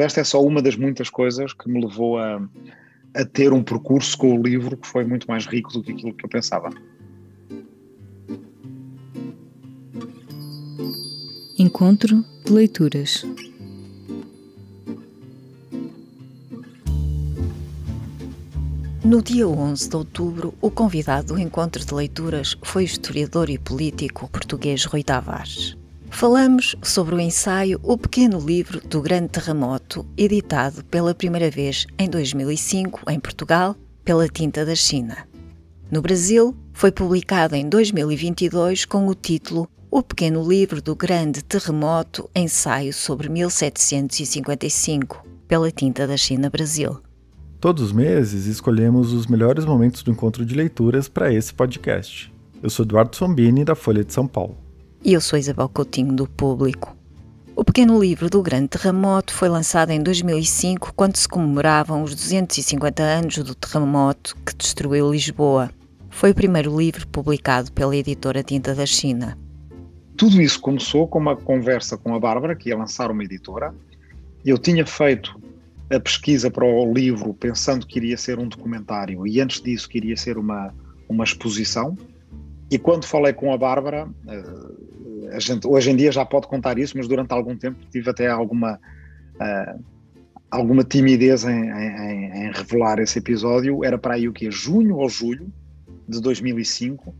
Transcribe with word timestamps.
Esta 0.00 0.20
é 0.20 0.24
só 0.24 0.42
uma 0.42 0.62
das 0.62 0.76
muitas 0.76 1.10
coisas 1.10 1.52
que 1.52 1.68
me 1.68 1.84
levou 1.84 2.18
a, 2.18 2.40
a 3.14 3.24
ter 3.24 3.52
um 3.52 3.62
percurso 3.62 4.16
com 4.16 4.38
o 4.38 4.42
livro 4.42 4.76
que 4.76 4.86
foi 4.86 5.04
muito 5.04 5.26
mais 5.26 5.46
rico 5.46 5.72
do 5.72 5.82
que 5.82 5.92
aquilo 5.92 6.14
que 6.14 6.24
eu 6.24 6.28
pensava. 6.28 6.70
Encontro 11.58 12.24
de 12.46 12.52
leituras. 12.52 13.26
No 19.04 19.20
dia 19.20 19.46
11 19.46 19.88
de 19.88 19.96
outubro, 19.96 20.54
o 20.60 20.70
convidado 20.70 21.34
do 21.34 21.38
encontro 21.38 21.84
de 21.84 21.92
leituras 21.92 22.56
foi 22.62 22.84
o 22.84 22.86
historiador 22.86 23.50
e 23.50 23.58
político 23.58 24.28
português 24.30 24.84
Rui 24.84 25.02
Tavares. 25.02 25.79
Falamos 26.10 26.76
sobre 26.82 27.14
o 27.14 27.20
ensaio 27.20 27.80
O 27.82 27.96
Pequeno 27.96 28.38
Livro 28.38 28.80
do 28.86 29.00
Grande 29.00 29.28
Terremoto, 29.28 30.04
editado 30.16 30.84
pela 30.84 31.14
primeira 31.14 31.50
vez 31.50 31.86
em 31.98 32.10
2005 32.10 33.10
em 33.10 33.18
Portugal 33.18 33.74
pela 34.04 34.28
Tinta 34.28 34.66
da 34.66 34.74
China. 34.74 35.16
No 35.90 36.02
Brasil, 36.02 36.54
foi 36.74 36.92
publicado 36.92 37.54
em 37.54 37.66
2022 37.68 38.84
com 38.84 39.06
o 39.06 39.14
título 39.14 39.66
O 39.90 40.02
Pequeno 40.02 40.46
Livro 40.46 40.82
do 40.82 40.94
Grande 40.94 41.42
Terremoto, 41.42 42.28
ensaio 42.36 42.92
sobre 42.92 43.30
1755, 43.30 45.24
pela 45.48 45.70
Tinta 45.70 46.06
da 46.06 46.18
China 46.18 46.50
Brasil. 46.50 47.00
Todos 47.60 47.84
os 47.84 47.92
meses 47.92 48.46
escolhemos 48.46 49.12
os 49.14 49.26
melhores 49.26 49.64
momentos 49.64 50.02
do 50.02 50.10
encontro 50.10 50.44
de 50.44 50.54
leituras 50.54 51.08
para 51.08 51.32
esse 51.32 51.54
podcast. 51.54 52.32
Eu 52.62 52.68
sou 52.68 52.84
Eduardo 52.84 53.16
Sombini, 53.16 53.64
da 53.64 53.74
Folha 53.74 54.04
de 54.04 54.12
São 54.12 54.26
Paulo. 54.26 54.56
E 55.02 55.14
eu 55.14 55.20
sou 55.20 55.38
Isabel 55.38 55.66
Coutinho, 55.66 56.12
do 56.12 56.26
Público. 56.26 56.94
O 57.56 57.64
pequeno 57.64 57.98
livro 57.98 58.28
do 58.28 58.42
Grande 58.42 58.68
Terremoto 58.68 59.32
foi 59.32 59.48
lançado 59.48 59.90
em 59.92 60.02
2005, 60.02 60.92
quando 60.94 61.16
se 61.16 61.26
comemoravam 61.26 62.02
os 62.02 62.14
250 62.14 63.02
anos 63.02 63.38
do 63.38 63.54
terremoto 63.54 64.36
que 64.44 64.54
destruiu 64.54 65.10
Lisboa. 65.10 65.70
Foi 66.10 66.32
o 66.32 66.34
primeiro 66.34 66.78
livro 66.78 67.06
publicado 67.08 67.72
pela 67.72 67.96
editora 67.96 68.42
Tinta 68.42 68.74
da 68.74 68.84
China. 68.84 69.38
Tudo 70.18 70.38
isso 70.42 70.60
começou 70.60 71.08
com 71.08 71.18
uma 71.18 71.34
conversa 71.34 71.96
com 71.96 72.14
a 72.14 72.20
Bárbara, 72.20 72.54
que 72.54 72.68
ia 72.68 72.76
lançar 72.76 73.10
uma 73.10 73.24
editora. 73.24 73.74
Eu 74.44 74.58
tinha 74.58 74.84
feito 74.84 75.40
a 75.90 75.98
pesquisa 75.98 76.50
para 76.50 76.66
o 76.66 76.92
livro 76.92 77.32
pensando 77.32 77.86
que 77.86 77.98
iria 77.98 78.18
ser 78.18 78.38
um 78.38 78.46
documentário 78.46 79.26
e 79.26 79.40
antes 79.40 79.62
disso 79.62 79.88
que 79.88 79.96
iria 79.96 80.16
ser 80.16 80.36
uma, 80.36 80.74
uma 81.08 81.24
exposição. 81.24 81.96
E 82.70 82.78
quando 82.78 83.04
falei 83.04 83.32
com 83.32 83.52
a 83.52 83.58
Bárbara, 83.58 84.08
eh, 84.28 85.36
a 85.36 85.40
gente 85.40 85.66
hoje 85.66 85.90
em 85.90 85.96
dia 85.96 86.12
já 86.12 86.24
pode 86.24 86.46
contar 86.46 86.78
isso, 86.78 86.96
mas 86.96 87.08
durante 87.08 87.32
algum 87.32 87.56
tempo 87.56 87.78
tive 87.90 88.08
até 88.08 88.28
alguma, 88.28 88.78
uh, 89.36 89.84
alguma 90.48 90.84
timidez 90.84 91.44
em, 91.44 91.68
em, 91.68 92.46
em, 92.46 92.52
revelar 92.52 93.00
esse 93.00 93.18
episódio. 93.18 93.84
Era 93.84 93.98
para 93.98 94.14
aí 94.14 94.28
o 94.28 94.32
que? 94.32 94.50
Junho 94.50 94.96
ou 94.96 95.08
julho 95.08 95.52
de 96.08 96.20
2005. 96.20 97.12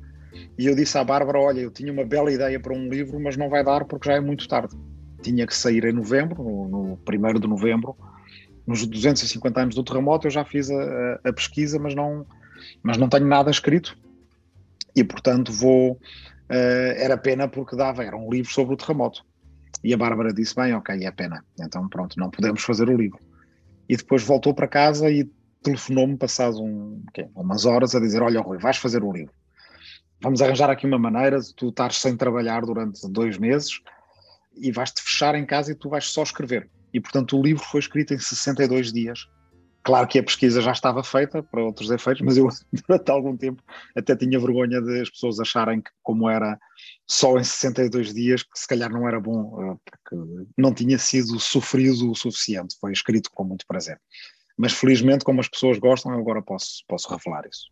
E 0.56 0.66
eu 0.66 0.74
disse 0.76 0.96
à 0.96 1.02
Bárbara: 1.02 1.40
Olha, 1.40 1.60
eu 1.60 1.70
tinha 1.70 1.92
uma 1.92 2.04
bela 2.04 2.32
ideia 2.32 2.60
para 2.60 2.72
um 2.72 2.88
livro, 2.88 3.18
mas 3.18 3.36
não 3.36 3.48
vai 3.48 3.64
dar 3.64 3.84
porque 3.84 4.08
já 4.08 4.14
é 4.14 4.20
muito 4.20 4.46
tarde. 4.46 4.76
Tinha 5.20 5.46
que 5.46 5.54
sair 5.54 5.84
em 5.84 5.92
novembro, 5.92 6.42
no, 6.42 6.98
1 7.06 7.40
de 7.40 7.48
novembro, 7.48 7.96
nos 8.66 8.86
250 8.86 9.60
anos 9.60 9.74
do 9.74 9.82
terremoto 9.82 10.28
eu 10.28 10.30
já 10.30 10.44
fiz 10.44 10.70
a, 10.70 11.20
a, 11.24 11.32
pesquisa, 11.32 11.78
mas 11.78 11.94
não, 11.94 12.24
mas 12.82 12.96
não 12.96 13.08
tenho 13.08 13.26
nada 13.26 13.50
escrito 13.50 13.98
e 15.00 15.04
portanto 15.04 15.52
vou. 15.52 15.92
Uh, 16.50 16.92
era 16.96 17.16
pena 17.16 17.46
porque 17.46 17.76
dava, 17.76 18.04
era 18.04 18.16
um 18.16 18.28
livro 18.28 18.52
sobre 18.52 18.74
o 18.74 18.76
terremoto. 18.76 19.24
E 19.82 19.94
a 19.94 19.96
Bárbara 19.96 20.32
disse: 20.32 20.54
Bem, 20.54 20.74
ok, 20.74 21.04
é 21.04 21.10
pena, 21.10 21.44
então 21.58 21.88
pronto, 21.88 22.18
não 22.18 22.30
podemos 22.30 22.62
fazer 22.62 22.88
o 22.88 22.96
livro. 22.96 23.18
E 23.88 23.96
depois 23.96 24.22
voltou 24.22 24.54
para 24.54 24.68
casa 24.68 25.10
e 25.10 25.28
telefonou-me, 25.62 26.16
passado 26.16 26.62
um, 26.62 27.02
okay, 27.08 27.28
umas 27.34 27.64
horas, 27.64 27.94
a 27.94 28.00
dizer: 28.00 28.22
Olha, 28.22 28.40
Rui, 28.40 28.58
vais 28.58 28.76
fazer 28.76 29.02
o 29.02 29.12
livro. 29.12 29.32
Vamos 30.22 30.42
arranjar 30.42 30.68
aqui 30.68 30.86
uma 30.86 30.98
maneira 30.98 31.40
de 31.40 31.54
tu 31.54 31.70
estar 31.70 31.92
sem 31.92 32.14
trabalhar 32.16 32.60
durante 32.62 33.08
dois 33.08 33.38
meses 33.38 33.80
e 34.54 34.70
vais-te 34.70 35.00
fechar 35.00 35.34
em 35.34 35.46
casa 35.46 35.72
e 35.72 35.74
tu 35.74 35.88
vais 35.88 36.04
só 36.04 36.22
escrever. 36.22 36.68
E, 36.92 37.00
portanto, 37.00 37.38
o 37.38 37.42
livro 37.42 37.64
foi 37.64 37.80
escrito 37.80 38.12
em 38.12 38.18
62 38.18 38.92
dias. 38.92 39.26
Claro 39.82 40.06
que 40.06 40.18
a 40.18 40.22
pesquisa 40.22 40.60
já 40.60 40.72
estava 40.72 41.02
feita 41.02 41.42
para 41.42 41.64
outros 41.64 41.90
efeitos, 41.90 42.22
mas 42.22 42.36
eu, 42.36 42.48
durante 42.86 43.10
algum 43.10 43.36
tempo, 43.36 43.62
até 43.96 44.14
tinha 44.14 44.38
vergonha 44.38 44.80
de 44.80 45.00
as 45.00 45.10
pessoas 45.10 45.40
acharem 45.40 45.80
que, 45.80 45.90
como 46.02 46.28
era 46.28 46.58
só 47.06 47.38
em 47.38 47.44
62 47.44 48.12
dias, 48.12 48.42
que 48.42 48.58
se 48.58 48.68
calhar 48.68 48.90
não 48.90 49.08
era 49.08 49.18
bom, 49.18 49.72
eh, 49.72 49.76
porque 49.84 50.50
não 50.56 50.74
tinha 50.74 50.98
sido 50.98 51.40
sofrido 51.40 52.10
o 52.10 52.14
suficiente. 52.14 52.76
Foi 52.78 52.92
escrito 52.92 53.30
com 53.32 53.44
muito 53.44 53.66
prazer. 53.66 53.98
Mas, 54.56 54.72
felizmente, 54.72 55.24
como 55.24 55.40
as 55.40 55.48
pessoas 55.48 55.78
gostam, 55.78 56.12
eu 56.12 56.20
agora 56.20 56.42
posso, 56.42 56.84
posso 56.86 57.08
revelar 57.08 57.46
isso. 57.46 57.70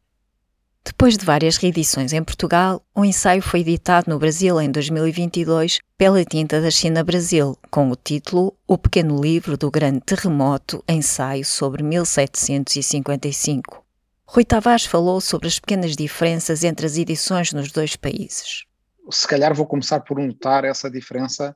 Depois 0.89 1.17
de 1.19 1.27
várias 1.27 1.59
reedições 1.59 2.15
em 2.15 2.25
Portugal, 2.25 2.83
o 2.95 3.05
ensaio 3.05 3.43
foi 3.43 3.61
editado 3.61 4.11
no 4.11 4.19
Brasil 4.19 4.59
em 4.59 4.71
2022 4.71 5.81
pela 5.99 6.25
Tinta 6.25 6.63
da 6.63 6.71
China 6.71 7.05
Brasil, 7.05 7.59
com 7.71 7.91
o 7.91 7.95
título 7.95 8.57
O 8.67 8.79
Pequeno 8.79 9.21
Livro 9.21 9.59
do 9.59 9.71
Grande 9.71 10.01
Terremoto, 10.01 10.83
ensaio 10.89 11.45
sobre 11.45 11.83
1755. 11.83 13.85
Rui 14.25 14.47
Tavares 14.47 14.87
falou 14.87 15.21
sobre 15.21 15.47
as 15.47 15.59
pequenas 15.59 15.95
diferenças 15.95 16.65
entre 16.65 16.87
as 16.87 16.97
edições 16.97 17.53
nos 17.53 17.71
dois 17.71 17.95
países. 17.95 18.65
Se 19.11 19.29
calhar 19.29 19.55
vou 19.55 19.67
começar 19.67 20.01
por 20.01 20.19
notar 20.19 20.65
essa 20.65 20.91
diferença 20.91 21.55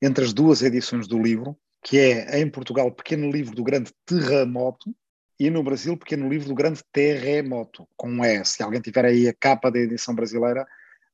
entre 0.00 0.22
as 0.22 0.34
duas 0.34 0.60
edições 0.60 1.08
do 1.08 1.18
livro, 1.18 1.56
que 1.82 1.98
é 1.98 2.38
em 2.38 2.50
Portugal 2.50 2.92
Pequeno 2.92 3.30
Livro 3.30 3.56
do 3.56 3.64
Grande 3.64 3.90
Terremoto 4.04 4.94
e 5.38 5.50
no 5.50 5.62
Brasil, 5.62 5.96
pequeno 5.96 6.28
livro 6.28 6.48
do 6.48 6.54
grande 6.54 6.80
terremoto, 6.92 7.88
com 7.96 8.08
um. 8.08 8.44
Se 8.44 8.62
alguém 8.62 8.80
tiver 8.80 9.04
aí 9.04 9.28
a 9.28 9.34
capa 9.34 9.70
da 9.70 9.78
edição 9.78 10.14
brasileira, 10.14 10.66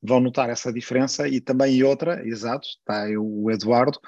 vão 0.03 0.21
notar 0.21 0.51
essa 0.51 0.73
diferença. 0.73 1.27
E 1.27 1.41
também 1.41 1.83
outra, 1.83 2.27
exato, 2.27 2.69
está 2.69 3.05
aí 3.05 3.17
o 3.17 3.51
Eduardo. 3.51 3.99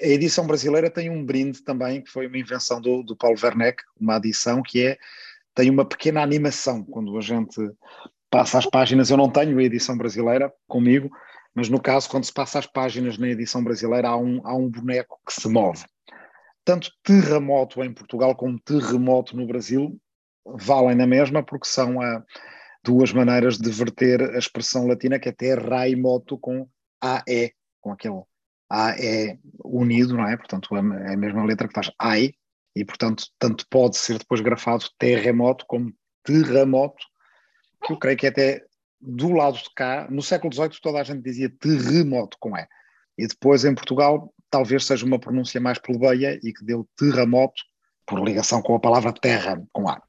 A 0.00 0.06
edição 0.06 0.46
brasileira 0.46 0.90
tem 0.90 1.10
um 1.10 1.24
brinde 1.24 1.62
também, 1.62 2.02
que 2.02 2.10
foi 2.10 2.26
uma 2.26 2.38
invenção 2.38 2.80
do, 2.80 3.02
do 3.02 3.16
Paulo 3.16 3.36
Werneck, 3.42 3.82
uma 4.00 4.16
adição 4.16 4.62
que 4.62 4.86
é, 4.86 4.98
tem 5.54 5.68
uma 5.70 5.84
pequena 5.84 6.22
animação, 6.22 6.84
quando 6.84 7.16
a 7.16 7.20
gente 7.20 7.60
passa 8.30 8.58
as 8.58 8.66
páginas, 8.66 9.10
eu 9.10 9.16
não 9.16 9.30
tenho 9.30 9.58
a 9.58 9.62
edição 9.62 9.96
brasileira 9.96 10.52
comigo, 10.66 11.10
mas 11.54 11.68
no 11.68 11.80
caso, 11.80 12.08
quando 12.08 12.24
se 12.24 12.32
passa 12.32 12.58
as 12.58 12.66
páginas 12.66 13.18
na 13.18 13.28
edição 13.28 13.62
brasileira, 13.62 14.08
há 14.08 14.16
um, 14.16 14.40
há 14.44 14.54
um 14.54 14.70
boneco 14.70 15.20
que 15.26 15.34
se 15.34 15.48
move 15.48 15.84
tanto 16.64 16.90
terremoto 17.02 17.82
em 17.82 17.92
Portugal 17.92 18.34
como 18.34 18.60
terremoto 18.60 19.36
no 19.36 19.46
Brasil 19.46 20.00
valem 20.44 20.96
na 20.96 21.06
mesma, 21.06 21.42
porque 21.42 21.66
são 21.66 22.00
a, 22.00 22.22
duas 22.84 23.12
maneiras 23.12 23.58
de 23.58 23.70
verter 23.70 24.22
a 24.22 24.38
expressão 24.38 24.86
latina 24.86 25.18
que 25.18 25.28
é 25.28 25.32
terraimoto 25.32 26.36
com 26.38 26.68
AE, 27.00 27.52
com 27.80 27.92
aquele 27.92 28.22
AE 28.70 29.38
unido, 29.64 30.16
não 30.16 30.26
é? 30.26 30.36
Portanto, 30.36 30.74
é 30.76 31.12
a 31.12 31.16
mesma 31.16 31.44
letra 31.44 31.68
que 31.68 31.74
faz 31.74 31.90
AI, 31.98 32.34
e 32.74 32.84
portanto, 32.84 33.24
tanto 33.38 33.66
pode 33.68 33.96
ser 33.96 34.18
depois 34.18 34.40
grafado 34.40 34.84
terremoto 34.98 35.64
como 35.66 35.92
terremoto, 36.24 37.04
que 37.84 37.92
eu 37.92 37.98
creio 37.98 38.16
que 38.16 38.26
até 38.26 38.64
do 39.00 39.32
lado 39.32 39.58
de 39.58 39.68
cá, 39.74 40.08
no 40.10 40.22
século 40.22 40.52
XVIII 40.52 40.80
toda 40.80 41.00
a 41.00 41.02
gente 41.02 41.22
dizia 41.22 41.50
terremoto 41.50 42.36
com 42.40 42.56
E. 42.56 42.66
E 43.18 43.26
depois 43.26 43.64
em 43.64 43.74
Portugal 43.74 44.32
talvez 44.52 44.84
seja 44.84 45.06
uma 45.06 45.18
pronúncia 45.18 45.58
mais 45.58 45.78
plebeia 45.78 46.38
e 46.42 46.52
que 46.52 46.62
deu 46.62 46.86
terremoto 46.96 47.62
por 48.06 48.22
ligação 48.22 48.60
com 48.60 48.74
a 48.74 48.78
palavra 48.78 49.12
terra, 49.12 49.60
com 49.72 49.88
A. 49.88 50.00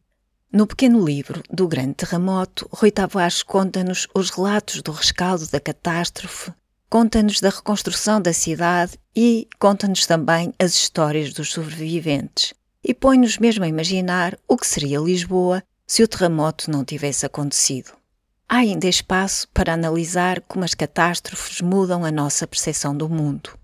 No 0.52 0.68
pequeno 0.68 1.04
livro 1.04 1.42
do 1.50 1.68
Grande 1.68 1.94
Terremoto, 1.94 2.68
Rui 2.72 2.92
Tavares 2.92 3.42
conta-nos 3.42 4.08
os 4.14 4.30
relatos 4.30 4.82
do 4.82 4.92
rescaldo 4.92 5.48
da 5.48 5.59
catástrofe, 5.59 6.52
conta-nos 6.90 7.40
da 7.40 7.50
reconstrução 7.50 8.22
da 8.22 8.34
cidade 8.34 9.00
e 9.16 9.48
conta-nos 9.58 10.06
também 10.06 10.53
as 10.59 10.73
histórias 10.73 11.34
dos 11.34 11.52
sobreviventes. 11.52 12.53
E 12.84 12.94
põe-nos 12.94 13.38
mesmo 13.38 13.64
a 13.64 13.67
imaginar 13.67 14.38
o 14.46 14.58
que 14.58 14.67
seria 14.67 15.00
Lisboa 15.00 15.64
se 15.88 16.03
o 16.03 16.08
terremoto 16.08 16.70
não 16.70 16.84
tivesse 16.84 17.26
acontecido. 17.26 17.94
Há 18.50 18.58
ainda 18.58 18.88
espaço 18.88 19.47
para 19.53 19.73
analisar 19.73 20.41
como 20.41 20.66
as 20.66 20.76
catástrofes 20.76 21.62
mudam 21.62 22.03
a 22.03 22.12
nossa 22.12 22.46
percepção 22.46 22.96
do 22.96 23.09
mundo 23.09 23.58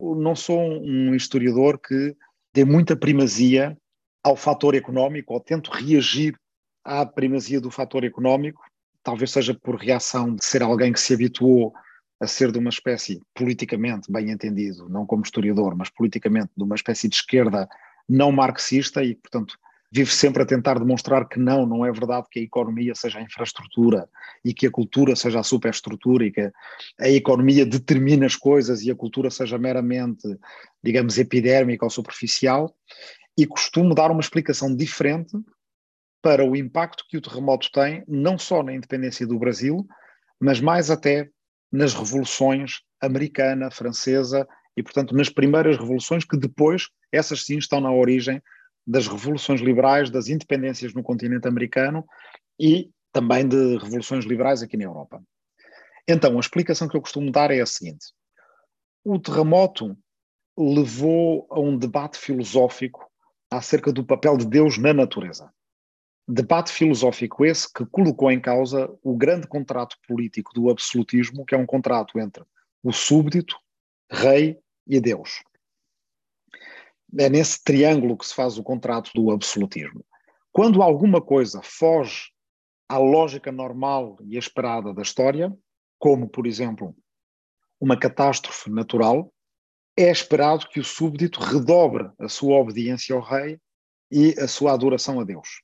não 0.00 0.34
sou 0.36 0.60
um 0.60 1.14
historiador 1.14 1.78
que 1.78 2.16
dê 2.54 2.64
muita 2.64 2.96
primazia 2.96 3.76
ao 4.22 4.36
fator 4.36 4.74
económico, 4.74 5.34
ou 5.34 5.40
tento 5.40 5.70
reagir 5.70 6.38
à 6.84 7.04
primazia 7.04 7.60
do 7.60 7.70
fator 7.70 8.04
económico, 8.04 8.62
talvez 9.02 9.30
seja 9.30 9.54
por 9.54 9.76
reação 9.76 10.34
de 10.34 10.44
ser 10.44 10.62
alguém 10.62 10.92
que 10.92 11.00
se 11.00 11.14
habituou 11.14 11.72
a 12.20 12.26
ser 12.26 12.50
de 12.50 12.58
uma 12.58 12.70
espécie, 12.70 13.22
politicamente 13.34 14.10
bem 14.10 14.30
entendido, 14.30 14.88
não 14.88 15.06
como 15.06 15.22
historiador, 15.22 15.76
mas 15.76 15.88
politicamente 15.88 16.50
de 16.56 16.64
uma 16.64 16.74
espécie 16.74 17.08
de 17.08 17.14
esquerda 17.14 17.68
não 18.08 18.32
marxista 18.32 19.02
e, 19.04 19.14
portanto, 19.14 19.56
vive 19.90 20.10
sempre 20.10 20.42
a 20.42 20.46
tentar 20.46 20.78
demonstrar 20.78 21.26
que 21.26 21.38
não, 21.38 21.64
não 21.64 21.84
é 21.84 21.90
verdade 21.90 22.26
que 22.30 22.40
a 22.40 22.42
economia 22.42 22.94
seja 22.94 23.18
a 23.18 23.22
infraestrutura 23.22 24.08
e 24.44 24.52
que 24.52 24.66
a 24.66 24.70
cultura 24.70 25.16
seja 25.16 25.40
a 25.40 25.42
superestrutura 25.42 26.26
e 26.26 26.30
que 26.30 26.52
a 27.00 27.08
economia 27.08 27.64
determina 27.64 28.26
as 28.26 28.36
coisas 28.36 28.82
e 28.82 28.90
a 28.90 28.94
cultura 28.94 29.30
seja 29.30 29.58
meramente, 29.58 30.28
digamos, 30.82 31.18
epidérmica 31.18 31.86
ou 31.86 31.90
superficial, 31.90 32.74
e 33.36 33.46
costumo 33.46 33.94
dar 33.94 34.10
uma 34.10 34.20
explicação 34.20 34.74
diferente 34.74 35.36
para 36.20 36.44
o 36.44 36.56
impacto 36.56 37.04
que 37.08 37.16
o 37.16 37.22
terremoto 37.22 37.70
tem, 37.72 38.04
não 38.06 38.36
só 38.36 38.62
na 38.62 38.74
independência 38.74 39.26
do 39.26 39.38
Brasil, 39.38 39.86
mas 40.40 40.60
mais 40.60 40.90
até 40.90 41.30
nas 41.72 41.94
revoluções 41.94 42.80
americana, 43.00 43.70
francesa 43.70 44.46
e, 44.76 44.82
portanto, 44.82 45.14
nas 45.14 45.28
primeiras 45.28 45.76
revoluções 45.78 46.24
que 46.24 46.36
depois, 46.36 46.88
essas 47.12 47.44
sim, 47.44 47.58
estão 47.58 47.80
na 47.80 47.92
origem 47.92 48.42
das 48.88 49.06
revoluções 49.06 49.60
liberais, 49.60 50.08
das 50.08 50.28
independências 50.28 50.94
no 50.94 51.02
continente 51.02 51.46
americano 51.46 52.06
e 52.58 52.90
também 53.12 53.46
de 53.46 53.76
revoluções 53.76 54.24
liberais 54.24 54.62
aqui 54.62 54.78
na 54.78 54.84
Europa. 54.84 55.22
Então, 56.08 56.38
a 56.38 56.40
explicação 56.40 56.88
que 56.88 56.96
eu 56.96 57.02
costumo 57.02 57.30
dar 57.30 57.50
é 57.50 57.60
a 57.60 57.66
seguinte: 57.66 58.06
o 59.04 59.18
terremoto 59.18 59.94
levou 60.56 61.46
a 61.50 61.60
um 61.60 61.76
debate 61.76 62.18
filosófico 62.18 63.06
acerca 63.50 63.92
do 63.92 64.04
papel 64.04 64.38
de 64.38 64.46
Deus 64.46 64.78
na 64.78 64.94
natureza. 64.94 65.52
Debate 66.26 66.72
filosófico 66.72 67.44
esse 67.44 67.70
que 67.70 67.84
colocou 67.86 68.30
em 68.30 68.40
causa 68.40 68.90
o 69.02 69.16
grande 69.16 69.46
contrato 69.46 69.96
político 70.06 70.52
do 70.54 70.70
absolutismo, 70.70 71.44
que 71.44 71.54
é 71.54 71.58
um 71.58 71.66
contrato 71.66 72.18
entre 72.18 72.42
o 72.82 72.92
súbdito, 72.92 73.56
rei 74.10 74.58
e 74.86 74.98
Deus 74.98 75.42
é 77.16 77.28
nesse 77.28 77.62
triângulo 77.62 78.16
que 78.16 78.26
se 78.26 78.34
faz 78.34 78.58
o 78.58 78.62
contrato 78.62 79.10
do 79.14 79.30
absolutismo. 79.30 80.04
Quando 80.52 80.82
alguma 80.82 81.20
coisa 81.20 81.60
foge 81.62 82.30
à 82.88 82.98
lógica 82.98 83.52
normal 83.52 84.18
e 84.24 84.36
esperada 84.36 84.92
da 84.92 85.02
história, 85.02 85.56
como, 85.98 86.28
por 86.28 86.46
exemplo, 86.46 86.96
uma 87.80 87.98
catástrofe 87.98 88.70
natural, 88.70 89.32
é 89.96 90.10
esperado 90.10 90.68
que 90.68 90.80
o 90.80 90.84
súbdito 90.84 91.40
redobre 91.40 92.10
a 92.18 92.28
sua 92.28 92.56
obediência 92.56 93.14
ao 93.14 93.22
rei 93.22 93.58
e 94.10 94.34
a 94.38 94.46
sua 94.46 94.72
adoração 94.72 95.20
a 95.20 95.24
Deus. 95.24 95.62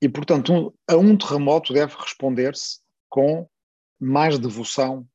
E, 0.00 0.08
portanto, 0.08 0.52
um, 0.52 0.72
a 0.88 0.96
um 0.96 1.16
terremoto 1.16 1.72
deve 1.72 1.94
responder-se 1.96 2.80
com 3.08 3.48
mais 3.98 4.38
devoção, 4.38 5.06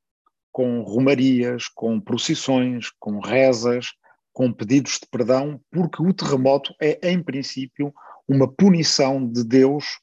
com 0.51 0.81
romarias, 0.81 1.67
com 1.67 1.99
procissões, 1.99 2.89
com 2.99 3.19
rezas, 3.19 3.93
com 4.33 4.51
pedidos 4.51 4.99
de 4.99 5.07
perdão, 5.09 5.59
porque 5.71 6.01
o 6.01 6.13
terremoto 6.13 6.73
é, 6.81 7.11
em 7.11 7.21
princípio, 7.21 7.93
uma 8.27 8.51
punição 8.51 9.25
de 9.25 9.43
Deus 9.43 9.99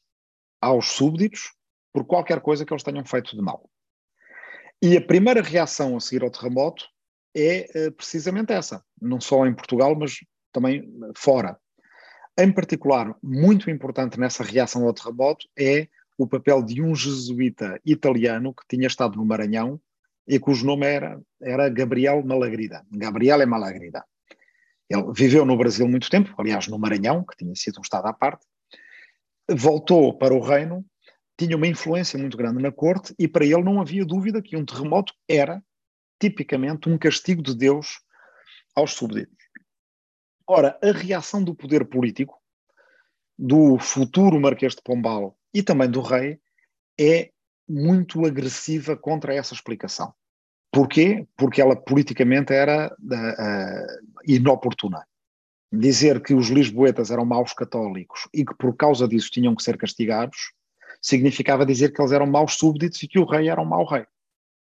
aos 0.61 0.89
súbditos 0.89 1.53
por 1.93 2.05
qualquer 2.05 2.41
coisa 2.41 2.65
que 2.65 2.73
eles 2.73 2.83
tenham 2.83 3.05
feito 3.05 3.35
de 3.35 3.43
mal. 3.43 3.69
E 4.83 4.97
a 4.97 5.01
primeira 5.01 5.43
reação 5.43 5.97
a 5.97 6.01
seguir 6.01 6.23
ao 6.23 6.31
terremoto 6.31 6.85
é 7.35 7.67
eh, 7.75 7.91
precisamente 7.91 8.53
essa, 8.53 8.85
não 9.01 9.21
só 9.21 9.47
em 9.47 9.55
Portugal, 9.55 9.95
mas 9.97 10.19
também 10.53 10.89
fora. 11.17 11.59
Em 12.39 12.53
particular, 12.53 13.17
muito 13.23 13.71
importante 13.71 14.21
nessa 14.21 14.45
reação 14.45 14.85
ao 14.85 14.95
terremoto 14.95 15.49
é 15.59 15.89
o 16.17 16.27
papel 16.27 16.63
de 16.63 16.83
um 16.83 16.95
jesuíta 16.95 17.81
italiano 17.85 18.55
que 18.55 18.63
tinha 18.69 18.87
estado 18.87 19.17
no 19.17 19.25
Maranhão 19.25 19.81
e 20.27 20.39
cujo 20.39 20.67
nome 20.67 20.87
era, 20.87 21.21
era 21.41 21.69
Gabriel 21.69 22.25
Malagrida. 22.25 22.85
Gabriel 22.91 23.41
é 23.41 23.47
Malagrida. 23.47 24.05
Ele 24.89 25.13
viveu 25.13 25.45
no 25.45 25.57
Brasil 25.57 25.87
muito 25.87 26.09
tempo, 26.09 26.35
aliás, 26.39 26.67
no 26.67 26.79
Maranhão, 26.79 27.25
que 27.25 27.37
tinha 27.37 27.55
sido 27.55 27.79
um 27.79 27.83
estado 27.83 28.07
à 28.07 28.13
parte, 28.13 28.47
voltou 29.51 30.17
para 30.17 30.35
o 30.35 30.41
reino, 30.41 30.85
tinha 31.39 31.57
uma 31.57 31.67
influência 31.67 32.19
muito 32.19 32.37
grande 32.37 32.63
na 32.63 32.73
corte 32.73 33.15
e 33.19 33.29
para 33.29 33.45
ele 33.45 33.63
não 33.63 33.81
havia 33.81 34.05
dúvida 34.05 34.43
que 34.43 34.57
um 34.57 34.65
terremoto 34.65 35.13
era 35.29 35.63
tipicamente 36.21 36.89
um 36.89 36.99
castigo 36.99 37.43
de 37.43 37.55
Deus 37.55 38.01
aos 38.75 38.95
súbditos. 38.95 39.37
Ora, 40.47 40.79
a 40.83 40.91
reação 40.91 41.45
do 41.45 41.55
poder 41.55 41.85
político, 41.85 42.41
do 43.39 43.79
futuro 43.79 44.41
Marquês 44.41 44.75
de 44.75 44.83
Pombal 44.83 45.39
e 45.53 45.63
também 45.63 45.91
do 45.91 46.01
rei, 46.01 46.41
é 46.99 47.31
muito 47.69 48.27
agressiva 48.27 48.97
contra 48.97 49.35
essa 49.35 49.55
explicação. 49.55 50.13
Porquê? 50.71 51.27
Porque 51.37 51.61
ela 51.61 51.75
politicamente 51.75 52.53
era 52.53 52.95
uh, 52.95 54.21
inoportuna. 54.27 55.05
Dizer 55.73 56.23
que 56.23 56.35
os 56.35 56.49
lisboetas 56.49 57.11
eram 57.11 57.25
maus 57.25 57.53
católicos 57.53 58.29
e 58.33 58.45
que 58.45 58.55
por 58.55 58.75
causa 58.77 59.07
disso 59.07 59.31
tinham 59.31 59.55
que 59.55 59.63
ser 59.63 59.77
castigados, 59.77 60.53
significava 61.01 61.67
dizer 61.67 61.93
que 61.93 62.01
eles 62.01 62.13
eram 62.13 62.27
maus 62.27 62.55
súbditos 62.55 63.03
e 63.03 63.09
que 63.09 63.19
o 63.19 63.25
rei 63.25 63.49
era 63.49 63.61
um 63.61 63.67
mau 63.67 63.85
rei, 63.85 64.07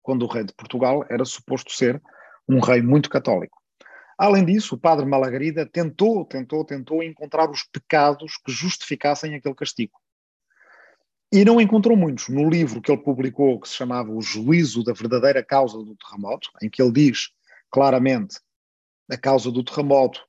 quando 0.02 0.24
o 0.24 0.28
rei 0.28 0.44
de 0.44 0.54
Portugal 0.54 1.06
era 1.10 1.26
suposto 1.26 1.72
ser 1.72 2.02
um 2.48 2.60
rei 2.60 2.82
muito 2.82 3.10
católico. 3.10 3.58
Além 4.18 4.44
disso, 4.44 4.76
o 4.76 4.80
padre 4.80 5.06
Malagrida 5.06 5.66
tentou, 5.66 6.26
tentou, 6.26 6.66
tentou 6.66 7.04
encontrar 7.04 7.50
os 7.50 7.64
pecados 7.64 8.38
que 8.38 8.52
justificassem 8.52 9.36
aquele 9.36 9.54
castigo. 9.54 9.94
E 11.32 11.44
não 11.44 11.60
encontrou 11.60 11.98
muitos. 11.98 12.30
No 12.30 12.50
livro 12.50 12.82
que 12.82 12.92
ele 12.92 13.02
publicou, 13.02 13.60
que 13.60 13.68
se 13.68 13.76
chamava 13.76 14.12
O 14.12 14.22
Juízo 14.22 14.84
da 14.84 14.94
Verdadeira 14.94 15.44
Causa 15.44 15.78
do 15.78 15.96
Terremoto, 15.96 16.50
em 16.62 16.70
que 16.70 16.82
ele 16.82 16.92
diz 16.92 17.30
claramente 17.70 18.40
a 19.10 19.18
causa 19.18 19.52
do 19.52 19.64
terremoto 19.64 20.26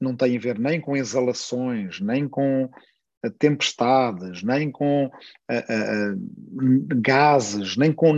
não 0.00 0.16
tem 0.16 0.36
a 0.36 0.40
ver 0.40 0.58
nem 0.58 0.80
com 0.80 0.96
exalações, 0.96 2.00
nem 2.00 2.28
com 2.28 2.68
eh, 3.24 3.30
tempestades, 3.38 4.42
nem 4.42 4.70
com 4.70 5.06
uh, 5.06 5.10
uh, 5.10 7.00
gases, 7.00 7.76
nem 7.76 7.92
com. 7.92 8.12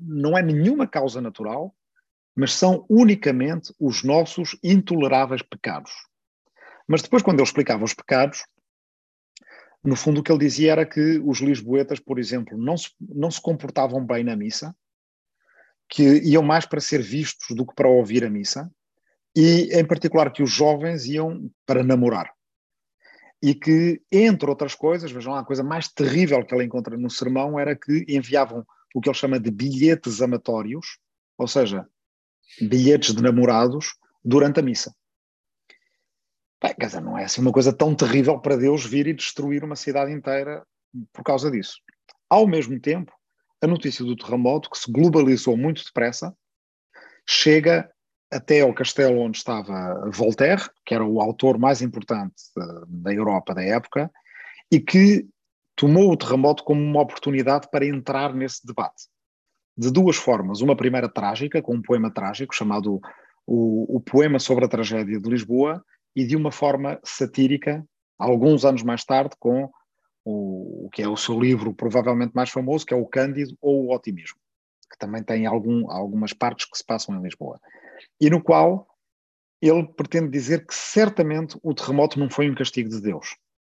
não 0.00 0.36
é 0.36 0.42
nenhuma 0.42 0.86
causa 0.86 1.20
natural, 1.20 1.74
mas 2.34 2.54
são 2.54 2.86
unicamente 2.88 3.72
os 3.78 4.02
nossos 4.02 4.58
intoleráveis 4.64 5.42
pecados. 5.42 5.92
Mas 6.88 7.02
depois, 7.02 7.22
quando 7.22 7.38
ele 7.38 7.46
explicava 7.46 7.84
os 7.84 7.92
pecados, 7.92 8.44
no 9.82 9.96
fundo, 9.96 10.20
o 10.20 10.22
que 10.22 10.30
ele 10.30 10.44
dizia 10.44 10.72
era 10.72 10.86
que 10.86 11.18
os 11.24 11.40
lisboetas, 11.40 11.98
por 11.98 12.18
exemplo, 12.18 12.56
não 12.58 12.76
se, 12.76 12.90
não 13.00 13.30
se 13.30 13.40
comportavam 13.40 14.04
bem 14.04 14.22
na 14.22 14.36
missa, 14.36 14.74
que 15.88 16.02
iam 16.22 16.42
mais 16.42 16.66
para 16.66 16.80
ser 16.80 17.02
vistos 17.02 17.56
do 17.56 17.66
que 17.66 17.74
para 17.74 17.88
ouvir 17.88 18.24
a 18.24 18.30
missa, 18.30 18.70
e 19.34 19.70
em 19.72 19.84
particular 19.84 20.32
que 20.32 20.42
os 20.42 20.50
jovens 20.50 21.06
iam 21.06 21.50
para 21.64 21.82
namorar. 21.82 22.30
E 23.42 23.54
que, 23.54 24.02
entre 24.12 24.50
outras 24.50 24.74
coisas, 24.74 25.10
vejam 25.10 25.32
lá, 25.32 25.40
a 25.40 25.44
coisa 25.44 25.62
mais 25.62 25.88
terrível 25.88 26.44
que 26.44 26.54
ele 26.54 26.64
encontra 26.64 26.96
no 26.96 27.08
sermão 27.08 27.58
era 27.58 27.74
que 27.74 28.04
enviavam 28.06 28.66
o 28.94 29.00
que 29.00 29.08
ele 29.08 29.16
chama 29.16 29.40
de 29.40 29.50
bilhetes 29.50 30.20
amatórios, 30.20 30.98
ou 31.38 31.48
seja, 31.48 31.86
bilhetes 32.60 33.14
de 33.14 33.22
namorados, 33.22 33.94
durante 34.22 34.60
a 34.60 34.62
missa. 34.62 34.94
Bem, 36.62 36.74
quer 36.78 36.86
dizer, 36.86 37.00
não 37.00 37.16
é 37.16 37.24
assim 37.24 37.40
uma 37.40 37.52
coisa 37.52 37.72
tão 37.72 37.94
terrível 37.94 38.38
para 38.38 38.56
Deus 38.56 38.84
vir 38.84 39.06
e 39.06 39.14
destruir 39.14 39.64
uma 39.64 39.76
cidade 39.76 40.12
inteira 40.12 40.62
por 41.12 41.22
causa 41.22 41.50
disso. 41.50 41.78
Ao 42.28 42.46
mesmo 42.46 42.78
tempo, 42.78 43.12
a 43.62 43.66
notícia 43.66 44.04
do 44.04 44.16
terremoto, 44.16 44.68
que 44.68 44.78
se 44.78 44.90
globalizou 44.90 45.56
muito 45.56 45.82
depressa, 45.82 46.34
chega 47.26 47.90
até 48.30 48.60
ao 48.60 48.74
castelo 48.74 49.20
onde 49.20 49.38
estava 49.38 50.08
Voltaire, 50.12 50.62
que 50.84 50.94
era 50.94 51.04
o 51.04 51.20
autor 51.20 51.58
mais 51.58 51.82
importante 51.82 52.34
da 52.86 53.12
Europa 53.12 53.54
da 53.54 53.62
época, 53.62 54.10
e 54.70 54.78
que 54.78 55.26
tomou 55.74 56.12
o 56.12 56.16
terremoto 56.16 56.62
como 56.62 56.80
uma 56.80 57.00
oportunidade 57.00 57.68
para 57.70 57.86
entrar 57.86 58.34
nesse 58.34 58.66
debate. 58.66 59.08
De 59.76 59.90
duas 59.90 60.16
formas. 60.16 60.60
Uma 60.60 60.76
primeira 60.76 61.08
trágica, 61.08 61.62
com 61.62 61.74
um 61.74 61.82
poema 61.82 62.12
trágico 62.12 62.54
chamado 62.54 63.00
o, 63.46 63.96
o 63.96 64.00
Poema 64.00 64.38
sobre 64.38 64.64
a 64.64 64.68
Tragédia 64.68 65.18
de 65.18 65.28
Lisboa, 65.28 65.82
e 66.14 66.24
de 66.24 66.36
uma 66.36 66.52
forma 66.52 67.00
satírica, 67.04 67.84
alguns 68.18 68.64
anos 68.64 68.82
mais 68.82 69.04
tarde, 69.04 69.34
com 69.38 69.70
o, 70.24 70.86
o 70.86 70.90
que 70.90 71.02
é 71.02 71.08
o 71.08 71.16
seu 71.16 71.38
livro 71.40 71.74
provavelmente 71.74 72.34
mais 72.34 72.50
famoso, 72.50 72.84
que 72.84 72.94
é 72.94 72.96
o 72.96 73.06
Cândido 73.06 73.56
ou 73.60 73.86
o 73.86 73.94
Otimismo, 73.94 74.38
que 74.90 74.98
também 74.98 75.22
tem 75.22 75.46
algum, 75.46 75.90
algumas 75.90 76.32
partes 76.32 76.66
que 76.66 76.76
se 76.76 76.84
passam 76.84 77.16
em 77.16 77.22
Lisboa, 77.22 77.60
e 78.20 78.28
no 78.28 78.42
qual 78.42 78.86
ele 79.60 79.86
pretende 79.86 80.30
dizer 80.30 80.66
que 80.66 80.74
certamente 80.74 81.58
o 81.62 81.74
terremoto 81.74 82.18
não 82.18 82.30
foi 82.30 82.50
um 82.50 82.54
castigo 82.54 82.88
de 82.88 83.00
Deus, 83.00 83.36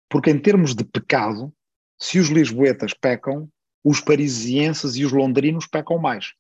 porque 0.09 0.31
em 0.31 0.39
termos 0.39 0.75
de 0.75 0.85
pecado, 0.85 1.53
se 1.99 2.19
os 2.19 2.29
lisboetas 2.29 2.93
pecam, 2.93 3.49
os 3.83 4.01
parisienses 4.01 4.97
e 4.97 5.05
os 5.05 5.13
londrinos 5.13 5.67
pecam 5.67 5.99
mais. 5.99 6.35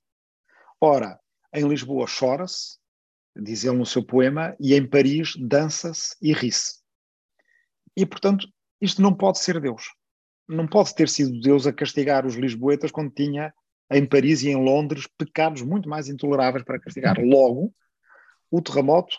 Ora, 0.80 1.18
em 1.54 1.66
Lisboa 1.66 2.06
chora-se, 2.06 2.79
diz 3.42 3.64
ele 3.64 3.76
no 3.76 3.86
seu 3.86 4.04
poema, 4.04 4.54
e 4.60 4.74
em 4.74 4.86
Paris 4.86 5.34
dança-se 5.36 6.16
e 6.20 6.32
ri-se. 6.32 6.80
E, 7.96 8.06
portanto, 8.06 8.46
isto 8.80 9.02
não 9.02 9.14
pode 9.14 9.38
ser 9.38 9.60
Deus. 9.60 9.84
Não 10.48 10.66
pode 10.66 10.94
ter 10.94 11.08
sido 11.08 11.40
Deus 11.40 11.66
a 11.66 11.72
castigar 11.72 12.26
os 12.26 12.34
lisboetas 12.34 12.90
quando 12.90 13.10
tinha 13.10 13.52
em 13.90 14.06
Paris 14.06 14.42
e 14.42 14.48
em 14.48 14.56
Londres 14.56 15.06
pecados 15.18 15.62
muito 15.62 15.88
mais 15.88 16.08
intoleráveis 16.08 16.64
para 16.64 16.80
castigar. 16.80 17.16
Logo, 17.22 17.74
o 18.50 18.62
terremoto 18.62 19.16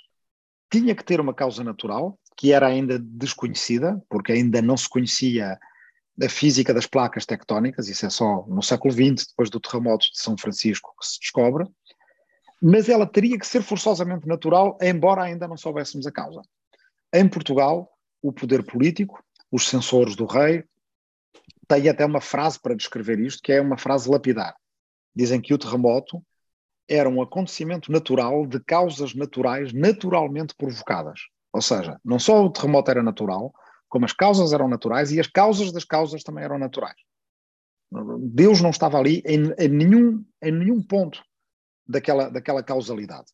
tinha 0.71 0.95
que 0.95 1.03
ter 1.03 1.19
uma 1.19 1.33
causa 1.33 1.63
natural, 1.63 2.17
que 2.37 2.53
era 2.53 2.67
ainda 2.67 2.97
desconhecida, 2.97 4.01
porque 4.09 4.31
ainda 4.31 4.61
não 4.61 4.77
se 4.77 4.89
conhecia 4.89 5.59
a 6.21 6.29
física 6.29 6.73
das 6.73 6.85
placas 6.85 7.25
tectónicas, 7.25 7.87
isso 7.87 8.05
é 8.05 8.09
só 8.09 8.45
no 8.47 8.61
século 8.61 8.93
XX, 8.93 9.27
depois 9.27 9.49
do 9.49 9.59
terremoto 9.59 10.05
de 10.11 10.19
São 10.19 10.37
Francisco, 10.37 10.93
que 10.99 11.05
se 11.05 11.19
descobre, 11.19 11.65
mas 12.61 12.87
ela 12.87 13.07
teria 13.07 13.39
que 13.39 13.47
ser 13.47 13.63
forçosamente 13.63 14.27
natural, 14.27 14.77
embora 14.81 15.23
ainda 15.23 15.47
não 15.47 15.57
soubéssemos 15.57 16.05
a 16.05 16.11
causa. 16.11 16.41
Em 17.11 17.27
Portugal, 17.27 17.91
o 18.21 18.31
poder 18.31 18.63
político, 18.63 19.23
os 19.51 19.67
censores 19.67 20.15
do 20.15 20.25
rei, 20.25 20.63
têm 21.67 21.89
até 21.89 22.05
uma 22.05 22.21
frase 22.21 22.59
para 22.59 22.75
descrever 22.75 23.19
isto, 23.19 23.41
que 23.41 23.51
é 23.51 23.59
uma 23.59 23.77
frase 23.77 24.09
lapidar. 24.09 24.55
Dizem 25.15 25.41
que 25.41 25.53
o 25.53 25.57
terremoto 25.57 26.23
era 26.87 27.09
um 27.09 27.21
acontecimento 27.21 27.91
natural 27.91 28.45
de 28.45 28.59
causas 28.59 29.15
naturais 29.15 29.73
naturalmente 29.73 30.53
provocadas. 30.55 31.21
Ou 31.51 31.61
seja, 31.61 31.99
não 32.05 32.19
só 32.19 32.45
o 32.45 32.49
terremoto 32.49 32.91
era 32.91 33.01
natural, 33.01 33.51
como 33.89 34.05
as 34.05 34.13
causas 34.13 34.53
eram 34.53 34.67
naturais 34.67 35.11
e 35.11 35.19
as 35.19 35.27
causas 35.27 35.71
das 35.71 35.83
causas 35.83 36.23
também 36.23 36.43
eram 36.43 36.59
naturais. 36.59 36.95
Deus 38.19 38.61
não 38.61 38.69
estava 38.69 38.97
ali 38.97 39.21
em, 39.25 39.51
em 39.57 39.67
nenhum, 39.67 40.23
em 40.41 40.51
nenhum 40.51 40.81
ponto 40.81 41.21
daquela, 41.91 42.29
daquela 42.29 42.63
causalidade. 42.63 43.27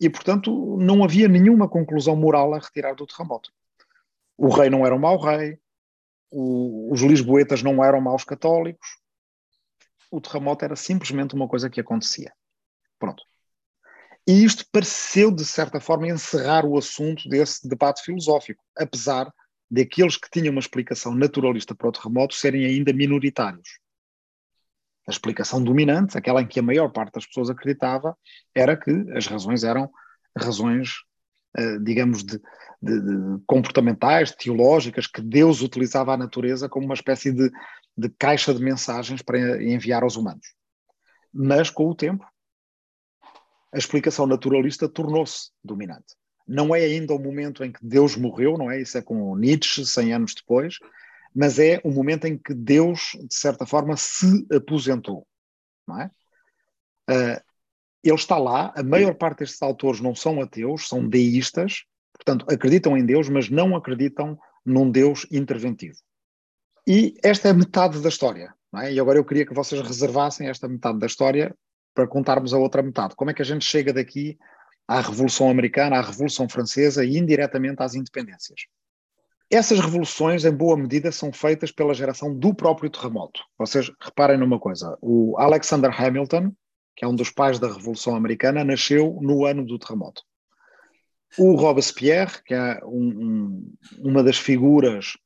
E, 0.00 0.08
portanto, 0.08 0.76
não 0.78 1.04
havia 1.04 1.28
nenhuma 1.28 1.68
conclusão 1.68 2.16
moral 2.16 2.54
a 2.54 2.58
retirar 2.58 2.94
do 2.94 3.06
terremoto. 3.06 3.50
O 4.36 4.48
rei 4.48 4.70
não 4.70 4.86
era 4.86 4.94
um 4.94 4.98
mau 4.98 5.18
rei, 5.18 5.58
o, 6.30 6.92
os 6.92 7.00
lisboetas 7.02 7.62
não 7.62 7.84
eram 7.84 8.00
maus 8.00 8.24
católicos, 8.24 8.88
o 10.10 10.20
terremoto 10.20 10.64
era 10.64 10.76
simplesmente 10.76 11.34
uma 11.34 11.48
coisa 11.48 11.68
que 11.68 11.80
acontecia. 11.80 12.32
Pronto. 12.98 13.22
E 14.26 14.44
isto 14.44 14.64
pareceu, 14.70 15.30
de 15.30 15.44
certa 15.44 15.80
forma, 15.80 16.08
encerrar 16.08 16.64
o 16.64 16.78
assunto 16.78 17.28
desse 17.28 17.68
debate 17.68 18.02
filosófico, 18.02 18.62
apesar 18.76 19.32
de 19.70 19.82
aqueles 19.82 20.16
que 20.16 20.30
tinham 20.30 20.52
uma 20.52 20.60
explicação 20.60 21.14
naturalista 21.14 21.74
para 21.74 21.88
o 21.88 21.92
terremoto 21.92 22.34
serem 22.34 22.64
ainda 22.64 22.92
minoritários. 22.92 23.78
A 25.06 25.10
explicação 25.10 25.62
dominante, 25.62 26.16
aquela 26.16 26.42
em 26.42 26.46
que 26.46 26.60
a 26.60 26.62
maior 26.62 26.90
parte 26.90 27.14
das 27.14 27.26
pessoas 27.26 27.50
acreditava, 27.50 28.16
era 28.54 28.76
que 28.76 28.90
as 29.14 29.26
razões 29.26 29.64
eram 29.64 29.90
razões, 30.36 31.02
eh, 31.56 31.78
digamos, 31.78 32.22
de, 32.22 32.38
de, 32.80 33.00
de 33.00 33.42
comportamentais, 33.46 34.32
teológicas, 34.32 35.06
que 35.06 35.20
Deus 35.20 35.62
utilizava 35.62 36.14
a 36.14 36.16
natureza 36.16 36.68
como 36.68 36.86
uma 36.86 36.94
espécie 36.94 37.32
de, 37.32 37.50
de 37.96 38.08
caixa 38.18 38.54
de 38.54 38.62
mensagens 38.62 39.22
para 39.22 39.62
enviar 39.62 40.02
aos 40.02 40.16
humanos. 40.16 40.54
Mas, 41.32 41.70
com 41.70 41.88
o 41.88 41.94
tempo, 41.94 42.24
a 43.72 43.78
explicação 43.78 44.26
naturalista 44.26 44.88
tornou-se 44.88 45.50
dominante. 45.62 46.16
Não 46.46 46.74
é 46.74 46.80
ainda 46.80 47.14
o 47.14 47.18
momento 47.18 47.62
em 47.62 47.70
que 47.70 47.78
Deus 47.84 48.16
morreu, 48.16 48.58
não 48.58 48.70
é? 48.70 48.80
Isso 48.80 48.98
é 48.98 49.02
com 49.02 49.36
Nietzsche, 49.36 49.86
100 49.86 50.14
anos 50.14 50.34
depois, 50.34 50.78
mas 51.34 51.58
é 51.58 51.80
o 51.84 51.90
momento 51.90 52.26
em 52.26 52.36
que 52.36 52.54
Deus, 52.54 53.12
de 53.20 53.34
certa 53.34 53.66
forma, 53.66 53.96
se 53.96 54.46
aposentou, 54.52 55.26
não 55.86 56.00
é? 56.00 56.10
Uh, 57.08 57.42
ele 58.02 58.14
está 58.14 58.38
lá, 58.38 58.72
a 58.74 58.82
maior 58.82 59.14
parte 59.14 59.40
destes 59.40 59.60
autores 59.60 60.00
não 60.00 60.14
são 60.14 60.40
ateus, 60.40 60.88
são 60.88 61.06
deístas, 61.06 61.84
portanto, 62.14 62.46
acreditam 62.48 62.96
em 62.96 63.04
Deus, 63.04 63.28
mas 63.28 63.50
não 63.50 63.76
acreditam 63.76 64.38
num 64.64 64.90
Deus 64.90 65.26
interventivo. 65.30 65.96
E 66.86 67.14
esta 67.22 67.48
é 67.48 67.52
metade 67.52 68.00
da 68.00 68.08
história, 68.08 68.54
é? 68.78 68.92
E 68.92 69.00
agora 69.00 69.18
eu 69.18 69.24
queria 69.24 69.44
que 69.44 69.54
vocês 69.54 69.80
reservassem 69.80 70.48
esta 70.48 70.68
metade 70.68 70.98
da 70.98 71.06
história 71.06 71.54
para 71.94 72.06
contarmos 72.06 72.54
a 72.54 72.58
outra 72.58 72.82
metade. 72.82 73.16
Como 73.16 73.30
é 73.30 73.34
que 73.34 73.42
a 73.42 73.44
gente 73.44 73.64
chega 73.64 73.92
daqui 73.92 74.38
à 74.86 75.00
Revolução 75.00 75.50
Americana, 75.50 75.96
à 75.96 76.00
Revolução 76.00 76.48
Francesa 76.48 77.04
e 77.04 77.16
indiretamente 77.16 77.82
às 77.82 77.94
independências? 77.94 78.66
Essas 79.50 79.80
revoluções, 79.80 80.44
em 80.44 80.52
boa 80.52 80.76
medida, 80.76 81.10
são 81.10 81.32
feitas 81.32 81.72
pela 81.72 81.92
geração 81.92 82.32
do 82.34 82.54
próprio 82.54 82.88
terremoto. 82.88 83.42
Vocês 83.58 83.90
reparem 84.00 84.38
numa 84.38 84.60
coisa: 84.60 84.96
o 85.00 85.36
Alexander 85.38 85.90
Hamilton, 85.90 86.52
que 86.94 87.04
é 87.04 87.08
um 87.08 87.14
dos 87.14 87.30
pais 87.30 87.58
da 87.58 87.66
Revolução 87.66 88.14
Americana, 88.14 88.62
nasceu 88.62 89.18
no 89.20 89.44
ano 89.44 89.64
do 89.64 89.78
terremoto. 89.78 90.22
O 91.38 91.54
Robespierre, 91.54 92.42
que 92.44 92.54
é 92.54 92.80
um, 92.84 93.08
um, 93.08 93.74
uma 93.98 94.22
das 94.22 94.36
figuras 94.36 95.16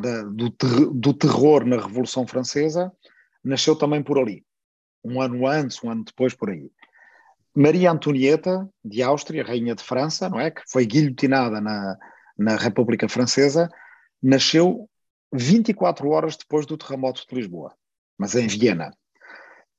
da, 0.00 0.22
do, 0.22 0.50
ter, 0.50 0.86
do 0.92 1.12
terror 1.12 1.64
na 1.64 1.76
Revolução 1.76 2.26
Francesa, 2.26 2.92
nasceu 3.42 3.76
também 3.76 4.02
por 4.02 4.18
ali 4.18 4.44
um 5.04 5.20
ano 5.20 5.46
antes, 5.46 5.82
um 5.84 5.90
ano 5.90 6.04
depois, 6.04 6.34
por 6.34 6.50
aí. 6.50 6.70
Maria 7.54 7.92
Antonieta, 7.92 8.68
de 8.84 9.02
Áustria, 9.02 9.44
rainha 9.44 9.74
de 9.74 9.84
França, 9.84 10.28
não 10.28 10.40
é? 10.40 10.50
que 10.50 10.62
foi 10.66 10.86
guilhotinada 10.86 11.60
na, 11.60 11.96
na 12.36 12.56
República 12.56 13.08
Francesa, 13.08 13.68
nasceu 14.22 14.88
24 15.32 16.08
horas 16.08 16.36
depois 16.36 16.66
do 16.66 16.76
terremoto 16.76 17.24
de 17.28 17.34
Lisboa, 17.34 17.74
mas 18.18 18.34
em 18.34 18.46
Viena. 18.46 18.92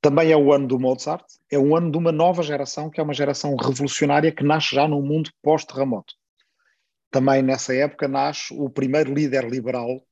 Também 0.02 0.32
é 0.32 0.38
o 0.38 0.54
ano 0.54 0.68
do 0.68 0.80
Mozart, 0.80 1.26
é 1.52 1.58
o 1.58 1.76
ano 1.76 1.92
de 1.92 1.98
uma 1.98 2.12
nova 2.12 2.44
geração, 2.44 2.90
que 2.90 3.00
é 3.00 3.04
uma 3.04 3.14
geração 3.14 3.56
revolucionária 3.56 4.32
que 4.32 4.44
nasce 4.44 4.76
já 4.76 4.88
num 4.88 5.02
mundo 5.02 5.32
pós-terremoto. 5.42 6.14
Também 7.10 7.42
nessa 7.42 7.74
época 7.74 8.08
nasce 8.08 8.54
o 8.54 8.70
primeiro 8.70 9.14
líder 9.14 9.50
liberal 9.50 10.06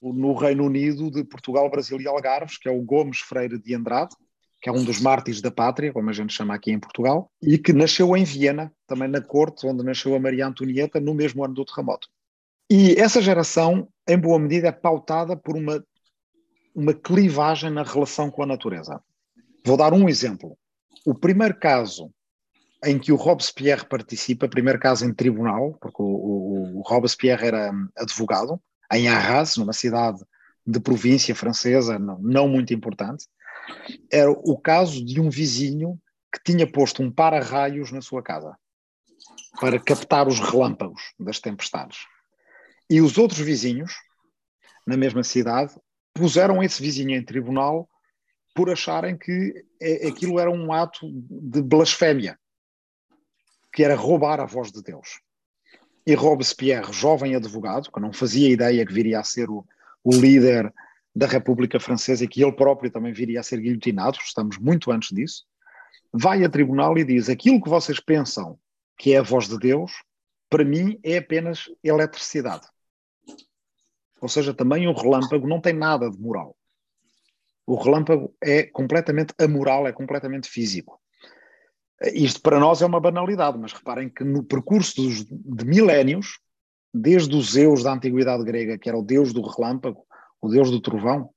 no 0.00 0.32
Reino 0.32 0.64
Unido 0.64 1.10
de 1.10 1.22
Portugal, 1.24 1.68
Brasil 1.68 2.00
e 2.00 2.08
Algarves, 2.08 2.56
que 2.56 2.68
é 2.68 2.72
o 2.72 2.80
Gomes 2.80 3.18
Freire 3.18 3.58
de 3.58 3.74
Andrade, 3.74 4.14
que 4.60 4.68
é 4.68 4.72
um 4.72 4.84
dos 4.84 5.00
mártires 5.00 5.40
da 5.40 5.50
pátria, 5.50 5.92
como 5.92 6.10
a 6.10 6.12
gente 6.12 6.34
chama 6.34 6.54
aqui 6.54 6.70
em 6.70 6.78
Portugal, 6.78 7.30
e 7.42 7.56
que 7.56 7.72
nasceu 7.72 8.16
em 8.16 8.24
Viena, 8.24 8.72
também 8.86 9.08
na 9.08 9.20
corte, 9.20 9.66
onde 9.66 9.82
nasceu 9.82 10.14
a 10.14 10.20
Maria 10.20 10.46
Antonieta, 10.46 11.00
no 11.00 11.14
mesmo 11.14 11.44
ano 11.44 11.54
do 11.54 11.64
terremoto. 11.64 12.08
E 12.70 12.92
essa 12.92 13.22
geração, 13.22 13.88
em 14.06 14.18
boa 14.18 14.38
medida, 14.38 14.68
é 14.68 14.72
pautada 14.72 15.36
por 15.36 15.56
uma, 15.56 15.82
uma 16.74 16.92
clivagem 16.92 17.70
na 17.70 17.82
relação 17.82 18.30
com 18.30 18.42
a 18.42 18.46
natureza. 18.46 19.02
Vou 19.64 19.76
dar 19.76 19.92
um 19.92 20.08
exemplo. 20.08 20.56
O 21.06 21.14
primeiro 21.14 21.58
caso 21.58 22.12
em 22.84 22.98
que 22.98 23.12
o 23.12 23.16
Robespierre 23.16 23.84
participa, 23.84 24.48
primeiro 24.48 24.78
caso 24.78 25.04
em 25.04 25.12
tribunal, 25.12 25.76
porque 25.80 26.02
o, 26.02 26.06
o, 26.06 26.78
o 26.78 26.82
Robespierre 26.82 27.46
era 27.46 27.72
advogado, 27.96 28.60
em 28.92 29.08
Arras, 29.08 29.56
numa 29.56 29.72
cidade 29.72 30.18
de 30.66 30.80
província 30.80 31.34
francesa 31.34 31.98
não, 31.98 32.18
não 32.20 32.48
muito 32.48 32.72
importante, 32.72 33.26
era 34.10 34.30
o 34.30 34.58
caso 34.58 35.04
de 35.04 35.20
um 35.20 35.30
vizinho 35.30 36.00
que 36.32 36.42
tinha 36.44 36.70
posto 36.70 37.02
um 37.02 37.10
para-raios 37.10 37.90
na 37.90 38.00
sua 38.00 38.22
casa 38.22 38.56
para 39.60 39.80
captar 39.80 40.28
os 40.28 40.38
relâmpagos 40.38 41.12
das 41.18 41.40
tempestades. 41.40 41.98
E 42.88 43.00
os 43.00 43.18
outros 43.18 43.40
vizinhos, 43.40 43.92
na 44.86 44.96
mesma 44.96 45.22
cidade, 45.22 45.74
puseram 46.14 46.62
esse 46.62 46.82
vizinho 46.82 47.16
em 47.16 47.24
tribunal 47.24 47.88
por 48.54 48.70
acharem 48.70 49.16
que 49.16 49.64
aquilo 50.06 50.38
era 50.38 50.50
um 50.50 50.72
ato 50.72 51.08
de 51.12 51.62
blasfémia, 51.62 52.38
que 53.72 53.84
era 53.84 53.94
roubar 53.94 54.40
a 54.40 54.46
voz 54.46 54.72
de 54.72 54.82
Deus. 54.82 55.20
E 56.06 56.14
Robespierre, 56.14 56.92
jovem 56.92 57.34
advogado, 57.34 57.90
que 57.92 58.00
não 58.00 58.12
fazia 58.12 58.50
ideia 58.50 58.84
que 58.84 58.92
viria 58.92 59.20
a 59.20 59.24
ser 59.24 59.48
o, 59.48 59.64
o 60.02 60.12
líder 60.12 60.72
da 61.14 61.26
República 61.26 61.80
Francesa 61.80 62.24
e 62.24 62.28
que 62.28 62.42
ele 62.42 62.52
próprio 62.52 62.90
também 62.90 63.12
viria 63.12 63.40
a 63.40 63.42
ser 63.42 63.60
guilhotinado, 63.60 64.18
estamos 64.22 64.58
muito 64.58 64.90
antes 64.90 65.10
disso, 65.10 65.44
vai 66.12 66.44
a 66.44 66.48
tribunal 66.48 66.96
e 66.98 67.04
diz: 67.04 67.28
aquilo 67.28 67.62
que 67.62 67.68
vocês 67.68 68.00
pensam 68.00 68.58
que 68.98 69.14
é 69.14 69.18
a 69.18 69.22
voz 69.22 69.48
de 69.48 69.58
Deus, 69.58 69.92
para 70.48 70.64
mim 70.64 70.98
é 71.02 71.18
apenas 71.18 71.64
eletricidade. 71.82 72.66
Ou 74.20 74.28
seja, 74.28 74.52
também 74.52 74.86
o 74.86 74.92
relâmpago 74.92 75.46
não 75.46 75.60
tem 75.60 75.72
nada 75.72 76.10
de 76.10 76.18
moral. 76.18 76.54
O 77.66 77.76
relâmpago 77.76 78.34
é 78.42 78.64
completamente 78.64 79.32
amoral, 79.38 79.86
é 79.86 79.92
completamente 79.92 80.48
físico. 80.48 81.00
Isto 82.12 82.42
para 82.42 82.58
nós 82.58 82.82
é 82.82 82.86
uma 82.86 83.00
banalidade, 83.00 83.58
mas 83.58 83.72
reparem 83.72 84.08
que 84.08 84.24
no 84.24 84.42
percurso 84.42 85.00
dos, 85.00 85.24
de 85.24 85.64
milénios, 85.64 86.40
desde 86.92 87.34
os 87.34 87.52
Zeus 87.52 87.82
da 87.82 87.92
antiguidade 87.92 88.44
grega, 88.44 88.76
que 88.76 88.88
era 88.88 88.98
o 88.98 89.02
deus 89.02 89.32
do 89.32 89.42
relâmpago, 89.42 90.04
o 90.40 90.48
Deus 90.48 90.70
do 90.70 90.80
trovão, 90.80 91.32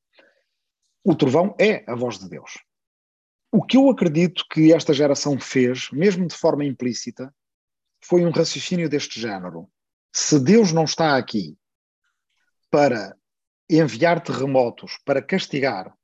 o 1.04 1.16
trovão 1.16 1.56
é 1.60 1.84
a 1.90 1.96
voz 1.96 2.18
de 2.18 2.30
Deus. 2.30 2.64
O 3.52 3.64
que 3.64 3.78
eu 3.78 3.90
acredito 3.90 4.46
que 4.50 4.74
esta 4.74 4.94
geração 4.94 5.40
fez, 5.40 5.92
mesmo 5.92 6.26
de 6.26 6.36
forma 6.36 6.66
implícita, 6.66 7.34
foi 8.02 8.26
um 8.26 8.32
raciocínio 8.32 8.90
deste 8.90 9.20
género. 9.20 9.70
Se 10.12 10.40
Deus 10.40 10.72
não 10.72 10.86
está 10.86 11.18
aqui 11.18 11.58
para 12.70 13.16
enviar 13.70 14.22
terremotos 14.22 14.98
para 15.06 15.22
castigar 15.22 15.96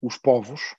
os 0.00 0.16
povos, 0.16 0.76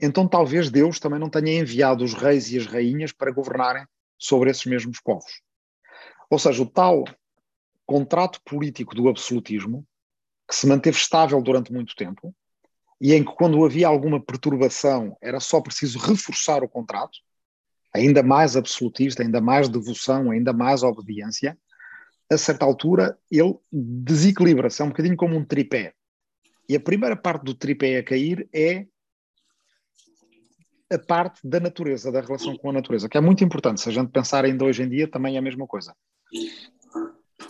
então 0.00 0.26
talvez 0.26 0.70
Deus 0.70 0.98
também 0.98 1.18
não 1.18 1.28
tenha 1.28 1.60
enviado 1.60 2.04
os 2.04 2.14
reis 2.14 2.50
e 2.50 2.58
as 2.58 2.66
rainhas 2.66 3.12
para 3.12 3.32
governarem 3.32 3.84
sobre 4.18 4.50
esses 4.50 4.64
mesmos 4.64 5.00
povos. 5.00 5.42
Ou 6.30 6.38
seja, 6.38 6.62
o 6.62 6.66
tal 6.66 7.04
contrato 7.84 8.40
político 8.44 8.94
do 8.94 9.08
absolutismo 9.08 9.86
que 10.50 10.56
se 10.56 10.66
manteve 10.66 10.96
estável 10.96 11.40
durante 11.40 11.72
muito 11.72 11.94
tempo 11.94 12.34
e 13.00 13.14
em 13.14 13.24
que, 13.24 13.32
quando 13.36 13.64
havia 13.64 13.86
alguma 13.86 14.20
perturbação, 14.20 15.16
era 15.22 15.38
só 15.38 15.60
preciso 15.60 15.96
reforçar 16.00 16.64
o 16.64 16.68
contrato, 16.68 17.18
ainda 17.94 18.20
mais 18.20 18.56
absolutista, 18.56 19.22
ainda 19.22 19.40
mais 19.40 19.68
devoção, 19.68 20.32
ainda 20.32 20.52
mais 20.52 20.82
obediência. 20.82 21.56
a 22.30 22.36
certa 22.36 22.64
altura, 22.64 23.16
ele 23.30 23.56
desequilibra-se, 23.72 24.82
é 24.82 24.84
um 24.84 24.88
bocadinho 24.88 25.16
como 25.16 25.36
um 25.36 25.44
tripé. 25.44 25.94
E 26.68 26.76
a 26.76 26.80
primeira 26.80 27.16
parte 27.16 27.44
do 27.44 27.54
tripé 27.54 27.98
a 27.98 28.04
cair 28.04 28.48
é 28.52 28.86
a 30.92 30.98
parte 30.98 31.40
da 31.44 31.60
natureza, 31.60 32.10
da 32.10 32.20
relação 32.20 32.56
com 32.56 32.70
a 32.70 32.72
natureza, 32.72 33.08
que 33.08 33.16
é 33.16 33.20
muito 33.20 33.44
importante. 33.44 33.80
Se 33.80 33.88
a 33.88 33.92
gente 33.92 34.10
pensar 34.10 34.44
ainda 34.44 34.64
hoje 34.64 34.82
em 34.82 34.88
dia, 34.88 35.08
também 35.08 35.36
é 35.36 35.38
a 35.38 35.42
mesma 35.42 35.66
coisa. 35.66 35.94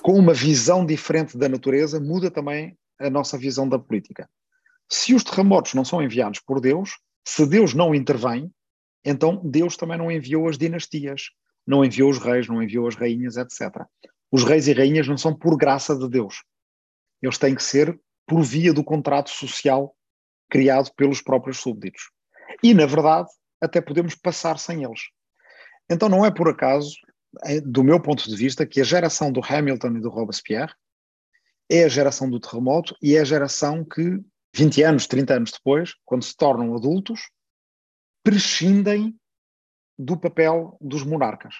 Com 0.02 0.12
uma 0.12 0.34
visão 0.34 0.84
diferente 0.84 1.36
da 1.36 1.48
natureza, 1.48 1.98
muda 1.98 2.30
também 2.30 2.78
a 3.00 3.10
nossa 3.10 3.38
visão 3.38 3.68
da 3.68 3.78
política. 3.78 4.28
Se 4.88 5.14
os 5.14 5.24
terremotos 5.24 5.74
não 5.74 5.84
são 5.84 6.02
enviados 6.02 6.40
por 6.40 6.60
Deus, 6.60 6.98
se 7.24 7.46
Deus 7.46 7.74
não 7.74 7.94
intervém, 7.94 8.52
então 9.04 9.40
Deus 9.44 9.76
também 9.76 9.96
não 9.96 10.10
enviou 10.10 10.48
as 10.48 10.58
dinastias, 10.58 11.30
não 11.66 11.84
enviou 11.84 12.10
os 12.10 12.18
reis, 12.18 12.48
não 12.48 12.62
enviou 12.62 12.86
as 12.88 12.96
rainhas, 12.96 13.36
etc. 13.36 13.84
Os 14.30 14.44
reis 14.44 14.68
e 14.68 14.72
rainhas 14.72 15.08
não 15.08 15.16
são 15.16 15.34
por 15.34 15.56
graça 15.56 15.96
de 15.96 16.08
Deus. 16.08 16.42
Eles 17.22 17.38
têm 17.38 17.54
que 17.54 17.62
ser 17.62 17.98
por 18.26 18.42
via 18.42 18.72
do 18.72 18.84
contrato 18.84 19.30
social 19.30 19.94
criado 20.50 20.90
pelos 20.96 21.22
próprios 21.22 21.58
súbditos. 21.58 22.10
E, 22.62 22.74
na 22.74 22.86
verdade, 22.86 23.28
até 23.60 23.80
podemos 23.80 24.14
passar 24.14 24.58
sem 24.58 24.84
eles. 24.84 25.00
Então, 25.88 26.08
não 26.08 26.24
é 26.24 26.30
por 26.30 26.48
acaso, 26.48 26.94
é, 27.44 27.60
do 27.60 27.84
meu 27.84 28.00
ponto 28.00 28.28
de 28.28 28.36
vista, 28.36 28.66
que 28.66 28.80
a 28.80 28.84
geração 28.84 29.30
do 29.30 29.40
Hamilton 29.44 29.96
e 29.96 30.00
do 30.00 30.08
Robespierre 30.08 30.72
é 31.70 31.84
a 31.84 31.88
geração 31.88 32.28
do 32.28 32.40
terremoto 32.40 32.96
e 33.00 33.14
é 33.14 33.20
a 33.20 33.24
geração 33.24 33.84
que, 33.84 34.20
20 34.52 34.82
anos, 34.82 35.06
30 35.06 35.34
anos 35.34 35.52
depois, 35.52 35.94
quando 36.04 36.24
se 36.24 36.36
tornam 36.36 36.74
adultos, 36.74 37.30
prescindem 38.24 39.14
do 39.96 40.18
papel 40.18 40.76
dos 40.80 41.04
monarcas. 41.04 41.54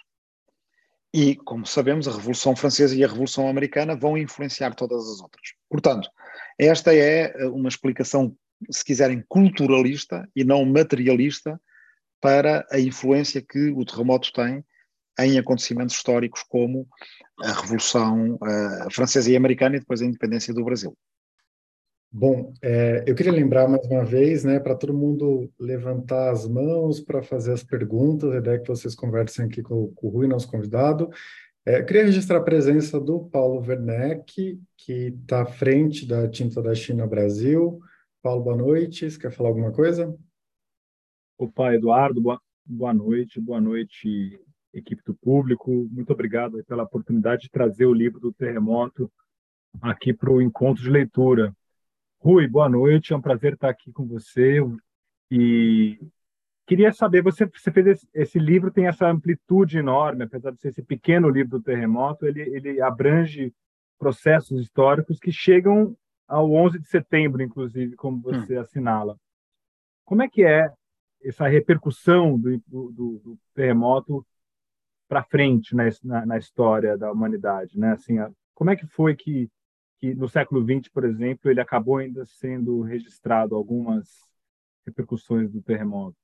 E, 1.15 1.37
como 1.37 1.65
sabemos, 1.67 2.09
a 2.09 2.13
Revolução 2.13 2.57
Francesa 2.57 2.97
e 2.97 3.05
a 3.05 3.09
Revolução 3.09 3.49
Americana 3.49 3.97
vão 3.97 4.19
influenciar 4.19 4.75
todas 4.75 5.09
as 5.09 5.21
outras. 5.21 5.55
Portanto, 5.69 6.11
esta 6.59 6.95
é 6.95 7.33
eh, 7.33 7.47
uma 7.47 7.69
explicação, 7.69 8.37
se 8.71 8.85
quiserem, 8.85 9.25
culturalista 9.29 10.29
e 10.35 10.45
não 10.45 10.65
materialista 10.65 11.61
para 12.21 12.67
a 12.71 12.79
influência 12.79 13.41
que 13.41 13.71
o 13.71 13.85
terremoto 13.85 14.33
tem 14.33 14.65
em 15.19 15.39
acontecimentos 15.39 15.97
históricos 15.97 16.43
como 16.43 16.87
a 17.43 17.53
Revolução 17.53 18.35
uh, 18.35 18.91
Francesa 18.93 19.31
e 19.31 19.37
Americana 19.37 19.77
e 19.77 19.81
depois 19.81 20.01
a 20.01 20.07
independência 20.07 20.55
do 20.55 20.65
Brasil. 20.65 20.97
Bom, 22.13 22.53
é, 22.61 23.05
eu 23.07 23.15
queria 23.15 23.31
lembrar 23.31 23.69
mais 23.69 23.87
uma 23.87 24.05
vez, 24.05 24.43
né, 24.43 24.59
para 24.59 24.75
todo 24.75 24.93
mundo 24.93 25.49
levantar 25.57 26.31
as 26.31 26.47
mãos 26.49 27.01
para 27.01 27.23
fazer 27.23 27.53
as 27.53 27.63
perguntas, 27.63 28.33
a 28.33 28.39
ideia 28.39 28.57
é 28.57 28.59
que 28.59 28.67
vocês 28.67 28.97
conversem 28.97 29.45
aqui 29.45 29.63
com, 29.63 29.93
com 29.95 30.09
o 30.09 30.11
Rui, 30.11 30.27
nosso 30.27 30.51
convidado. 30.51 31.09
É, 31.65 31.79
eu 31.79 31.87
queria 31.87 32.07
registrar 32.07 32.39
a 32.39 32.43
presença 32.43 32.99
do 32.99 33.21
Paulo 33.27 33.65
Werneck, 33.65 34.61
que 34.77 34.93
está 35.23 35.43
à 35.43 35.47
frente 35.47 36.05
da 36.05 36.29
Tinta 36.29 36.61
da 36.61 36.75
China 36.75 37.07
Brasil. 37.07 37.79
Paulo, 38.21 38.43
boa 38.43 38.57
noite. 38.57 39.09
Você 39.09 39.19
quer 39.19 39.31
falar 39.31 39.51
alguma 39.51 39.71
coisa? 39.71 40.13
Opa, 41.39 41.73
Eduardo, 41.75 42.21
boa, 42.21 42.41
boa 42.67 42.93
noite. 42.93 43.41
Boa 43.41 43.61
noite, 43.61 44.41
equipe 44.73 45.03
do 45.05 45.15
público. 45.15 45.89
Muito 45.91 46.13
obrigado 46.13 46.63
pela 46.65 46.85
oportunidade 46.85 47.43
de 47.43 47.51
trazer 47.51 47.87
o 47.87 47.95
livro 47.95 48.21
do 48.21 48.33
terremoto 48.33 49.11
aqui 49.81 50.13
para 50.13 50.31
o 50.31 50.43
encontro 50.43 50.83
de 50.83 50.91
leitura. 50.91 51.55
Rui, 52.19 52.47
boa 52.47 52.69
noite, 52.69 53.13
é 53.13 53.17
um 53.17 53.21
prazer 53.21 53.55
estar 53.55 53.71
aqui 53.71 53.93
com 53.93 54.07
você. 54.07 54.59
E 55.31 55.99
queria 56.67 56.93
saber, 56.93 57.23
você, 57.23 57.47
você 57.47 57.71
fez 57.71 57.87
esse, 57.87 58.09
esse, 58.13 58.39
livro, 58.39 58.71
tem 58.71 58.87
essa 58.87 59.09
amplitude 59.09 59.79
enorme, 59.79 60.25
apesar 60.25 60.51
de 60.53 60.61
ser 60.61 60.69
esse 60.69 60.83
pequeno 60.83 61.29
livro 61.29 61.59
do 61.59 61.63
terremoto, 61.63 62.27
ele, 62.27 62.43
ele 62.43 62.81
abrange 62.81 63.53
processos 63.99 64.61
históricos 64.61 65.19
que 65.19 65.33
chegam 65.33 65.97
ao 66.27 66.53
11 66.53 66.79
de 66.79 66.89
setembro, 66.89 67.43
inclusive, 67.43 67.97
como 67.97 68.19
hum. 68.19 68.23
você 68.23 68.57
hum. 68.57 68.61
assinala. 68.61 69.17
Como 70.05 70.23
é 70.23 70.29
que 70.29 70.45
é 70.45 70.73
essa 71.23 71.47
repercussão 71.47 72.39
do, 72.39 72.59
do, 72.67 72.93
do 72.93 73.39
terremoto 73.55 74.27
para 75.11 75.25
frente 75.25 75.75
na, 75.75 75.83
na, 76.05 76.25
na, 76.25 76.39
história 76.39 76.97
da 76.97 77.11
humanidade, 77.11 77.77
né? 77.77 77.95
Assim, 77.95 78.15
como 78.55 78.71
é 78.71 78.77
que 78.77 78.87
foi 78.87 79.17
que 79.17 79.51
que 80.01 80.15
no 80.15 80.31
século 80.31 80.65
XX, 80.65 80.89
por 80.89 81.05
exemplo, 81.05 81.51
ele 81.51 81.61
acabou 81.61 81.99
ainda 81.99 82.25
sendo 82.25 82.81
registrado 82.81 83.55
algumas 83.55 84.09
repercussões 84.87 85.51
do 85.51 85.61
terremoto. 85.61 86.17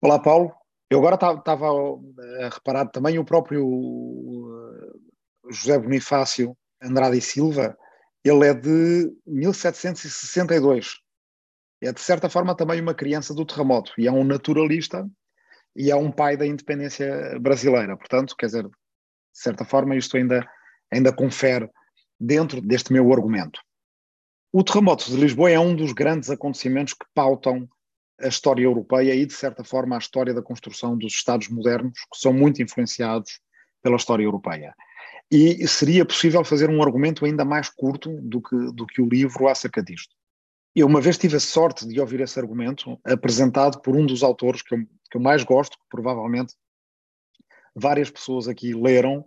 Olá, 0.00 0.18
Paulo. 0.18 0.54
Eu 0.88 0.98
agora 0.98 1.16
estava 1.16 1.66
a 1.66 2.44
eh, 2.44 2.48
reparar 2.50 2.86
também 2.86 3.18
o 3.18 3.24
próprio 3.24 3.60
eh, 4.72 5.52
José 5.52 5.78
Bonifácio 5.78 6.56
Andrade 6.80 7.18
e 7.18 7.20
Silva, 7.20 7.76
ele 8.24 8.46
é 8.46 8.54
de 8.54 9.12
1762. 9.26 11.00
É, 11.82 11.92
de 11.92 12.00
certa 12.00 12.30
forma, 12.30 12.56
também 12.56 12.80
uma 12.80 12.94
criança 12.94 13.34
do 13.34 13.44
terremoto 13.44 13.92
e 13.98 14.06
é 14.06 14.12
um 14.12 14.24
naturalista 14.24 15.08
e 15.78 15.92
é 15.92 15.96
um 15.96 16.10
pai 16.10 16.36
da 16.36 16.44
independência 16.44 17.38
brasileira. 17.40 17.96
Portanto, 17.96 18.34
quer 18.36 18.46
dizer, 18.46 18.64
de 18.64 18.70
certa 19.32 19.64
forma, 19.64 19.94
isto 19.94 20.16
ainda, 20.16 20.44
ainda 20.92 21.12
confere 21.12 21.70
dentro 22.18 22.60
deste 22.60 22.92
meu 22.92 23.12
argumento. 23.12 23.60
O 24.52 24.64
terremoto 24.64 25.08
de 25.08 25.16
Lisboa 25.16 25.50
é 25.50 25.58
um 25.58 25.76
dos 25.76 25.92
grandes 25.92 26.30
acontecimentos 26.30 26.94
que 26.94 27.06
pautam 27.14 27.68
a 28.20 28.26
história 28.26 28.64
europeia 28.64 29.14
e, 29.14 29.24
de 29.24 29.32
certa 29.32 29.62
forma, 29.62 29.94
a 29.94 30.00
história 30.00 30.34
da 30.34 30.42
construção 30.42 30.98
dos 30.98 31.12
Estados 31.12 31.48
modernos, 31.48 32.00
que 32.12 32.18
são 32.18 32.32
muito 32.32 32.60
influenciados 32.60 33.38
pela 33.80 33.94
história 33.94 34.24
europeia. 34.24 34.74
E 35.30 35.68
seria 35.68 36.04
possível 36.04 36.42
fazer 36.42 36.68
um 36.68 36.82
argumento 36.82 37.24
ainda 37.24 37.44
mais 37.44 37.68
curto 37.68 38.20
do 38.20 38.42
que, 38.42 38.56
do 38.72 38.84
que 38.84 39.00
o 39.00 39.08
livro 39.08 39.46
acerca 39.46 39.80
disto. 39.80 40.12
Eu 40.78 40.86
uma 40.86 41.00
vez 41.00 41.18
tive 41.18 41.36
a 41.36 41.40
sorte 41.40 41.84
de 41.88 42.00
ouvir 42.00 42.20
esse 42.20 42.38
argumento 42.38 43.00
apresentado 43.04 43.80
por 43.80 43.96
um 43.96 44.06
dos 44.06 44.22
autores 44.22 44.62
que 44.62 44.76
eu, 44.76 44.78
que 45.10 45.16
eu 45.16 45.20
mais 45.20 45.42
gosto, 45.42 45.76
que 45.76 45.84
provavelmente 45.90 46.54
várias 47.74 48.08
pessoas 48.08 48.46
aqui 48.46 48.72
leram, 48.72 49.24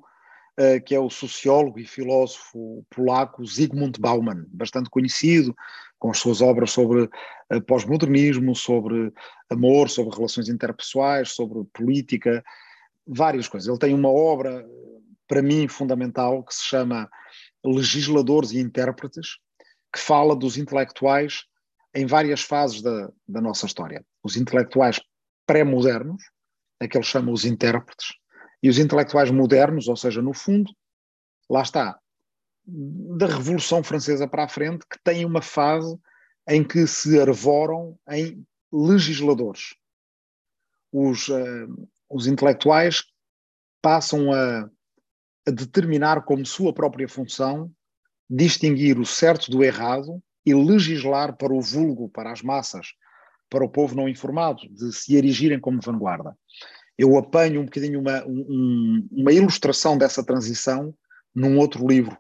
eh, 0.56 0.80
que 0.80 0.96
é 0.96 1.00
o 1.00 1.10
sociólogo 1.10 1.78
e 1.78 1.86
filósofo 1.86 2.86
polaco 2.90 3.46
Zygmunt 3.46 4.00
Bauman, 4.00 4.46
bastante 4.48 4.90
conhecido, 4.90 5.54
com 6.00 6.10
as 6.10 6.20
suas 6.20 6.40
obras 6.40 6.72
sobre 6.72 7.02
uh, 7.02 7.62
pós-modernismo, 7.68 8.56
sobre 8.56 9.12
amor, 9.50 9.90
sobre 9.90 10.16
relações 10.16 10.48
interpessoais, 10.48 11.34
sobre 11.34 11.66
política, 11.74 12.42
várias 13.06 13.50
coisas. 13.50 13.68
Ele 13.68 13.78
tem 13.78 13.94
uma 13.94 14.10
obra, 14.10 14.66
para 15.28 15.42
mim, 15.42 15.68
fundamental, 15.68 16.46
que 16.46 16.56
se 16.56 16.64
chama 16.64 17.10
Legisladores 17.62 18.54
e 18.54 18.60
Intérpretes, 18.60 19.38
que 19.92 20.00
fala 20.00 20.36
dos 20.36 20.58
intelectuais 20.58 21.46
em 21.94 22.06
várias 22.06 22.42
fases 22.42 22.82
da, 22.82 23.12
da 23.28 23.42
nossa 23.42 23.66
história. 23.66 24.06
Os 24.24 24.38
intelectuais 24.38 25.02
pré-modernos, 25.46 26.24
aqueles 26.80 27.08
chamam 27.08 27.34
os 27.34 27.46
intérpretes, 27.46 28.14
e 28.64 28.70
os 28.70 28.78
intelectuais 28.78 29.30
modernos, 29.32 29.88
ou 29.88 29.98
seja, 29.98 30.22
no 30.22 30.34
fundo, 30.34 30.72
lá 31.50 31.62
está, 31.62 32.00
da 32.66 33.26
Revolução 33.26 33.84
Francesa 33.84 34.28
para 34.28 34.44
a 34.46 34.50
frente, 34.50 34.86
que 34.90 35.00
têm 35.04 35.26
uma 35.26 35.42
fase 35.42 36.00
em 36.48 36.64
que 36.64 36.88
se 36.88 37.20
arvoram 37.20 37.98
em 38.10 38.46
legisladores. 38.72 39.76
Os, 40.92 41.28
uh, 41.28 41.90
os 42.10 42.28
intelectuais 42.28 43.04
passam 43.82 44.32
a, 44.32 44.70
a 45.48 45.52
determinar 45.52 46.24
como 46.24 46.46
sua 46.46 46.74
própria 46.74 47.08
função 47.08 47.72
distinguir 48.34 48.98
o 48.98 49.06
certo 49.06 49.52
do 49.52 49.62
errado 49.62 50.24
e 50.46 50.54
legislar 50.54 51.36
para 51.36 51.54
o 51.54 51.62
vulgo, 51.62 52.10
para 52.10 52.32
as 52.32 52.42
massas, 52.42 52.94
para 53.50 53.66
o 53.66 53.70
povo 53.70 53.94
não 53.94 54.08
informado, 54.08 54.62
de 54.72 54.94
se 54.94 55.16
erigirem 55.16 55.60
como 55.60 55.82
vanguarda. 55.82 56.36
Eu 56.98 57.18
apanho 57.18 57.62
um 57.62 57.66
bocadinho 57.66 58.00
uma, 58.00 58.24
um, 58.26 59.08
uma 59.12 59.34
ilustração 59.34 59.98
dessa 59.98 60.24
transição 60.24 60.96
num 61.36 61.58
outro 61.58 61.86
livro 61.86 62.18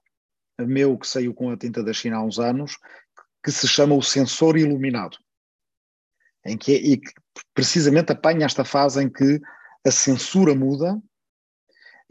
meu 0.65 0.97
que 0.97 1.07
saiu 1.07 1.33
com 1.33 1.49
a 1.49 1.57
tinta 1.57 1.83
da 1.83 1.93
China 1.93 2.17
há 2.17 2.23
uns 2.23 2.39
anos, 2.39 2.77
que 3.43 3.51
se 3.51 3.67
chama 3.67 3.95
O 3.95 4.03
Sensor 4.03 4.57
Iluminado, 4.57 5.17
em 6.45 6.57
que, 6.57 6.73
e 6.73 6.97
que 6.97 7.11
precisamente 7.53 8.11
apanha 8.11 8.45
esta 8.45 8.63
fase 8.63 9.01
em 9.01 9.09
que 9.09 9.39
a 9.85 9.91
censura 9.91 10.53
muda 10.53 11.01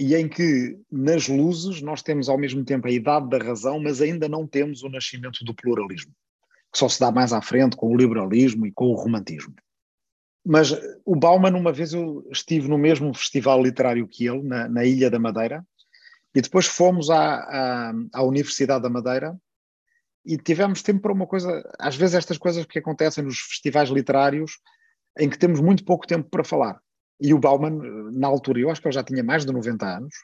e 0.00 0.14
em 0.14 0.26
que 0.26 0.78
nas 0.90 1.28
luzes 1.28 1.82
nós 1.82 2.00
temos 2.00 2.30
ao 2.30 2.38
mesmo 2.38 2.64
tempo 2.64 2.88
a 2.88 2.90
idade 2.90 3.28
da 3.28 3.36
razão, 3.36 3.78
mas 3.78 4.00
ainda 4.00 4.26
não 4.30 4.46
temos 4.46 4.82
o 4.82 4.88
nascimento 4.88 5.44
do 5.44 5.54
pluralismo, 5.54 6.14
que 6.72 6.78
só 6.78 6.88
se 6.88 6.98
dá 6.98 7.12
mais 7.12 7.34
à 7.34 7.42
frente 7.42 7.76
com 7.76 7.92
o 7.92 7.96
liberalismo 7.96 8.66
e 8.66 8.72
com 8.72 8.86
o 8.86 8.94
romantismo. 8.94 9.54
Mas 10.42 10.72
o 11.04 11.14
Bauman, 11.14 11.54
uma 11.54 11.70
vez 11.70 11.92
eu 11.92 12.26
estive 12.32 12.66
no 12.66 12.78
mesmo 12.78 13.12
festival 13.12 13.62
literário 13.62 14.08
que 14.08 14.26
ele, 14.26 14.42
na, 14.42 14.66
na 14.70 14.86
Ilha 14.86 15.10
da 15.10 15.18
Madeira, 15.18 15.62
e 16.34 16.40
depois 16.40 16.64
fomos 16.64 17.10
à, 17.10 17.34
à, 17.34 17.92
à, 18.14 18.22
Universidade 18.22 18.82
da 18.82 18.88
Madeira 18.88 19.38
e 20.24 20.38
tivemos 20.38 20.80
tempo 20.80 21.02
para 21.02 21.12
uma 21.12 21.26
coisa, 21.26 21.62
às 21.78 21.94
vezes 21.94 22.14
estas 22.14 22.38
coisas 22.38 22.64
que 22.64 22.78
acontecem 22.78 23.22
nos 23.22 23.38
festivais 23.38 23.90
literários, 23.90 24.52
em 25.18 25.28
que 25.28 25.38
temos 25.38 25.60
muito 25.60 25.84
pouco 25.84 26.06
tempo 26.06 26.26
para 26.30 26.42
falar. 26.42 26.80
E 27.20 27.34
o 27.34 27.38
Bauman, 27.38 28.10
na 28.12 28.26
altura, 28.26 28.60
eu 28.60 28.70
acho 28.70 28.80
que 28.80 28.88
ele 28.88 28.94
já 28.94 29.04
tinha 29.04 29.22
mais 29.22 29.44
de 29.44 29.52
90 29.52 29.86
anos, 29.86 30.14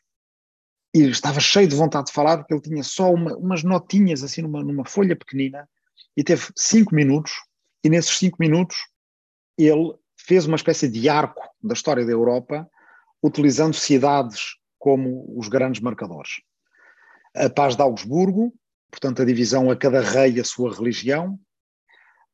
e 0.95 1.03
estava 1.11 1.41
cheio 1.41 1.69
de 1.69 1.77
vontade 1.77 2.07
de 2.07 2.13
falar, 2.13 2.39
porque 2.39 2.55
ele 2.55 2.63
tinha 2.63 2.83
só 2.83 3.13
uma, 3.13 3.37
umas 3.37 3.63
notinhas 3.63 4.23
assim 4.23 4.41
numa, 4.41 4.63
numa 4.63 4.85
folha 4.85 5.15
pequenina, 5.15 5.69
e 6.17 6.25
teve 6.25 6.47
cinco 6.57 6.95
minutos, 6.95 7.33
e 7.85 7.91
nesses 7.91 8.17
cinco 8.17 8.39
minutos 8.41 8.77
ele 9.59 9.95
fez 10.17 10.47
uma 10.47 10.57
espécie 10.57 10.89
de 10.89 11.09
arco 11.09 11.43
da 11.63 11.75
história 11.75 12.05
da 12.05 12.13
Europa, 12.13 12.69
utilizando 13.23 13.75
cidades 13.75 14.57
como 14.79 15.27
os 15.39 15.49
grandes 15.49 15.81
marcadores. 15.81 16.41
A 17.35 17.51
paz 17.51 17.77
de 17.77 17.83
Augsburgo, 17.83 18.53
portanto, 18.91 19.21
a 19.21 19.25
divisão 19.25 19.71
a 19.71 19.77
cada 19.77 20.01
rei 20.01 20.41
a 20.41 20.45
sua 20.45 20.75
religião, 20.75 21.39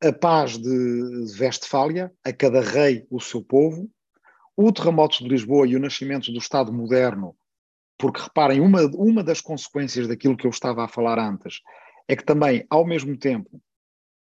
a 0.00 0.12
paz 0.12 0.56
de 0.58 1.40
Westfália, 1.40 2.12
a 2.24 2.32
cada 2.32 2.60
rei 2.60 3.06
o 3.10 3.20
seu 3.20 3.42
povo, 3.42 3.90
o 4.56 4.72
terremoto 4.72 5.18
de 5.18 5.28
Lisboa 5.28 5.66
e 5.66 5.76
o 5.76 5.80
nascimento 5.80 6.30
do 6.32 6.38
Estado 6.38 6.72
moderno, 6.72 7.36
porque 7.98 8.20
reparem, 8.20 8.60
uma, 8.60 8.82
uma 8.94 9.22
das 9.22 9.40
consequências 9.40 10.08
daquilo 10.08 10.36
que 10.36 10.46
eu 10.46 10.50
estava 10.50 10.84
a 10.84 10.88
falar 10.88 11.18
antes 11.18 11.60
é 12.08 12.16
que 12.16 12.24
também, 12.24 12.66
ao 12.68 12.86
mesmo 12.86 13.16
tempo, 13.16 13.60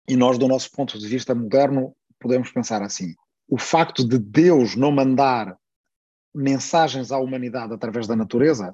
e 0.07 0.15
nós, 0.15 0.37
do 0.37 0.47
nosso 0.47 0.71
ponto 0.71 0.97
de 0.97 1.07
vista 1.07 1.33
moderno, 1.35 1.95
podemos 2.19 2.51
pensar 2.51 2.81
assim: 2.81 3.13
o 3.47 3.57
facto 3.57 4.07
de 4.07 4.17
Deus 4.17 4.75
não 4.75 4.91
mandar 4.91 5.57
mensagens 6.33 7.11
à 7.11 7.17
humanidade 7.17 7.73
através 7.73 8.07
da 8.07 8.15
natureza 8.15 8.73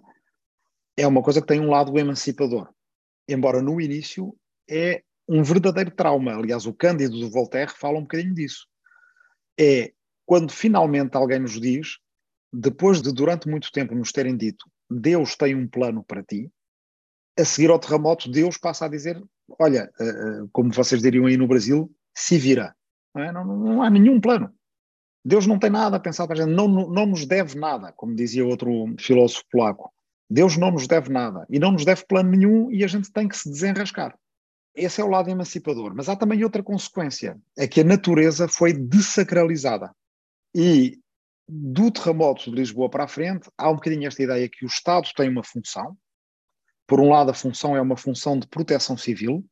é 0.97 1.07
uma 1.07 1.21
coisa 1.21 1.41
que 1.41 1.47
tem 1.47 1.59
um 1.59 1.69
lado 1.69 1.97
emancipador. 1.97 2.69
Embora 3.27 3.61
no 3.61 3.79
início 3.79 4.35
é 4.69 5.03
um 5.27 5.43
verdadeiro 5.43 5.91
trauma. 5.91 6.35
Aliás, 6.35 6.65
o 6.65 6.73
Cândido 6.73 7.17
de 7.17 7.29
Voltaire 7.29 7.71
fala 7.71 7.97
um 7.97 8.01
bocadinho 8.01 8.33
disso. 8.33 8.67
É 9.59 9.93
quando 10.31 10.53
finalmente 10.53 11.17
alguém 11.17 11.39
nos 11.39 11.59
diz, 11.59 11.97
depois 12.53 13.01
de 13.01 13.11
durante 13.11 13.49
muito 13.49 13.69
tempo 13.69 13.93
nos 13.93 14.13
terem 14.13 14.37
dito 14.37 14.65
Deus 14.89 15.35
tem 15.35 15.53
um 15.53 15.67
plano 15.67 16.05
para 16.05 16.23
ti. 16.23 16.49
A 17.37 17.43
seguir 17.43 17.69
ao 17.69 17.77
terremoto, 17.77 18.31
Deus 18.31 18.57
passa 18.57 18.85
a 18.85 18.87
dizer: 18.87 19.21
Olha, 19.59 19.91
eh, 19.99 20.05
eh, 20.05 20.47
como 20.53 20.73
vocês 20.73 21.01
diriam 21.01 21.25
aí 21.25 21.35
no 21.35 21.49
Brasil, 21.49 21.93
se 22.15 22.37
vira. 22.37 22.73
Não, 23.13 23.21
é? 23.21 23.31
não, 23.33 23.43
não 23.43 23.83
há 23.83 23.89
nenhum 23.89 24.21
plano. 24.21 24.53
Deus 25.23 25.45
não 25.45 25.59
tem 25.59 25.69
nada 25.69 25.97
a 25.97 25.99
pensar 25.99 26.25
para 26.27 26.41
a 26.41 26.45
gente, 26.45 26.55
não, 26.55 26.69
não 26.69 27.05
nos 27.05 27.25
deve 27.25 27.59
nada, 27.59 27.91
como 27.91 28.15
dizia 28.15 28.45
outro 28.45 28.71
filósofo 28.99 29.43
polaco. 29.51 29.91
Deus 30.29 30.55
não 30.55 30.71
nos 30.71 30.87
deve 30.87 31.09
nada 31.09 31.45
e 31.49 31.59
não 31.59 31.73
nos 31.73 31.83
deve 31.83 32.05
plano 32.05 32.31
nenhum 32.31 32.71
e 32.71 32.85
a 32.85 32.87
gente 32.87 33.11
tem 33.11 33.27
que 33.27 33.37
se 33.37 33.49
desenrascar. 33.49 34.17
Esse 34.73 35.01
é 35.01 35.03
o 35.03 35.09
lado 35.09 35.29
emancipador. 35.29 35.93
Mas 35.93 36.07
há 36.07 36.15
também 36.15 36.41
outra 36.41 36.63
consequência: 36.63 37.37
é 37.57 37.67
que 37.67 37.81
a 37.81 37.83
natureza 37.83 38.47
foi 38.47 38.71
desacralizada. 38.71 39.93
E 40.53 40.99
do 41.47 41.91
terremoto 41.91 42.49
de 42.49 42.55
Lisboa 42.55 42.89
para 42.89 43.05
a 43.05 43.07
frente, 43.07 43.49
há 43.57 43.69
um 43.69 43.75
bocadinho 43.75 44.07
esta 44.07 44.23
ideia 44.23 44.49
que 44.49 44.65
o 44.65 44.67
Estado 44.67 45.09
tem 45.15 45.29
uma 45.29 45.43
função. 45.43 45.97
Por 46.87 46.99
um 46.99 47.09
lado, 47.09 47.31
a 47.31 47.33
função 47.33 47.75
é 47.75 47.81
uma 47.81 47.97
função 47.97 48.37
de 48.37 48.47
proteção 48.47 48.97
civil, 48.97 49.45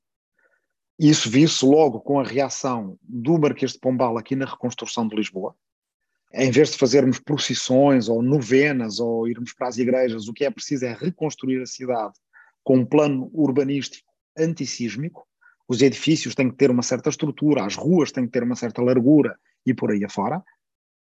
isso 1.00 1.30
viu-se 1.30 1.66
logo 1.66 2.02
com 2.02 2.20
a 2.20 2.26
reação 2.26 3.00
do 3.02 3.40
Marquês 3.40 3.72
de 3.72 3.80
Pombal 3.80 4.18
aqui 4.18 4.36
na 4.36 4.46
reconstrução 4.46 5.08
de 5.08 5.16
Lisboa. 5.16 5.56
Em 6.34 6.52
vez 6.52 6.72
de 6.72 6.78
fazermos 6.78 7.20
procissões 7.20 8.10
ou 8.10 8.22
novenas 8.22 9.00
ou 9.00 9.26
irmos 9.26 9.54
para 9.54 9.70
as 9.70 9.78
igrejas, 9.78 10.28
o 10.28 10.34
que 10.34 10.44
é 10.44 10.52
preciso 10.52 10.86
é 10.86 10.94
reconstruir 10.94 11.62
a 11.62 11.66
cidade 11.66 12.14
com 12.66 12.80
um 12.80 12.86
plano 12.86 13.32
urbanístico 13.34 14.12
antissísmico. 14.38 15.26
Os 15.70 15.82
edifícios 15.82 16.36
têm 16.36 16.50
que 16.50 16.58
ter 16.58 16.70
uma 16.70 16.84
certa 16.84 17.10
estrutura, 17.10 17.66
as 17.66 17.78
ruas 17.78 18.12
têm 18.12 18.26
que 18.26 18.32
ter 18.34 18.44
uma 18.44 18.58
certa 18.58 18.82
largura 18.82 19.40
e 19.66 19.74
por 19.74 19.92
aí 19.92 20.04
afora. 20.04 20.44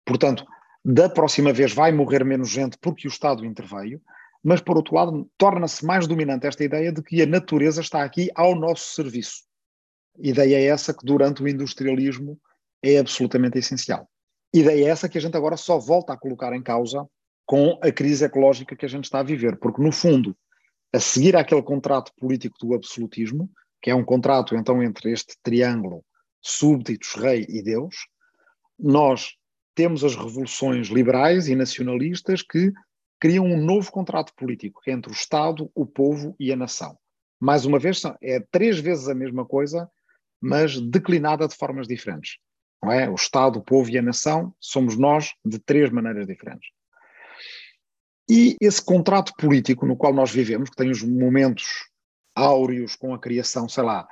Portanto, 0.04 0.44
da 0.84 1.08
próxima 1.08 1.52
vez 1.52 1.72
vai 1.72 1.92
morrer 1.92 2.24
menos 2.24 2.50
gente 2.50 2.76
porque 2.78 3.06
o 3.06 3.10
Estado 3.10 3.44
interveio, 3.44 4.00
mas 4.42 4.60
por 4.60 4.76
outro 4.76 4.94
lado 4.94 5.30
torna-se 5.38 5.84
mais 5.84 6.06
dominante 6.06 6.46
esta 6.46 6.62
ideia 6.62 6.92
de 6.92 7.02
que 7.02 7.22
a 7.22 7.26
natureza 7.26 7.80
está 7.80 8.04
aqui 8.04 8.30
ao 8.34 8.54
nosso 8.54 8.94
serviço. 8.94 9.44
Ideia 10.18 10.72
essa 10.72 10.92
que 10.92 11.04
durante 11.04 11.42
o 11.42 11.48
industrialismo 11.48 12.38
é 12.82 12.98
absolutamente 12.98 13.58
essencial. 13.58 14.08
Ideia 14.52 14.90
essa 14.90 15.08
que 15.08 15.16
a 15.16 15.20
gente 15.20 15.36
agora 15.36 15.56
só 15.56 15.78
volta 15.78 16.12
a 16.12 16.16
colocar 16.16 16.54
em 16.54 16.62
causa 16.62 17.08
com 17.46 17.78
a 17.82 17.90
crise 17.90 18.24
ecológica 18.24 18.76
que 18.76 18.84
a 18.84 18.88
gente 18.88 19.04
está 19.04 19.20
a 19.20 19.24
viver, 19.24 19.56
porque 19.56 19.82
no 19.82 19.90
fundo, 19.90 20.36
a 20.92 21.00
seguir 21.00 21.34
àquele 21.34 21.62
contrato 21.62 22.12
político 22.16 22.56
do 22.60 22.74
absolutismo, 22.74 23.50
que 23.82 23.90
é 23.90 23.94
um 23.94 24.04
contrato 24.04 24.54
então 24.54 24.82
entre 24.82 25.10
este 25.12 25.34
triângulo 25.42 26.04
súbditos, 26.40 27.14
rei 27.14 27.46
e 27.48 27.62
Deus, 27.62 28.06
nós 28.78 29.34
temos 29.74 30.04
as 30.04 30.14
revoluções 30.14 30.88
liberais 30.88 31.48
e 31.48 31.56
nacionalistas 31.56 32.42
que 32.42 32.72
criam 33.20 33.44
um 33.44 33.62
novo 33.62 33.90
contrato 33.90 34.32
político 34.36 34.80
entre 34.86 35.10
o 35.10 35.14
Estado, 35.14 35.70
o 35.74 35.86
povo 35.86 36.34
e 36.38 36.52
a 36.52 36.56
nação. 36.56 36.96
Mais 37.40 37.64
uma 37.64 37.78
vez, 37.78 38.02
é 38.22 38.40
três 38.50 38.78
vezes 38.78 39.08
a 39.08 39.14
mesma 39.14 39.44
coisa, 39.44 39.90
mas 40.40 40.80
declinada 40.80 41.48
de 41.48 41.56
formas 41.56 41.88
diferentes. 41.88 42.38
Não 42.82 42.92
é? 42.92 43.08
O 43.08 43.14
Estado, 43.14 43.58
o 43.58 43.64
povo 43.64 43.90
e 43.90 43.98
a 43.98 44.02
nação 44.02 44.54
somos 44.60 44.96
nós 44.96 45.32
de 45.44 45.58
três 45.58 45.90
maneiras 45.90 46.26
diferentes. 46.26 46.68
E 48.28 48.56
esse 48.60 48.82
contrato 48.82 49.32
político 49.38 49.86
no 49.86 49.96
qual 49.96 50.12
nós 50.12 50.30
vivemos, 50.30 50.70
que 50.70 50.76
tem 50.76 50.90
os 50.90 51.02
momentos 51.02 51.64
áureos 52.34 52.96
com 52.96 53.14
a 53.14 53.18
criação, 53.18 53.68
sei 53.68 53.84
lá, 53.84 54.06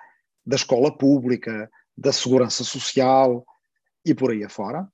da 0.44 0.56
escola 0.56 0.96
pública, 0.96 1.70
da 1.96 2.12
segurança 2.12 2.64
social 2.64 3.44
e 4.04 4.14
por 4.14 4.30
aí 4.30 4.44
afora, 4.44 4.86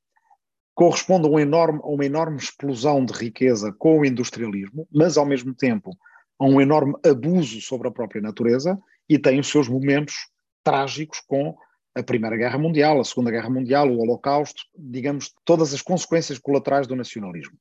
corresponde 0.79 1.27
a, 1.27 1.29
um 1.29 1.41
enorme, 1.41 1.81
a 1.83 1.89
uma 1.89 2.07
enorme 2.07 2.37
explosão 2.37 3.05
de 3.05 3.13
riqueza 3.13 3.75
com 3.81 3.99
o 3.99 4.05
industrialismo, 4.05 4.87
mas 4.93 5.19
ao 5.19 5.27
mesmo 5.27 5.53
tempo 5.53 5.99
a 6.39 6.45
um 6.45 6.61
enorme 6.61 6.95
abuso 7.05 7.61
sobre 7.61 7.89
a 7.89 7.91
própria 7.91 8.23
natureza 8.23 8.79
e 9.09 9.19
tem 9.19 9.41
os 9.41 9.49
seus 9.49 9.69
momentos 9.69 10.15
trágicos 10.63 11.19
com 11.19 11.57
a 11.97 12.03
Primeira 12.05 12.37
Guerra 12.37 12.61
Mundial, 12.61 13.01
a 13.01 13.05
Segunda 13.05 13.33
Guerra 13.33 13.51
Mundial, 13.51 13.91
o 13.91 13.99
Holocausto, 13.99 14.63
digamos, 14.79 15.35
todas 15.45 15.75
as 15.75 15.83
consequências 15.83 16.39
colaterais 16.39 16.87
do 16.87 16.95
nacionalismo. 16.95 17.59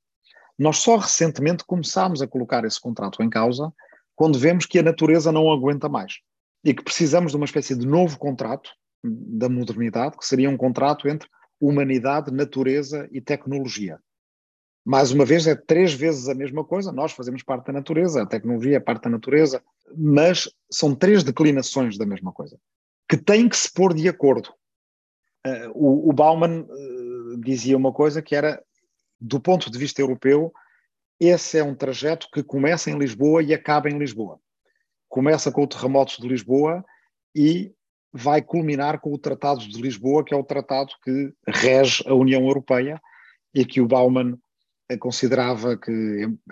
Nós 0.55 0.77
só 0.77 0.97
recentemente 0.97 1.65
começámos 1.65 2.21
a 2.21 2.27
colocar 2.27 2.65
esse 2.65 2.79
contrato 2.79 3.23
em 3.23 3.31
causa 3.31 3.73
quando 4.15 4.37
vemos 4.37 4.67
que 4.67 4.77
a 4.77 4.83
natureza 4.83 5.31
não 5.31 5.51
aguenta 5.51 5.89
mais 5.89 6.19
e 6.63 6.71
que 6.71 6.83
precisamos 6.83 7.31
de 7.31 7.37
uma 7.37 7.45
espécie 7.45 7.75
de 7.75 7.87
novo 7.87 8.19
contrato 8.19 8.69
da 9.03 9.49
modernidade, 9.49 10.15
que 10.19 10.25
seria 10.25 10.51
um 10.51 10.57
contrato 10.57 11.07
entre 11.07 11.27
humanidade, 11.59 12.31
natureza 12.31 13.07
e 13.11 13.21
tecnologia. 13.21 13.99
Mais 14.85 15.11
uma 15.11 15.25
vez, 15.25 15.45
é 15.47 15.55
três 15.55 15.93
vezes 15.93 16.29
a 16.29 16.33
mesma 16.33 16.63
coisa. 16.63 16.91
Nós 16.91 17.11
fazemos 17.11 17.43
parte 17.43 17.67
da 17.67 17.73
natureza, 17.73 18.21
a 18.21 18.25
tecnologia 18.25 18.77
é 18.77 18.79
parte 18.79 19.03
da 19.03 19.09
natureza, 19.09 19.61
mas 19.95 20.49
são 20.71 20.95
três 20.95 21.23
declinações 21.23 21.97
da 21.97 22.05
mesma 22.05 22.31
coisa, 22.31 22.57
que 23.09 23.17
têm 23.17 23.49
que 23.49 23.57
se 23.57 23.71
pôr 23.71 23.93
de 23.93 24.07
acordo. 24.07 24.49
Uh, 25.45 26.09
o, 26.09 26.13
Bauman 26.13 26.61
uh, 26.61 27.37
dizia 27.41 27.75
uma 27.75 27.91
coisa 27.91 28.21
que 28.21 28.35
era, 28.35 28.63
do 29.19 29.39
ponto 29.39 29.69
de 29.69 29.77
vista 29.77 30.01
europeu, 30.01 30.53
esse 31.19 31.57
é 31.57 31.63
um 31.63 31.75
trajeto 31.75 32.27
que 32.31 32.43
começa 32.43 32.91
em 32.91 32.97
Lisboa 32.97 33.41
e 33.41 33.53
acaba 33.53 33.89
em 33.89 33.97
Lisboa. 33.97 34.39
Começa 35.09 35.51
com 35.51 35.63
o 35.63 35.67
terremoto 35.67 36.21
de 36.21 36.27
Lisboa 36.27 36.83
e 37.35 37.73
vai 38.11 38.41
culminar 38.41 38.99
com 38.99 39.13
o 39.13 39.17
Tratado 39.17 39.61
de 39.61 39.81
Lisboa, 39.81 40.23
que 40.23 40.33
é 40.33 40.37
o 40.37 40.43
tratado 40.43 40.93
que 41.03 41.33
rege 41.47 42.03
a 42.07 42.13
União 42.13 42.41
Europeia 42.41 43.01
e 43.53 43.65
que 43.65 43.81
o 43.81 43.87
Bauman 43.87 44.37
considerava 44.99 45.75
que, 45.77 45.91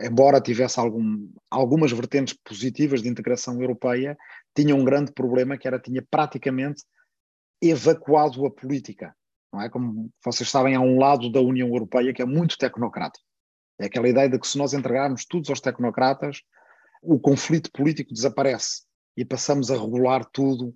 embora 0.01 0.41
tivesse 0.41 0.79
algum, 0.79 1.29
algumas 1.49 1.91
vertentes 1.93 2.37
positivas 2.43 3.01
de 3.01 3.07
integração 3.07 3.61
europeia, 3.61 4.17
tinha 4.53 4.75
um 4.75 4.83
grande 4.83 5.13
problema 5.13 5.57
que 5.57 5.67
era 5.67 5.79
tinha 5.79 6.05
praticamente 6.09 6.83
evacuado 7.61 8.45
a 8.45 8.51
política. 8.51 9.15
Não 9.53 9.61
é? 9.61 9.69
Como 9.69 10.11
vocês 10.23 10.49
sabem, 10.49 10.75
há 10.75 10.81
um 10.81 10.99
lado 10.99 11.31
da 11.31 11.39
União 11.39 11.69
Europeia 11.69 12.13
que 12.13 12.21
é 12.21 12.25
muito 12.25 12.57
tecnocrático. 12.57 13.25
É 13.79 13.85
aquela 13.85 14.09
ideia 14.09 14.29
de 14.29 14.37
que 14.37 14.47
se 14.47 14.57
nós 14.57 14.73
entregarmos 14.73 15.25
tudo 15.25 15.49
aos 15.49 15.61
tecnocratas, 15.61 16.41
o 17.01 17.19
conflito 17.19 17.71
político 17.71 18.13
desaparece 18.13 18.83
e 19.15 19.23
passamos 19.23 19.71
a 19.71 19.75
regular 19.75 20.25
tudo 20.25 20.73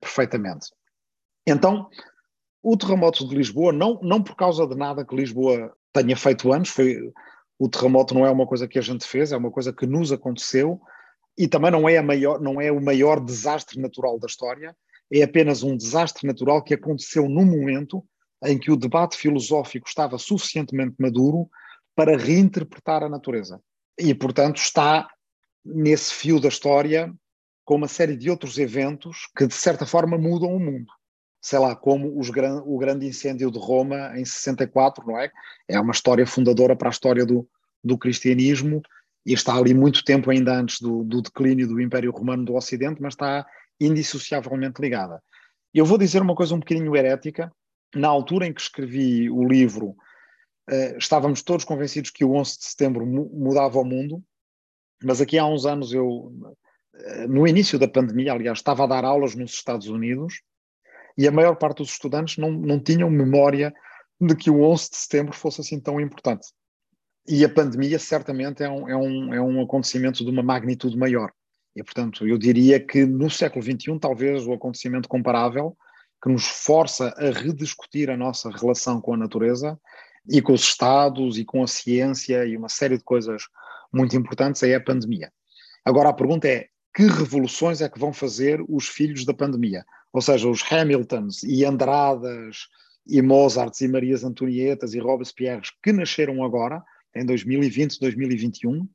perfeitamente. 0.00 0.68
Então, 1.46 1.88
o 2.62 2.76
terremoto 2.76 3.26
de 3.28 3.34
Lisboa, 3.34 3.72
não, 3.72 3.98
não 4.02 4.22
por 4.22 4.36
causa 4.36 4.66
de 4.66 4.76
nada 4.76 5.04
que 5.04 5.14
Lisboa 5.14 5.74
tenha 5.92 6.16
feito 6.16 6.52
antes, 6.52 6.72
foi, 6.72 7.12
o 7.58 7.68
terremoto 7.68 8.14
não 8.14 8.26
é 8.26 8.30
uma 8.30 8.46
coisa 8.46 8.68
que 8.68 8.78
a 8.78 8.82
gente 8.82 9.06
fez, 9.06 9.32
é 9.32 9.36
uma 9.36 9.50
coisa 9.50 9.72
que 9.72 9.86
nos 9.86 10.12
aconteceu 10.12 10.80
e 11.36 11.48
também 11.48 11.70
não 11.70 11.88
é, 11.88 12.00
maior, 12.02 12.40
não 12.40 12.60
é 12.60 12.70
o 12.70 12.82
maior 12.82 13.18
desastre 13.18 13.80
natural 13.80 14.18
da 14.18 14.26
história, 14.26 14.76
é 15.12 15.22
apenas 15.22 15.62
um 15.62 15.76
desastre 15.76 16.26
natural 16.26 16.62
que 16.62 16.74
aconteceu 16.74 17.28
num 17.28 17.44
momento 17.44 18.04
em 18.44 18.58
que 18.58 18.70
o 18.70 18.76
debate 18.76 19.16
filosófico 19.16 19.88
estava 19.88 20.18
suficientemente 20.18 20.96
maduro 20.98 21.48
para 21.94 22.16
reinterpretar 22.16 23.02
a 23.02 23.08
natureza. 23.08 23.60
E, 23.98 24.14
portanto, 24.14 24.56
está 24.58 25.08
nesse 25.64 26.14
fio 26.14 26.40
da 26.40 26.48
história 26.48 27.12
com 27.70 27.76
uma 27.76 27.86
série 27.86 28.16
de 28.16 28.28
outros 28.28 28.58
eventos 28.58 29.28
que, 29.36 29.46
de 29.46 29.54
certa 29.54 29.86
forma, 29.86 30.18
mudam 30.18 30.52
o 30.52 30.58
mundo. 30.58 30.92
Sei 31.40 31.56
lá, 31.56 31.76
como 31.76 32.18
os, 32.18 32.28
o 32.28 32.78
grande 32.78 33.06
incêndio 33.06 33.48
de 33.48 33.60
Roma 33.60 34.10
em 34.18 34.24
64, 34.24 35.06
não 35.06 35.16
é? 35.16 35.30
É 35.68 35.78
uma 35.78 35.92
história 35.92 36.26
fundadora 36.26 36.74
para 36.74 36.88
a 36.88 36.90
história 36.90 37.24
do, 37.24 37.48
do 37.84 37.96
cristianismo 37.96 38.82
e 39.24 39.32
está 39.34 39.54
ali 39.54 39.72
muito 39.72 40.02
tempo 40.02 40.32
ainda 40.32 40.52
antes 40.52 40.80
do, 40.80 41.04
do 41.04 41.22
declínio 41.22 41.68
do 41.68 41.80
Império 41.80 42.10
Romano 42.10 42.44
do 42.44 42.56
Ocidente, 42.56 43.00
mas 43.00 43.14
está 43.14 43.46
indissociavelmente 43.80 44.82
ligada. 44.82 45.22
Eu 45.72 45.86
vou 45.86 45.96
dizer 45.96 46.20
uma 46.20 46.34
coisa 46.34 46.56
um 46.56 46.58
bocadinho 46.58 46.96
herética. 46.96 47.52
Na 47.94 48.08
altura 48.08 48.48
em 48.48 48.52
que 48.52 48.62
escrevi 48.62 49.30
o 49.30 49.46
livro, 49.46 49.90
uh, 49.90 50.98
estávamos 50.98 51.40
todos 51.40 51.64
convencidos 51.64 52.10
que 52.10 52.24
o 52.24 52.34
11 52.34 52.58
de 52.58 52.64
setembro 52.64 53.06
mudava 53.06 53.78
o 53.78 53.84
mundo, 53.84 54.20
mas 55.04 55.20
aqui 55.20 55.38
há 55.38 55.46
uns 55.46 55.64
anos 55.64 55.92
eu, 55.92 56.32
no 57.28 57.46
início 57.46 57.78
da 57.78 57.88
pandemia, 57.88 58.32
aliás, 58.32 58.58
estava 58.58 58.84
a 58.84 58.86
dar 58.86 59.04
aulas 59.04 59.34
nos 59.34 59.52
Estados 59.52 59.88
Unidos 59.88 60.42
e 61.16 61.26
a 61.26 61.32
maior 61.32 61.56
parte 61.56 61.78
dos 61.78 61.90
estudantes 61.90 62.36
não, 62.36 62.50
não 62.50 62.78
tinham 62.78 63.10
memória 63.10 63.72
de 64.20 64.34
que 64.34 64.50
o 64.50 64.62
11 64.62 64.90
de 64.90 64.96
setembro 64.96 65.34
fosse 65.34 65.60
assim 65.60 65.80
tão 65.80 66.00
importante. 66.00 66.48
E 67.28 67.44
a 67.44 67.48
pandemia 67.48 67.98
certamente 67.98 68.62
é 68.62 68.68
um, 68.68 68.88
é 68.88 68.96
um, 68.96 69.34
é 69.34 69.40
um 69.40 69.62
acontecimento 69.62 70.24
de 70.24 70.30
uma 70.30 70.42
magnitude 70.42 70.96
maior. 70.96 71.30
E, 71.74 71.82
portanto, 71.82 72.26
eu 72.26 72.36
diria 72.36 72.80
que 72.80 73.06
no 73.06 73.30
século 73.30 73.62
XXI, 73.62 73.98
talvez 74.00 74.46
o 74.46 74.52
acontecimento 74.52 75.08
comparável 75.08 75.76
que 76.22 76.28
nos 76.28 76.46
força 76.46 77.14
a 77.16 77.30
rediscutir 77.30 78.10
a 78.10 78.16
nossa 78.16 78.50
relação 78.50 79.00
com 79.00 79.14
a 79.14 79.16
natureza 79.16 79.78
e 80.28 80.42
com 80.42 80.52
os 80.52 80.62
Estados 80.62 81.38
e 81.38 81.44
com 81.44 81.62
a 81.62 81.66
ciência 81.66 82.44
e 82.44 82.56
uma 82.56 82.68
série 82.68 82.98
de 82.98 83.04
coisas 83.04 83.42
muito 83.92 84.16
importantes 84.16 84.62
é 84.62 84.74
a 84.74 84.80
pandemia. 84.80 85.32
Agora 85.84 86.10
a 86.10 86.14
pergunta 86.14 86.46
é: 86.48 86.68
que 86.94 87.04
revoluções 87.04 87.80
é 87.80 87.88
que 87.88 87.98
vão 87.98 88.12
fazer 88.12 88.64
os 88.68 88.88
filhos 88.88 89.24
da 89.24 89.34
pandemia? 89.34 89.84
Ou 90.12 90.20
seja, 90.20 90.48
os 90.48 90.60
Hamiltons 90.70 91.42
e 91.42 91.64
Andradas 91.64 92.68
e 93.06 93.22
Mozarts 93.22 93.80
e 93.80 93.88
Marias 93.88 94.24
Antonietas 94.24 94.94
e 94.94 94.98
Robespierres 94.98 95.70
que 95.82 95.92
nasceram 95.92 96.44
agora, 96.44 96.82
em 97.14 97.24
2020, 97.24 97.98
2021, 98.00 98.88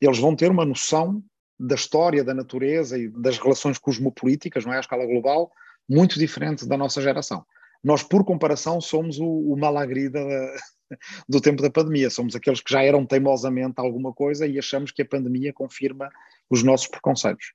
eles 0.00 0.18
vão 0.18 0.34
ter 0.34 0.50
uma 0.50 0.64
noção 0.64 1.22
da 1.58 1.74
história 1.74 2.24
da 2.24 2.32
natureza 2.32 2.98
e 2.98 3.08
das 3.08 3.38
relações 3.38 3.78
cosmopolíticas, 3.78 4.64
não 4.64 4.72
é, 4.72 4.78
à 4.78 4.80
escala 4.80 5.04
global, 5.06 5.52
muito 5.88 6.18
diferente 6.18 6.66
da 6.66 6.76
nossa 6.76 7.02
geração. 7.02 7.44
Nós, 7.82 8.02
por 8.02 8.24
comparação, 8.24 8.80
somos 8.80 9.18
o, 9.18 9.26
o 9.26 9.56
malagrida 9.56 10.20
do 11.28 11.40
tempo 11.40 11.62
da 11.62 11.70
pandemia. 11.70 12.10
Somos 12.10 12.34
aqueles 12.34 12.60
que 12.60 12.72
já 12.72 12.82
eram 12.82 13.04
teimosamente 13.04 13.74
alguma 13.76 14.12
coisa 14.12 14.46
e 14.46 14.58
achamos 14.58 14.90
que 14.90 15.02
a 15.02 15.06
pandemia 15.06 15.52
confirma 15.52 16.10
os 16.50 16.62
nossos 16.62 16.88
preconceitos. 16.88 17.52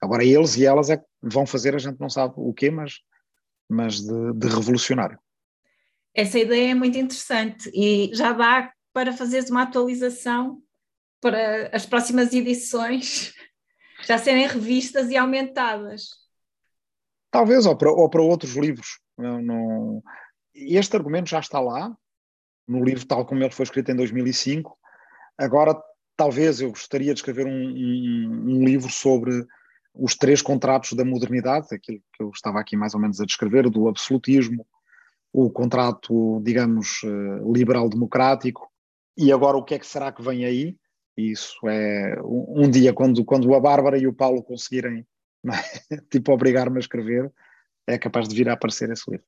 Agora, 0.00 0.24
eles 0.24 0.56
e 0.56 0.64
elas 0.64 0.90
é 0.90 0.98
que 0.98 1.04
vão 1.22 1.46
fazer, 1.46 1.74
a 1.74 1.78
gente 1.78 1.98
não 1.98 2.08
sabe 2.08 2.34
o 2.36 2.52
quê, 2.52 2.70
mas, 2.70 3.00
mas 3.68 4.00
de, 4.00 4.32
de 4.34 4.46
revolucionário. 4.46 5.18
Essa 6.14 6.38
ideia 6.38 6.70
é 6.70 6.74
muito 6.74 6.96
interessante 6.98 7.70
e 7.74 8.10
já 8.14 8.32
dá 8.32 8.72
para 8.92 9.12
fazeres 9.12 9.50
uma 9.50 9.62
atualização 9.62 10.62
para 11.20 11.68
as 11.74 11.84
próximas 11.84 12.32
edições 12.32 13.32
já 14.06 14.18
serem 14.18 14.46
revistas 14.46 15.10
e 15.10 15.16
aumentadas. 15.16 16.10
Talvez, 17.30 17.66
ou 17.66 17.76
para, 17.76 17.90
ou 17.90 18.08
para 18.08 18.22
outros 18.22 18.56
livros. 18.56 19.00
Não, 19.16 19.42
não... 19.42 20.02
Este 20.54 20.96
argumento 20.96 21.28
já 21.28 21.40
está 21.40 21.60
lá, 21.60 21.96
no 22.66 22.84
livro 22.84 23.06
tal 23.06 23.24
como 23.24 23.42
ele 23.42 23.52
foi 23.52 23.64
escrito 23.64 23.90
em 23.90 23.96
2005. 23.96 24.76
Agora, 25.36 25.80
talvez 26.18 26.60
eu 26.60 26.70
gostaria 26.70 27.14
de 27.14 27.20
escrever 27.20 27.46
um, 27.46 27.50
um, 27.50 28.44
um 28.48 28.64
livro 28.64 28.90
sobre 28.90 29.46
os 29.94 30.16
três 30.16 30.42
contratos 30.42 30.92
da 30.92 31.04
modernidade, 31.04 31.68
aquilo 31.72 32.00
que 32.12 32.22
eu 32.22 32.30
estava 32.30 32.58
aqui 32.58 32.76
mais 32.76 32.92
ou 32.92 33.00
menos 33.00 33.20
a 33.20 33.24
descrever, 33.24 33.70
do 33.70 33.88
absolutismo, 33.88 34.66
o 35.32 35.48
contrato, 35.48 36.40
digamos, 36.42 37.00
eh, 37.04 37.52
liberal-democrático, 37.52 38.68
e 39.16 39.32
agora 39.32 39.56
o 39.56 39.64
que 39.64 39.74
é 39.74 39.78
que 39.78 39.86
será 39.86 40.10
que 40.10 40.22
vem 40.22 40.44
aí? 40.44 40.76
Isso 41.16 41.56
é 41.68 42.20
um, 42.24 42.68
dia, 42.68 42.92
quando, 42.92 43.24
quando 43.24 43.52
a 43.54 43.60
Bárbara 43.60 43.96
e 43.96 44.06
o 44.06 44.12
Paulo 44.12 44.42
conseguirem, 44.42 45.06
é? 45.90 45.96
tipo, 46.10 46.32
obrigar-me 46.32 46.78
a 46.78 46.80
escrever, 46.80 47.32
é 47.86 47.96
capaz 47.96 48.28
de 48.28 48.34
vir 48.34 48.48
a 48.48 48.54
aparecer 48.54 48.90
esse 48.90 49.08
livro. 49.08 49.26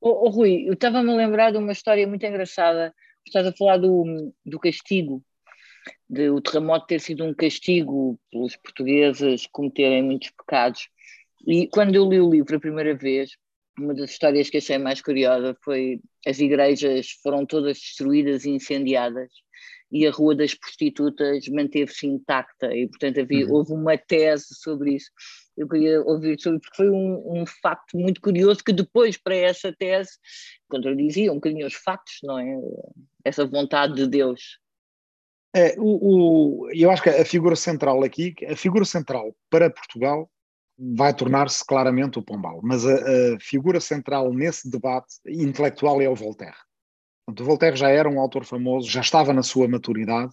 Oh, 0.00 0.26
oh 0.26 0.30
Rui, 0.30 0.68
eu 0.68 0.74
estava-me 0.74 1.12
a 1.12 1.16
lembrar 1.16 1.52
de 1.52 1.58
uma 1.58 1.72
história 1.72 2.06
muito 2.06 2.26
engraçada. 2.26 2.92
Estás 3.24 3.46
a 3.46 3.52
falar 3.52 3.78
do, 3.78 4.32
do 4.44 4.58
castigo, 4.58 5.24
de 6.08 6.30
o 6.30 6.40
terremoto 6.40 6.86
ter 6.86 7.00
sido 7.00 7.24
um 7.24 7.34
castigo 7.34 8.18
pelos 8.30 8.56
portugueses 8.56 9.46
cometerem 9.46 10.02
muitos 10.02 10.30
pecados. 10.30 10.88
E 11.46 11.66
quando 11.68 11.94
eu 11.94 12.08
li 12.08 12.20
o 12.20 12.30
livro 12.30 12.56
a 12.56 12.60
primeira 12.60 12.94
vez, 12.94 13.30
uma 13.78 13.94
das 13.94 14.10
histórias 14.10 14.48
que 14.48 14.58
achei 14.58 14.78
mais 14.78 15.02
curiosa 15.02 15.56
foi 15.62 16.00
as 16.26 16.38
igrejas 16.38 17.10
foram 17.22 17.44
todas 17.44 17.78
destruídas 17.78 18.44
e 18.44 18.50
incendiadas 18.50 19.30
e 19.94 20.06
a 20.08 20.10
Rua 20.10 20.34
das 20.34 20.54
Prostitutas 20.54 21.46
manteve-se 21.48 22.04
intacta 22.06 22.74
e, 22.74 22.88
portanto, 22.88 23.20
havia, 23.20 23.46
uhum. 23.46 23.54
houve 23.54 23.72
uma 23.72 23.96
tese 23.96 24.54
sobre 24.54 24.94
isso. 24.94 25.08
Eu 25.56 25.68
queria 25.68 26.02
ouvir 26.02 26.40
sobre 26.40 26.58
porque 26.58 26.76
foi 26.76 26.90
um, 26.90 27.42
um 27.42 27.46
facto 27.46 27.96
muito 27.96 28.20
curioso 28.20 28.64
que 28.64 28.72
depois, 28.72 29.16
para 29.16 29.36
essa 29.36 29.72
tese, 29.72 30.10
contradizia 30.68 31.30
um 31.30 31.36
bocadinho 31.36 31.64
os 31.64 31.74
factos, 31.74 32.18
não 32.24 32.38
é? 32.40 32.56
Essa 33.24 33.46
vontade 33.46 33.94
de 33.94 34.08
Deus. 34.08 34.58
É, 35.54 35.76
o, 35.78 36.64
o, 36.64 36.70
eu 36.72 36.90
acho 36.90 37.02
que 37.02 37.08
a 37.08 37.24
figura 37.24 37.54
central 37.54 38.02
aqui, 38.02 38.34
a 38.50 38.56
figura 38.56 38.84
central 38.84 39.34
para 39.48 39.70
Portugal 39.70 40.28
vai 40.76 41.14
tornar-se 41.14 41.64
claramente 41.64 42.18
o 42.18 42.22
Pombal, 42.22 42.60
mas 42.62 42.84
a, 42.84 42.94
a, 42.94 43.40
figura 43.40 43.80
central 43.80 44.32
nesse 44.32 44.68
debate 44.68 45.14
intelectual 45.26 46.02
é 46.02 46.08
o 46.08 46.14
Voltaire. 46.14 46.56
O 47.28 47.44
Voltaire 47.44 47.76
já 47.76 47.88
era 47.88 48.08
um 48.08 48.18
autor 48.20 48.44
famoso, 48.44 48.90
já 48.90 49.00
estava 49.00 49.32
na 49.32 49.44
sua 49.44 49.68
maturidade, 49.68 50.32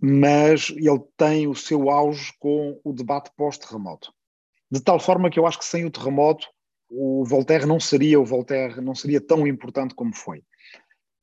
mas 0.00 0.68
ele 0.68 1.02
tem 1.16 1.48
o 1.48 1.54
seu 1.54 1.88
auge 1.88 2.32
com 2.38 2.78
o 2.84 2.92
debate 2.92 3.30
pós-terremoto. 3.34 4.12
De 4.70 4.80
tal 4.82 5.00
forma 5.00 5.30
que 5.30 5.38
eu 5.38 5.46
acho 5.46 5.58
que 5.58 5.64
sem 5.64 5.86
o 5.86 5.90
terremoto 5.90 6.46
o 6.88 7.24
Voltaire 7.24 7.66
não 7.66 7.80
seria 7.80 8.20
o 8.20 8.24
Voltaire, 8.24 8.80
não 8.80 8.94
seria 8.94 9.20
tão 9.20 9.46
importante 9.46 9.94
como 9.94 10.14
foi. 10.14 10.44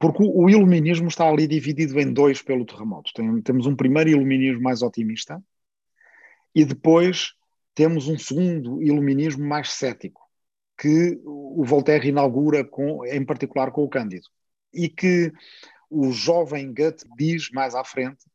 Porque 0.03 0.21
o, 0.21 0.49
iluminismo 0.49 1.07
está 1.07 1.29
ali 1.29 1.47
dividido 1.47 1.97
em 1.97 2.11
dois 2.11 2.41
pelo 2.41 2.65
terremoto. 2.65 3.13
Tem, 3.13 3.41
temos 3.41 3.65
um 3.65 3.73
primeiro 3.73 4.09
iluminismo 4.09 4.61
mais 4.61 4.81
otimista 4.81 5.41
e 6.53 6.65
depois 6.65 7.31
temos 7.73 8.09
um 8.09 8.19
segundo 8.19 8.83
iluminismo 8.83 9.47
mais 9.47 9.71
cético, 9.71 10.19
que 10.77 11.21
o 11.23 11.63
Voltaire 11.63 12.09
inaugura 12.09 12.65
com, 12.65 13.05
em 13.05 13.23
particular 13.23 13.71
com 13.71 13.81
o 13.85 13.87
Cândido. 13.87 14.27
E 14.73 14.89
que 14.89 15.31
o 15.89 16.11
jovem 16.11 16.73
Goethe 16.73 17.05
diz 17.17 17.49
mais 17.51 17.73
à 17.73 17.85
frente 17.85 18.25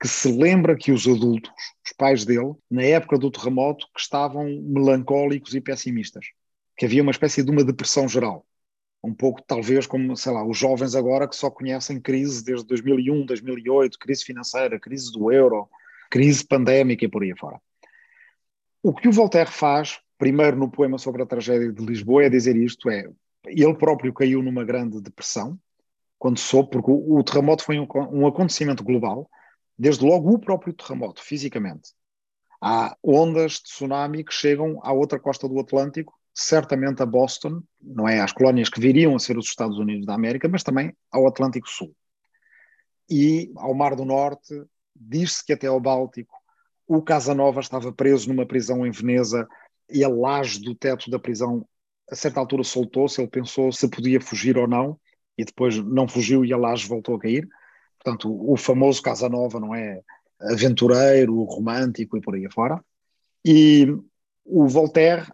que 0.00 0.08
se 0.08 0.32
lembra 0.32 0.76
que 0.76 0.90
os 0.90 1.06
adultos, 1.06 1.52
os 1.86 1.92
pais 1.92 2.24
dele, 2.24 2.54
na 2.68 2.82
época 2.82 3.16
do 3.16 3.30
terremoto, 3.30 3.86
que 3.94 4.00
estavam 4.00 4.44
melancólicos 4.60 5.54
e 5.54 5.60
pessimistas, 5.60 6.26
que 6.76 6.84
havia 6.84 7.02
uma 7.02 7.12
espécie 7.12 7.44
de 7.44 7.50
uma 7.52 7.62
depressão 7.62 8.08
geral. 8.08 8.44
Um 9.02 9.14
pouco, 9.14 9.42
talvez, 9.42 9.86
como, 9.86 10.16
sei 10.16 10.32
lá, 10.32 10.44
os 10.46 10.58
jovens 10.58 10.94
agora 10.94 11.26
que 11.26 11.34
só 11.34 11.50
conhecem 11.50 12.00
crise 12.00 12.44
desde 12.44 12.66
2001, 12.66 13.24
2008, 13.24 13.98
crise 13.98 14.24
financeira, 14.24 14.78
crise 14.78 15.10
do 15.10 15.32
euro, 15.32 15.68
crise 16.10 16.44
pandémica 16.44 17.04
e 17.04 17.08
por 17.08 17.22
aí 17.22 17.34
fora. 17.36 17.60
O 18.82 18.92
que 18.94 19.08
o 19.08 19.12
Voltaire 19.12 19.50
faz, 19.50 20.00
primeiro 20.18 20.56
no 20.56 20.70
poema 20.70 20.98
sobre 20.98 21.22
a 21.22 21.26
tragédia 21.26 21.72
de 21.72 21.84
Lisboa, 21.84 22.24
é 22.24 22.28
dizer 22.28 22.56
isto: 22.56 22.90
é 22.90 23.06
ele 23.46 23.74
próprio 23.74 24.12
caiu 24.12 24.42
numa 24.42 24.64
grande 24.64 25.00
depressão 25.00 25.58
quando 26.18 26.38
soube, 26.38 26.70
porque 26.70 26.90
o, 26.90 27.16
o 27.16 27.24
terremoto 27.24 27.64
foi 27.64 27.78
um, 27.78 27.88
um, 28.12 28.26
acontecimento 28.26 28.84
global, 28.84 29.28
desde 29.78 30.04
logo 30.04 30.34
o 30.34 30.38
próprio 30.38 30.74
terremoto, 30.74 31.22
fisicamente. 31.22 31.94
Há 32.60 32.94
ondas 33.02 33.52
de 33.52 33.62
tsunami 33.62 34.22
que 34.22 34.32
chegam 34.32 34.78
à 34.82 34.92
outra 34.92 35.18
costa 35.18 35.48
do 35.48 35.58
Atlântico, 35.58 36.12
certamente 36.34 37.02
a 37.02 37.06
Boston, 37.06 37.62
não 37.80 38.08
é 38.08 38.20
às 38.20 38.32
colónias 38.32 38.68
que 38.68 38.80
viriam 38.80 39.14
a 39.14 39.18
ser 39.18 39.36
os 39.36 39.46
Estados 39.46 39.78
Unidos 39.78 40.06
da 40.06 40.14
América, 40.14 40.48
mas 40.48 40.62
também 40.62 40.94
ao 41.10 41.26
Atlântico 41.26 41.68
Sul. 41.68 41.94
E 43.08 43.52
ao 43.56 43.74
Mar 43.74 43.96
do 43.96 44.04
Norte, 44.04 44.54
diz-se 44.94 45.44
que 45.44 45.52
até 45.52 45.66
ao 45.66 45.80
Báltico, 45.80 46.34
o 46.86 47.02
Casanova 47.02 47.60
estava 47.60 47.92
preso 47.92 48.28
numa 48.28 48.46
prisão 48.46 48.86
em 48.86 48.90
Veneza 48.90 49.46
e 49.88 50.04
a 50.04 50.08
laje 50.08 50.60
do 50.60 50.74
teto 50.74 51.10
da 51.10 51.18
prisão, 51.18 51.66
a 52.10 52.14
certa 52.14 52.40
altura, 52.40 52.62
soltou-se. 52.64 53.20
Ele 53.20 53.30
pensou 53.30 53.72
se 53.72 53.88
podia 53.88 54.20
fugir 54.20 54.56
ou 54.56 54.68
não, 54.68 54.98
e 55.36 55.44
depois 55.44 55.76
não 55.76 56.06
fugiu 56.06 56.44
e 56.44 56.52
a 56.52 56.56
laje 56.56 56.86
voltou 56.86 57.16
a 57.16 57.18
cair. 57.18 57.48
Portanto, 58.02 58.28
o, 58.50 58.56
famoso 58.56 59.02
Casanova 59.02 59.60
não 59.60 59.74
é 59.74 60.00
aventureiro, 60.40 61.42
romântico 61.44 62.16
e 62.16 62.20
por 62.20 62.34
aí 62.34 62.46
afora. 62.46 62.82
E 63.44 63.86
o 64.44 64.66
Voltaire, 64.66 65.30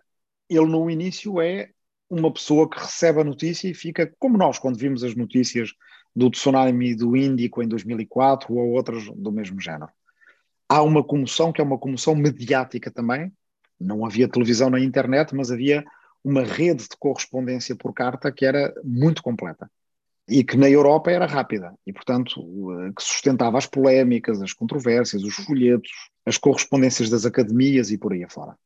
ele 0.48 0.66
no 0.66 0.90
início 0.90 1.40
é 1.40 1.70
uma 2.08 2.32
pessoa 2.32 2.68
que 2.68 2.78
recebe 2.78 3.20
a 3.20 3.24
notícia 3.24 3.68
e 3.68 3.74
fica 3.74 4.12
como 4.18 4.38
nós, 4.38 4.58
quando 4.58 4.78
vimos 4.78 5.02
as 5.02 5.14
notícias 5.14 5.72
do 6.14 6.30
tsunami 6.30 6.94
do 6.94 7.16
Índico 7.16 7.62
em 7.62 7.68
2004 7.68 8.54
ou 8.54 8.70
outras 8.70 9.04
do 9.14 9.32
mesmo 9.32 9.60
género 9.60 9.90
há 10.68 10.82
uma 10.82 11.02
comoção 11.02 11.52
que 11.52 11.60
é 11.60 11.64
uma 11.64 11.78
comoção 11.78 12.14
mediática 12.14 12.90
também. 12.90 13.32
Não 13.78 14.04
havia 14.04 14.28
televisão 14.28 14.70
na 14.70 14.80
internet, 14.80 15.34
mas 15.34 15.50
havia 15.50 15.84
uma 16.24 16.42
rede 16.42 16.84
de 16.84 16.96
correspondência 16.98 17.76
por 17.76 17.92
carta 17.92 18.32
que 18.32 18.44
era 18.44 18.74
muito 18.84 19.22
completa. 19.22 19.70
e 20.28 20.42
que 20.42 20.56
na 20.56 20.68
Europa 20.68 21.08
era 21.08 21.24
rápida 21.24 21.72
e, 21.86 21.92
portanto, 21.92 22.42
que 22.96 23.00
sustentava 23.00 23.58
as 23.58 23.66
polémicas, 23.66 24.42
as 24.42 24.52
controvérsias, 24.52 25.22
os 25.22 25.36
folhetos, 25.36 25.88
as 26.24 26.36
correspondências 26.36 27.08
das 27.08 27.24
academias 27.24 27.92
e 27.92 27.98
por 27.98 28.12
aí 28.12 28.24
afora. 28.24 28.58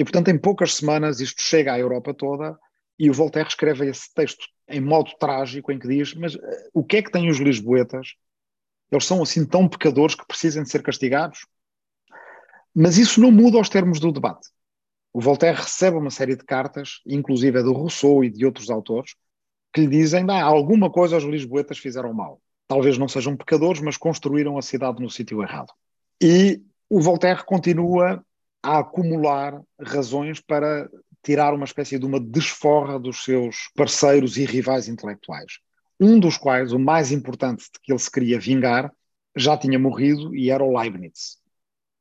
E, 0.00 0.02
portanto, 0.02 0.28
em 0.28 0.38
poucas 0.38 0.76
semanas 0.76 1.20
isto 1.20 1.42
chega 1.42 1.74
à 1.74 1.78
Europa 1.78 2.14
toda 2.14 2.58
e 2.98 3.10
o 3.10 3.12
Voltaire 3.12 3.50
escreve 3.50 3.86
esse 3.86 4.10
texto 4.14 4.46
em 4.66 4.80
modo 4.80 5.10
trágico 5.20 5.70
em 5.70 5.78
que 5.78 5.86
diz: 5.86 6.14
Mas 6.14 6.34
uh, 6.36 6.40
o 6.72 6.82
que 6.82 6.96
é 6.96 7.02
que 7.02 7.12
têm 7.12 7.28
os 7.28 7.36
lisboetas? 7.36 8.14
Eles 8.90 9.04
são 9.04 9.22
assim 9.22 9.44
tão 9.44 9.68
pecadores 9.68 10.14
que 10.14 10.26
precisam 10.26 10.62
de 10.62 10.70
ser 10.70 10.82
castigados? 10.82 11.40
Mas 12.74 12.96
isso 12.96 13.20
não 13.20 13.30
muda 13.30 13.58
os 13.58 13.68
termos 13.68 14.00
do 14.00 14.10
debate. 14.10 14.48
O 15.12 15.20
Voltaire 15.20 15.58
recebe 15.58 15.98
uma 15.98 16.10
série 16.10 16.34
de 16.34 16.44
cartas, 16.46 17.02
inclusive 17.06 17.58
a 17.58 17.62
do 17.62 17.74
Rousseau 17.74 18.24
e 18.24 18.30
de 18.30 18.46
outros 18.46 18.70
autores, 18.70 19.14
que 19.70 19.82
lhe 19.82 19.86
dizem 19.86 20.24
que 20.24 20.32
alguma 20.32 20.90
coisa 20.90 21.18
os 21.18 21.24
lisboetas 21.24 21.76
fizeram 21.76 22.14
mal. 22.14 22.40
Talvez 22.66 22.96
não 22.96 23.06
sejam 23.06 23.36
pecadores, 23.36 23.82
mas 23.82 23.98
construíram 23.98 24.56
a 24.56 24.62
cidade 24.62 25.02
no 25.02 25.10
sítio 25.10 25.42
errado. 25.42 25.74
E 26.22 26.62
o 26.88 27.02
Voltaire 27.02 27.44
continua 27.44 28.24
a 28.62 28.78
acumular 28.78 29.60
razões 29.80 30.40
para 30.40 30.88
tirar 31.22 31.54
uma 31.54 31.64
espécie 31.64 31.98
de 31.98 32.06
uma 32.06 32.20
desforra 32.20 32.98
dos 32.98 33.24
seus 33.24 33.70
parceiros 33.74 34.36
e 34.36 34.44
rivais 34.44 34.88
intelectuais. 34.88 35.58
Um 35.98 36.18
dos 36.18 36.38
quais, 36.38 36.72
o 36.72 36.78
mais 36.78 37.12
importante 37.12 37.64
de 37.64 37.80
que 37.82 37.92
ele 37.92 37.98
se 37.98 38.10
queria 38.10 38.38
vingar, 38.38 38.90
já 39.36 39.56
tinha 39.56 39.78
morrido 39.78 40.34
e 40.34 40.50
era 40.50 40.64
o 40.64 40.76
Leibniz. 40.78 41.38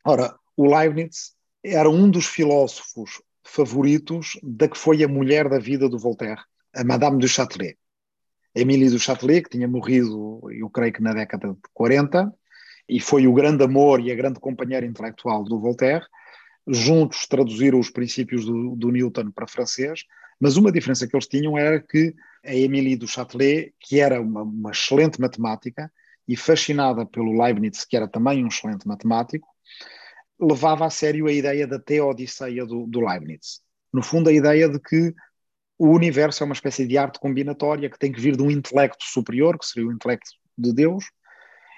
Ora, 0.06 0.34
o 0.56 0.66
Leibniz 0.66 1.34
era 1.64 1.90
um 1.90 2.10
dos 2.10 2.26
filósofos 2.26 3.22
favoritos 3.44 4.40
da 4.42 4.68
que 4.68 4.78
foi 4.78 5.04
a 5.04 5.08
mulher 5.08 5.50
da 5.50 5.60
vida 5.60 5.90
do 5.90 6.00
Voltaire, 6.00 6.42
a 6.74 6.84
Madame 6.84 7.20
du 7.20 7.28
Châtelet. 7.28 7.78
Émilie 8.56 8.90
du 8.90 9.00
Châtelet, 9.00 9.44
que 9.44 9.50
tinha 9.50 9.68
morrido, 9.68 10.42
eu 10.52 10.70
creio 10.70 10.94
que 10.94 11.02
na 11.02 11.14
década 11.14 11.50
de 11.50 11.60
40, 11.74 12.34
e 12.88 13.00
foi 13.00 13.28
o 13.28 13.34
grande 13.34 13.64
amor 13.64 14.00
e 14.00 14.12
a 14.12 14.16
grande 14.16 14.40
companheira 14.40 14.86
intelectual 14.86 15.44
do 15.44 15.60
Voltaire, 15.60 16.06
juntos 16.72 17.26
traduziram 17.26 17.80
os 17.80 17.90
princípios 17.90 18.46
do, 18.46 18.76
do, 18.76 18.92
Newton 18.92 19.32
para 19.32 19.48
francês, 19.48 20.04
mas 20.40 20.56
uma 20.56 20.72
diferença 20.72 21.08
que 21.08 21.16
eles 21.16 21.28
tinham 21.28 21.58
era 21.58 21.80
que 21.80 22.14
a 22.46 22.56
Émilie 22.56 22.96
du 22.96 23.08
Châtelet, 23.08 23.74
que 23.80 24.00
era 24.00 24.22
uma, 24.22 24.44
uma, 24.44 24.72
excelente 24.72 25.20
matemática 25.20 25.92
e 26.28 26.36
fascinada 26.38 27.06
pelo 27.06 27.42
Leibniz, 27.42 27.84
que 27.84 27.98
era 27.98 28.08
também 28.08 28.44
um 28.44 28.48
excelente 28.48 28.88
matemático, 28.88 29.48
levava 30.40 30.86
a 30.86 30.90
sério 30.90 31.28
a 31.28 31.34
ideia 31.34 31.66
da 31.68 31.80
teodiceia 31.80 32.66
do, 32.66 32.86
do 32.86 33.02
Leibniz. 33.02 33.62
No 33.92 34.04
fundo, 34.04 34.30
a 34.30 34.34
ideia 34.34 34.70
de 34.70 34.80
que 34.80 35.14
o 35.78 35.90
universo 35.90 36.44
é 36.44 36.46
uma 36.46 36.54
espécie 36.54 36.86
de 36.86 36.98
arte 36.98 37.20
combinatória 37.20 37.90
que 37.90 37.98
tem 37.98 38.12
que 38.12 38.22
vir 38.22 38.38
de 38.38 38.44
um 38.44 38.52
intelecto 38.52 39.04
superior, 39.06 39.58
que 39.58 39.66
seria 39.66 39.90
o 39.90 39.92
intelecto 39.92 40.30
de 40.58 40.74
Deus, 40.74 41.06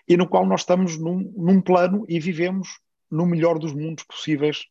e 0.08 0.18
no 0.18 0.28
qual 0.28 0.46
nós 0.46 0.62
estamos 0.62 0.98
num, 0.98 1.32
num 1.38 1.62
plano 1.62 2.06
e 2.10 2.20
vivemos 2.20 2.68
no 3.10 3.26
melhor 3.26 3.58
dos 3.58 3.74
mundos 3.74 4.04
possíveis, 4.04 4.66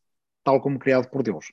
tal 0.45 0.61
como 0.61 0.79
criado 0.79 1.09
por 1.09 1.23
Deus. 1.23 1.53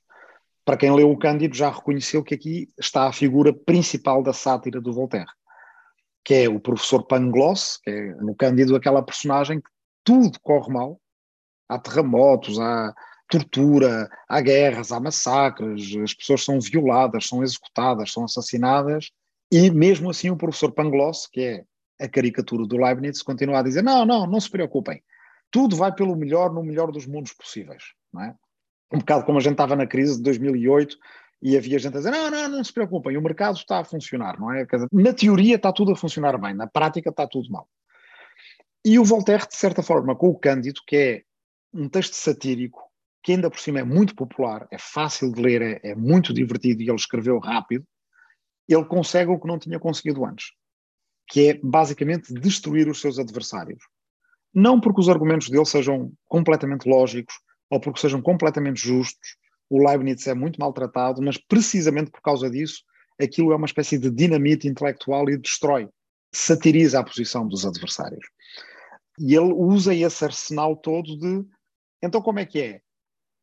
Para 0.66 0.78
quem 0.78 0.94
leu 0.94 1.10
o 1.10 1.18
Cândido 1.18 1.56
já 1.56 1.70
reconheceu 1.70 2.24
que 2.24 2.36
aqui 2.36 2.68
está 2.78 3.08
a 3.08 3.14
figura 3.14 3.54
principal 3.54 4.22
da 4.22 4.34
sátira 4.34 4.82
do 4.82 4.92
Voltaire, 4.92 5.30
que 6.24 6.34
é 6.34 6.50
o 6.50 6.60
professor 6.60 7.04
Pangloss, 7.04 7.80
que 7.82 7.90
é 7.90 8.16
no 8.16 8.36
Cândido 8.36 8.76
aquela 8.76 9.02
personagem 9.02 9.62
que 9.62 9.70
tudo 10.04 10.40
corre 10.42 10.72
mal, 10.72 11.00
há 11.70 11.80
terremotos, 11.80 12.60
há 12.60 12.94
tortura, 13.30 14.10
há 14.28 14.42
guerras, 14.42 14.92
há 14.92 15.00
massacres, 15.00 15.96
as 15.98 16.14
pessoas 16.14 16.44
são 16.44 16.60
violadas, 16.60 17.28
são 17.28 17.44
executadas, 17.44 18.12
são 18.12 18.24
assassinadas, 18.24 19.10
e 19.52 19.70
mesmo 19.70 20.10
assim 20.10 20.30
o 20.30 20.38
professor 20.38 20.72
Pangloss, 20.72 21.28
que 21.28 21.42
é 21.42 21.64
a 22.00 22.08
caricatura 22.08 22.66
do 22.66 22.78
Leibniz, 22.78 23.22
continua 23.22 23.60
a 23.60 23.64
dizer: 23.64 23.82
não, 23.82 24.06
não, 24.06 24.28
não 24.28 24.40
se 24.40 24.50
preocupem, 24.50 25.02
tudo 25.50 25.76
vai 25.76 25.94
pelo 25.94 26.16
melhor, 26.16 26.54
no 26.54 26.64
melhor 26.64 26.92
dos 26.92 27.06
mundos 27.06 27.34
possíveis. 27.34 27.84
Não 28.14 28.24
é? 28.24 28.36
Um 28.92 29.00
bocado 29.00 29.26
como 29.26 29.38
a 29.38 29.42
gente 29.42 29.54
estava 29.54 29.76
na 29.76 29.86
crise 29.86 30.18
de 30.18 30.24
2008 30.24 30.98
e 31.42 31.58
havia 31.58 31.78
gente 31.78 31.96
a 31.96 31.98
dizer: 31.98 32.12
não, 32.12 32.32
não, 32.32 32.50
não 32.50 32.64
se 32.64 32.74
preocupem, 32.74 33.18
o 33.18 33.22
mercado 33.22 33.58
está 33.58 33.80
a 33.80 33.84
funcionar, 33.84 34.40
não 34.40 34.52
é? 34.52 34.66
Dizer, 34.66 34.88
na 34.92 35.14
teoria 35.14 35.56
está 35.56 35.72
tudo 35.72 35.92
a 35.92 35.96
funcionar 35.96 36.38
bem, 36.38 36.54
na 36.54 36.68
prática 36.68 37.10
está 37.10 37.28
tudo 37.28 37.50
mal. 37.52 37.68
E 38.86 38.98
o 38.98 39.04
Voltaire, 39.04 39.48
de 39.48 39.56
certa 39.56 39.84
forma, 39.84 40.16
com 40.16 40.30
o 40.30 40.40
Cândido, 40.40 40.82
que 40.88 40.96
é 40.96 41.24
um 41.74 41.90
texto 41.90 42.14
satírico, 42.14 42.82
que 43.22 43.34
ainda 43.34 43.50
por 43.50 43.60
cima 43.60 43.80
é 43.80 43.84
muito 43.84 44.16
popular, 44.16 44.66
é 44.72 44.78
fácil 44.80 45.32
de 45.34 45.42
ler, 45.42 45.62
é, 45.62 45.92
é 45.92 45.96
muito 45.96 46.34
divertido 46.34 46.82
e 46.82 46.90
ele 46.90 46.96
escreveu 46.96 47.40
rápido, 47.40 47.86
ele 48.68 48.86
consegue 48.86 49.32
o 49.32 49.40
que 49.40 49.48
não 49.48 49.60
tinha 49.60 49.80
conseguido 49.80 50.26
antes, 50.26 50.54
que 51.28 51.50
é 51.50 51.60
basicamente 51.62 52.34
destruir 52.34 52.88
os 52.88 53.02
seus 53.02 53.20
adversários. 53.20 53.84
Não 54.54 54.80
porque 54.80 55.02
os 55.02 55.10
argumentos 55.10 55.50
dele 55.50 55.66
sejam 55.66 56.12
completamente 56.26 56.88
lógicos 56.88 57.36
ou 57.70 57.80
porque 57.80 58.00
sejam 58.00 58.22
completamente 58.22 58.80
justos, 58.80 59.36
o 59.70 59.86
Leibniz 59.86 60.26
é 60.28 60.34
muito 60.34 60.60
maltratado, 60.60 61.22
mas 61.22 61.38
precisamente 61.38 62.12
por 62.12 62.22
causa 62.22 62.50
disso, 62.50 62.84
aquilo 63.22 63.52
é 63.52 63.56
uma 63.56 63.66
espécie 63.66 63.98
de 63.98 64.10
dinamite 64.10 64.68
intelectual 64.68 65.30
e 65.30 65.38
destrói, 65.38 65.90
satiriza 66.34 67.00
a 67.00 67.04
posição 67.04 67.48
dos 67.48 67.66
adversários. 67.66 68.26
E 69.20 69.36
ele 69.36 69.54
usa 69.54 69.94
esse 69.94 70.24
arsenal 70.24 70.76
todo 70.76 71.18
de. 71.18 71.46
Então, 72.02 72.22
como 72.22 72.40
é 72.40 72.46
que 72.46 72.62
é? 72.62 72.82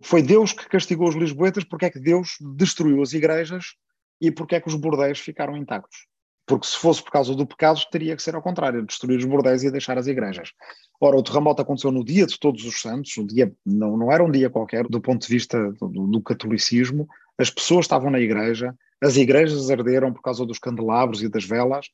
Foi 0.02 0.22
Deus 0.22 0.52
que 0.52 0.68
castigou 0.68 1.08
os 1.08 1.16
lisboetas, 1.16 1.64
porque 1.64 1.86
é 1.86 1.90
que 1.90 1.98
Deus 1.98 2.36
destruiu 2.56 3.02
as 3.02 3.12
igrejas 3.12 3.74
e 4.20 4.30
porque 4.30 4.54
é 4.54 4.60
que 4.60 4.68
os 4.68 4.74
bordéis 4.74 5.18
ficaram 5.18 5.56
intactos? 5.56 6.06
Porque 6.46 6.66
se 6.66 6.76
fosse 6.76 7.02
por 7.02 7.10
causa 7.10 7.34
do 7.34 7.46
pecado, 7.46 7.80
teria 7.90 8.14
que 8.14 8.22
ser 8.22 8.34
ao 8.34 8.42
contrário, 8.42 8.84
destruir 8.84 9.18
os 9.18 9.24
bordéis 9.24 9.62
e 9.64 9.70
deixar 9.70 9.96
as 9.96 10.06
igrejas. 10.06 10.52
Ora, 11.00 11.16
o 11.16 11.22
terremoto 11.22 11.62
aconteceu 11.62 11.90
no 11.90 12.04
dia 12.04 12.26
de 12.26 12.38
Todos 12.38 12.64
os 12.64 12.80
Santos, 12.80 13.16
o 13.16 13.26
dia, 13.26 13.52
não, 13.64 13.96
não 13.96 14.12
era 14.12 14.22
um 14.22 14.30
dia 14.30 14.50
qualquer, 14.50 14.86
do 14.86 15.00
ponto 15.00 15.26
de 15.26 15.32
vista 15.32 15.72
do, 15.72 16.06
do 16.06 16.22
catolicismo, 16.22 17.08
as 17.38 17.50
pessoas 17.50 17.84
estavam 17.86 18.10
na 18.10 18.20
igreja, 18.20 18.74
as 19.02 19.16
igrejas 19.16 19.70
arderam 19.70 20.12
por 20.12 20.22
causa 20.22 20.44
dos 20.46 20.58
candelabros 20.58 21.22
e 21.22 21.28
das 21.28 21.44
velas. 21.44 21.86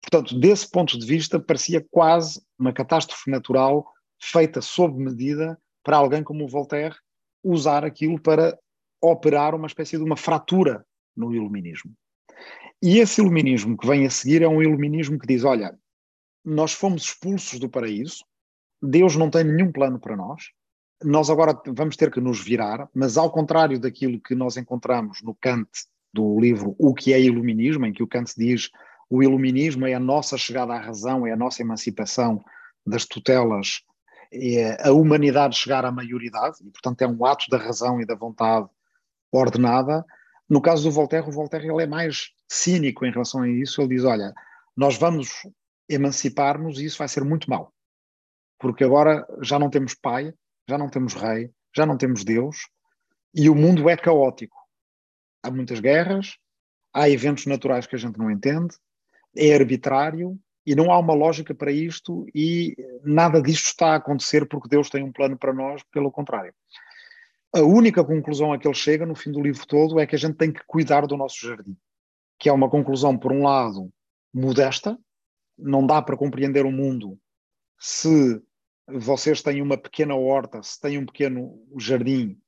Portanto, 0.00 0.38
desse 0.38 0.70
ponto 0.70 0.98
de 0.98 1.06
vista, 1.06 1.40
parecia 1.40 1.84
quase 1.90 2.40
uma 2.58 2.72
catástrofe 2.72 3.30
natural 3.30 3.86
feita 4.20 4.60
sob 4.60 4.96
medida 5.02 5.58
para 5.82 5.96
alguém 5.96 6.22
como 6.22 6.44
o 6.44 6.48
Voltaire 6.48 6.94
usar 7.42 7.84
aquilo 7.84 8.20
para 8.20 8.58
operar 9.00 9.54
uma 9.54 9.66
espécie 9.66 9.96
de 9.96 10.02
uma 10.02 10.16
fratura 10.16 10.84
no 11.16 11.34
iluminismo. 11.34 11.92
E 12.82 12.98
esse 12.98 13.20
iluminismo 13.20 13.76
que 13.76 13.86
vem 13.86 14.06
a 14.06 14.10
seguir 14.10 14.42
é 14.42 14.48
um 14.48 14.62
iluminismo 14.62 15.18
que 15.18 15.26
diz: 15.26 15.44
olha, 15.44 15.78
nós 16.44 16.72
fomos 16.72 17.04
expulsos 17.04 17.58
do 17.58 17.68
paraíso, 17.68 18.24
Deus 18.82 19.16
não 19.16 19.30
tem 19.30 19.44
nenhum 19.44 19.72
plano 19.72 19.98
para 19.98 20.16
nós, 20.16 20.50
nós 21.02 21.28
agora 21.28 21.60
vamos 21.66 21.96
ter 21.96 22.10
que 22.10 22.20
nos 22.20 22.42
virar, 22.42 22.88
mas 22.94 23.16
ao 23.16 23.30
contrário 23.30 23.78
daquilo 23.78 24.20
que 24.20 24.34
nós 24.34 24.56
encontramos 24.56 25.22
no 25.22 25.34
Kant 25.34 25.68
do 26.12 26.38
livro 26.40 26.74
O 26.78 26.94
que 26.94 27.12
é 27.12 27.20
Iluminismo, 27.20 27.86
em 27.86 27.92
que 27.92 28.02
o 28.02 28.06
Kant 28.06 28.32
diz 28.36 28.70
o 29.08 29.22
iluminismo 29.22 29.86
é 29.86 29.94
a 29.94 30.00
nossa 30.00 30.36
chegada 30.36 30.74
à 30.74 30.80
razão, 30.80 31.26
é 31.26 31.32
a 31.32 31.36
nossa 31.36 31.62
emancipação 31.62 32.44
das 32.84 33.04
tutelas, 33.04 33.82
é 34.32 34.88
a 34.88 34.92
humanidade 34.92 35.56
chegar 35.56 35.84
à 35.84 35.92
maioridade, 35.92 36.56
e 36.64 36.70
portanto 36.70 37.02
é 37.02 37.06
um 37.06 37.24
ato 37.24 37.46
da 37.48 37.56
razão 37.56 38.00
e 38.00 38.06
da 38.06 38.16
vontade 38.16 38.68
ordenada. 39.30 40.04
No 40.48 40.60
caso 40.60 40.84
do 40.84 40.90
Voltaire, 40.90 41.28
o 41.28 41.32
Voltaire 41.32 41.68
ele 41.68 41.82
é 41.82 41.86
mais 41.86 42.30
cínico 42.48 43.04
em 43.04 43.10
relação 43.10 43.42
a 43.42 43.48
isso, 43.48 43.80
ele 43.80 43.96
diz, 43.96 44.04
olha, 44.04 44.32
nós 44.76 44.96
vamos 44.96 45.30
emancipar-nos 45.88 46.78
e 46.78 46.84
isso 46.84 46.98
vai 46.98 47.08
ser 47.08 47.24
muito 47.24 47.50
mal, 47.50 47.72
porque 48.58 48.84
agora 48.84 49.26
já 49.42 49.58
não 49.58 49.70
temos 49.70 49.94
pai, 49.94 50.32
já 50.68 50.78
não 50.78 50.88
temos 50.88 51.14
rei, 51.14 51.50
já 51.74 51.84
não 51.84 51.96
temos 51.96 52.24
Deus, 52.24 52.56
e 53.34 53.50
o 53.50 53.54
mundo 53.54 53.88
é 53.88 53.96
caótico. 53.96 54.56
Há 55.42 55.50
muitas 55.50 55.80
guerras, 55.80 56.36
há 56.92 57.08
eventos 57.08 57.46
naturais 57.46 57.86
que 57.86 57.94
a 57.94 57.98
gente 57.98 58.18
não 58.18 58.30
entende, 58.30 58.74
é 59.36 59.54
arbitrário 59.54 60.38
e 60.64 60.74
não 60.74 60.90
há 60.90 60.98
uma 60.98 61.14
lógica 61.14 61.54
para 61.54 61.70
isto 61.70 62.26
e 62.34 62.74
nada 63.04 63.40
disto 63.40 63.66
está 63.66 63.92
a 63.92 63.96
acontecer 63.96 64.46
porque 64.48 64.68
Deus 64.68 64.88
tem 64.88 65.04
um 65.04 65.12
plano 65.12 65.36
para 65.38 65.52
nós, 65.52 65.82
pelo 65.92 66.10
contrário. 66.10 66.54
A 67.56 67.62
única 67.62 68.04
conclusão 68.04 68.52
a 68.52 68.58
que 68.58 68.68
ele 68.68 68.74
chega 68.74 69.06
no 69.06 69.14
fim 69.14 69.32
do 69.32 69.40
livro 69.40 69.66
todo 69.66 69.98
é 69.98 70.06
que 70.06 70.14
a 70.14 70.18
gente 70.18 70.36
tem 70.36 70.52
que 70.52 70.60
cuidar 70.66 71.06
do 71.06 71.16
nosso 71.16 71.40
jardim, 71.40 71.74
que 72.38 72.50
é 72.50 72.52
uma 72.52 72.68
conclusão, 72.68 73.16
por 73.16 73.32
um 73.32 73.44
lado, 73.44 73.90
modesta, 74.30 74.98
não 75.56 75.86
dá 75.86 76.02
para 76.02 76.18
compreender 76.18 76.66
o 76.66 76.70
mundo 76.70 77.18
se 77.78 78.42
vocês 78.86 79.40
têm 79.40 79.62
uma 79.62 79.78
pequena 79.78 80.14
horta, 80.14 80.62
se 80.62 80.78
têm 80.78 80.98
um 80.98 81.06
pequeno 81.06 81.58
jardim, 81.78 82.38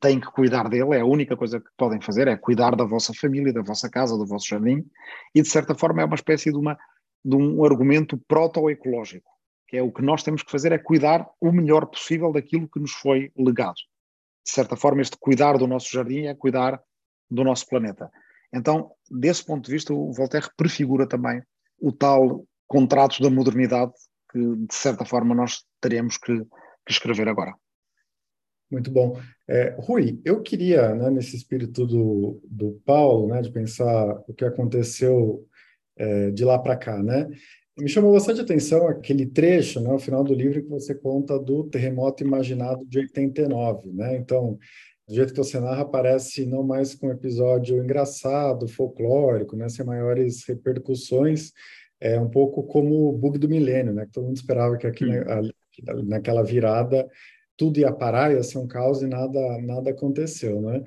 têm 0.00 0.20
que 0.20 0.28
cuidar 0.28 0.68
dele, 0.68 0.94
é 0.94 1.00
a 1.00 1.04
única 1.04 1.36
coisa 1.36 1.58
que 1.58 1.70
podem 1.76 2.00
fazer, 2.00 2.28
é 2.28 2.36
cuidar 2.36 2.76
da 2.76 2.84
vossa 2.84 3.12
família, 3.12 3.52
da 3.52 3.60
vossa 3.60 3.90
casa, 3.90 4.16
do 4.16 4.24
vosso 4.24 4.46
jardim, 4.46 4.86
e 5.34 5.42
de 5.42 5.48
certa 5.48 5.74
forma 5.74 6.00
é 6.00 6.04
uma 6.04 6.14
espécie 6.14 6.52
de, 6.52 6.56
uma, 6.56 6.78
de 7.24 7.34
um 7.34 7.64
argumento 7.64 8.16
proto-ecológico, 8.28 9.28
que 9.66 9.76
é 9.76 9.82
o 9.82 9.90
que 9.90 10.00
nós 10.00 10.22
temos 10.22 10.44
que 10.44 10.52
fazer 10.52 10.70
é 10.70 10.78
cuidar 10.78 11.28
o 11.40 11.50
melhor 11.50 11.86
possível 11.86 12.30
daquilo 12.30 12.68
que 12.68 12.78
nos 12.78 12.92
foi 12.92 13.32
legado. 13.36 13.80
De 14.44 14.50
certa 14.50 14.76
forma, 14.76 15.00
este 15.00 15.16
cuidar 15.18 15.56
do 15.56 15.66
nosso 15.66 15.90
jardim 15.90 16.26
é 16.26 16.34
cuidar 16.34 16.80
do 17.30 17.42
nosso 17.42 17.66
planeta. 17.66 18.10
Então, 18.52 18.92
desse 19.10 19.44
ponto 19.44 19.64
de 19.66 19.72
vista, 19.72 19.92
o 19.92 20.12
Voltaire 20.12 20.48
prefigura 20.56 21.08
também 21.08 21.42
o 21.80 21.90
tal 21.90 22.46
contrato 22.66 23.22
da 23.22 23.30
modernidade 23.30 23.92
que, 24.30 24.38
de 24.38 24.74
certa 24.74 25.04
forma, 25.04 25.34
nós 25.34 25.64
teremos 25.80 26.18
que, 26.18 26.38
que 26.86 26.92
escrever 26.92 27.28
agora. 27.28 27.54
Muito 28.70 28.90
bom. 28.90 29.18
É, 29.48 29.76
Rui, 29.78 30.20
eu 30.24 30.42
queria, 30.42 30.94
né, 30.94 31.10
nesse 31.10 31.36
espírito 31.36 31.86
do, 31.86 32.40
do 32.44 32.80
Paulo, 32.84 33.28
né, 33.28 33.40
de 33.42 33.52
pensar 33.52 34.22
o 34.26 34.34
que 34.34 34.44
aconteceu 34.44 35.46
é, 35.96 36.30
de 36.30 36.44
lá 36.44 36.58
para 36.58 36.76
cá, 36.76 37.02
né? 37.02 37.28
Me 37.76 37.88
chamou 37.88 38.12
bastante 38.12 38.40
atenção 38.40 38.86
aquele 38.86 39.26
trecho, 39.26 39.80
né, 39.80 39.90
no 39.90 39.98
final 39.98 40.22
do 40.22 40.32
livro, 40.32 40.62
que 40.62 40.68
você 40.68 40.94
conta 40.94 41.38
do 41.38 41.64
terremoto 41.64 42.22
imaginado 42.22 42.84
de 42.86 43.00
89, 43.00 43.90
né? 43.90 44.16
Então, 44.16 44.56
do 45.08 45.14
jeito 45.14 45.32
que 45.32 45.38
você 45.38 45.58
narra, 45.58 45.84
parece 45.84 46.46
não 46.46 46.62
mais 46.62 46.94
com 46.94 47.08
um 47.08 47.12
episódio 47.12 47.82
engraçado, 47.82 48.68
folclórico, 48.68 49.56
né, 49.56 49.68
sem 49.68 49.84
maiores 49.84 50.44
repercussões, 50.46 51.52
é 52.00 52.18
um 52.18 52.28
pouco 52.28 52.62
como 52.62 53.08
o 53.08 53.12
bug 53.12 53.38
do 53.38 53.48
milênio, 53.48 53.92
né, 53.92 54.06
que 54.06 54.12
todo 54.12 54.24
mundo 54.24 54.36
esperava 54.36 54.76
que 54.76 54.86
aqui 54.86 55.04
na, 55.04 56.02
naquela 56.04 56.44
virada 56.44 57.08
tudo 57.56 57.78
ia 57.78 57.92
parar, 57.92 58.32
ia 58.32 58.42
ser 58.42 58.58
um 58.58 58.66
caos 58.66 59.02
e 59.02 59.06
nada, 59.06 59.58
nada 59.62 59.90
aconteceu, 59.90 60.60
né? 60.60 60.82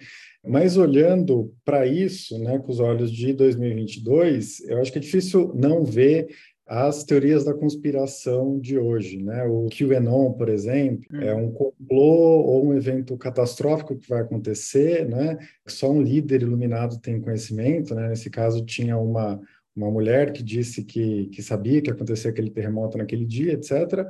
Mas 0.46 0.76
olhando 0.76 1.54
para 1.64 1.86
isso, 1.86 2.38
né, 2.40 2.60
com 2.60 2.72
os 2.72 2.80
olhos 2.80 3.12
de 3.12 3.32
2022, 3.34 4.62
eu 4.68 4.80
acho 4.80 4.92
que 4.92 4.98
é 4.98 5.02
difícil 5.02 5.54
não 5.56 5.86
ver 5.86 6.28
as 6.68 7.04
teorias 7.04 7.46
da 7.46 7.54
conspiração 7.54 8.60
de 8.60 8.78
hoje, 8.78 9.24
né? 9.24 9.46
O 9.46 9.68
QAnon, 9.70 10.34
por 10.34 10.50
exemplo, 10.50 11.06
hum. 11.12 11.22
é 11.22 11.34
um 11.34 11.52
complô 11.52 12.42
ou 12.42 12.66
um 12.66 12.74
evento 12.74 13.18
catastrófico 13.18 13.96
que 13.96 14.10
vai 14.10 14.22
acontecer, 14.22 15.08
né? 15.08 15.38
Só 15.66 15.90
um 15.90 16.02
líder 16.02 16.42
iluminado 16.42 17.00
tem 17.00 17.22
conhecimento, 17.22 17.96
né? 17.96 18.10
Nesse 18.10 18.30
caso 18.30 18.66
tinha 18.66 18.98
uma 18.98 19.40
uma 19.78 19.92
mulher 19.92 20.34
que 20.34 20.42
disse 20.42 20.84
que, 20.84 21.28
que 21.28 21.44
sabia 21.44 21.80
que 21.80 21.90
ia 21.90 21.94
acontecer 21.94 22.30
aquele 22.30 22.50
terremoto 22.50 22.98
naquele 22.98 23.24
dia, 23.24 23.54
etc. 23.54 24.08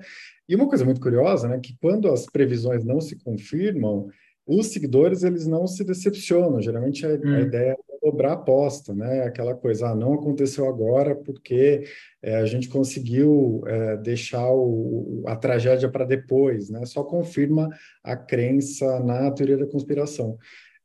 E 0.48 0.56
uma 0.56 0.68
coisa 0.68 0.86
muito 0.86 1.02
curiosa, 1.02 1.50
né, 1.50 1.60
que 1.60 1.76
quando 1.82 2.10
as 2.10 2.26
previsões 2.26 2.86
não 2.86 3.02
se 3.02 3.18
confirmam, 3.18 4.08
os 4.46 4.68
seguidores 4.68 5.24
eles 5.24 5.46
não 5.46 5.68
se 5.68 5.84
decepcionam. 5.84 6.62
Geralmente 6.62 7.06
a, 7.06 7.10
hum. 7.10 7.36
a 7.36 7.42
ideia 7.42 7.72
é 7.72 7.87
dobrar 8.12 8.30
a 8.30 8.34
aposta, 8.34 8.94
né? 8.94 9.24
Aquela 9.24 9.54
coisa, 9.54 9.90
ah, 9.90 9.96
não 9.96 10.14
aconteceu 10.14 10.68
agora 10.68 11.16
porque 11.16 11.84
é, 12.22 12.36
a 12.38 12.46
gente 12.46 12.70
conseguiu 12.70 13.62
é, 13.68 13.98
deixar 13.98 14.50
o, 14.52 15.24
a 15.28 15.36
tragédia 15.36 15.90
para 15.90 16.06
depois, 16.06 16.70
né? 16.70 16.86
Só 16.86 17.04
confirma 17.04 17.70
a 18.04 18.16
crença 18.16 19.00
na 19.02 19.30
teoria 19.32 19.58
da 19.58 19.68
conspiração. 19.68 20.38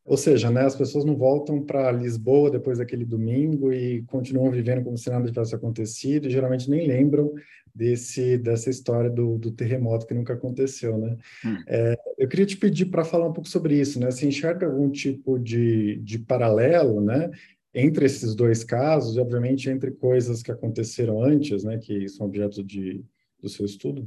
Ou 0.04 0.16
seja, 0.16 0.50
né, 0.50 0.62
as 0.62 0.74
pessoas 0.74 1.04
não 1.04 1.16
voltam 1.16 1.62
para 1.62 1.92
Lisboa 1.92 2.50
depois 2.50 2.78
daquele 2.78 3.04
domingo 3.04 3.72
e 3.72 4.02
continuam 4.02 4.50
vivendo 4.50 4.82
como 4.82 4.98
se 4.98 5.08
nada 5.08 5.28
tivesse 5.28 5.54
acontecido, 5.54 6.26
e 6.26 6.30
geralmente 6.30 6.68
nem 6.68 6.86
lembram 6.88 7.32
desse 7.74 8.36
dessa 8.36 8.68
história 8.68 9.08
do, 9.08 9.38
do 9.38 9.50
terremoto 9.52 10.06
que 10.06 10.12
nunca 10.12 10.34
aconteceu, 10.34 10.98
né? 10.98 11.16
Hum. 11.44 11.56
É, 11.66 11.96
eu 12.18 12.28
queria 12.28 12.44
te 12.44 12.56
pedir 12.56 12.86
para 12.86 13.04
falar 13.04 13.26
um 13.26 13.32
pouco 13.32 13.48
sobre 13.48 13.78
isso, 13.80 13.98
né? 14.00 14.10
Você 14.10 14.26
enxerga 14.26 14.66
algum 14.66 14.90
tipo 14.90 15.38
de, 15.38 15.96
de 16.02 16.18
paralelo, 16.18 17.00
né? 17.00 17.30
Entre 17.72 18.04
esses 18.04 18.34
dois 18.34 18.64
casos, 18.64 19.16
e 19.16 19.20
obviamente 19.20 19.70
entre 19.70 19.92
coisas 19.92 20.42
que 20.42 20.52
aconteceram 20.52 21.22
antes, 21.22 21.64
né? 21.64 21.78
Que 21.78 22.08
são 22.08 22.26
objeto 22.26 22.62
de, 22.62 23.02
do 23.40 23.48
seu 23.48 23.64
estudo? 23.64 24.06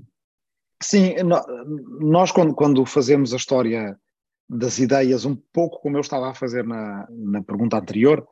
Sim, 0.84 1.16
nós 2.02 2.32
quando, 2.32 2.54
quando 2.54 2.86
fazemos 2.86 3.34
a 3.34 3.38
história 3.38 3.98
das 4.48 4.80
ideias, 4.80 5.26
um 5.26 5.36
pouco 5.36 5.80
como 5.82 5.98
eu 5.98 6.02
estava 6.02 6.30
a 6.30 6.34
fazer 6.34 6.64
na, 6.64 7.08
na 7.10 7.44
pergunta 7.44 7.78
anterior, 7.78 8.26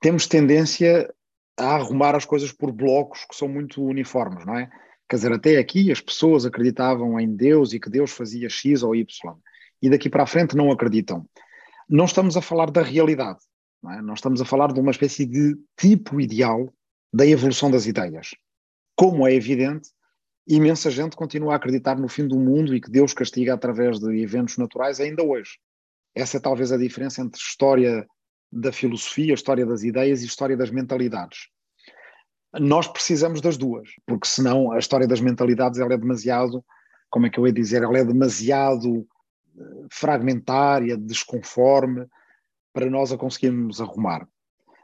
temos 0.00 0.26
tendência 0.26 1.12
a 1.56 1.76
arrumar 1.76 2.16
as 2.16 2.24
coisas 2.24 2.50
por 2.50 2.72
blocos 2.72 3.24
que 3.24 3.36
são 3.36 3.48
muito 3.48 3.84
uniformes, 3.84 4.44
não 4.44 4.56
é? 4.56 4.68
Quer 5.08 5.16
dizer, 5.16 5.32
até 5.32 5.58
aqui 5.58 5.92
as 5.92 6.00
pessoas 6.00 6.44
acreditavam 6.44 7.20
em 7.20 7.34
Deus 7.34 7.72
e 7.72 7.78
que 7.78 7.90
Deus 7.90 8.10
fazia 8.10 8.48
X 8.48 8.82
ou 8.82 8.96
Y, 8.96 9.06
e 9.80 9.90
daqui 9.90 10.08
para 10.08 10.22
a 10.22 10.26
frente 10.26 10.56
não 10.56 10.70
acreditam. 10.72 11.26
Não 11.88 12.06
estamos 12.06 12.36
a 12.36 12.42
falar 12.42 12.70
da 12.70 12.82
realidade, 12.82 13.40
não 13.82 13.92
é? 13.92 14.00
Nós 14.00 14.18
estamos 14.18 14.40
a 14.40 14.44
falar 14.44 14.72
de 14.72 14.80
uma 14.80 14.90
espécie 14.90 15.26
de 15.26 15.56
tipo 15.76 16.20
ideal 16.20 16.72
da 17.12 17.26
evolução 17.26 17.70
das 17.70 17.86
ideias. 17.86 18.30
Como 18.96 19.26
é 19.26 19.34
evidente, 19.34 19.90
imensa 20.46 20.90
gente 20.90 21.16
continua 21.16 21.52
a 21.52 21.56
acreditar 21.56 21.98
no 21.98 22.08
fim 22.08 22.26
do 22.26 22.38
mundo 22.38 22.74
e 22.74 22.80
que 22.80 22.90
Deus 22.90 23.14
castiga 23.14 23.54
através 23.54 23.98
de 23.98 24.22
eventos 24.22 24.56
naturais 24.56 25.00
ainda 25.00 25.22
hoje. 25.22 25.58
Essa 26.14 26.36
é 26.36 26.40
talvez 26.40 26.72
a 26.72 26.76
diferença 26.76 27.22
entre 27.22 27.40
história 27.40 28.06
da 28.50 28.70
filosofia, 28.70 29.32
história 29.32 29.64
das 29.64 29.82
ideias 29.82 30.22
e 30.22 30.26
história 30.26 30.56
das 30.56 30.70
mentalidades. 30.70 31.48
Nós 32.60 32.86
precisamos 32.86 33.40
das 33.40 33.56
duas, 33.56 33.88
porque 34.06 34.28
senão 34.28 34.72
a 34.72 34.78
história 34.78 35.06
das 35.06 35.22
mentalidades 35.22 35.80
ela 35.80 35.94
é 35.94 35.96
demasiado, 35.96 36.62
como 37.08 37.26
é 37.26 37.30
que 37.30 37.38
eu 37.38 37.46
ia 37.46 37.52
dizer, 37.52 37.82
ela 37.82 37.96
é 37.96 38.04
demasiado 38.04 39.06
eh, 39.58 39.86
fragmentária, 39.90 40.98
desconforme, 40.98 42.06
para 42.74 42.90
nós 42.90 43.10
a 43.10 43.16
conseguirmos 43.16 43.80
arrumar. 43.80 44.28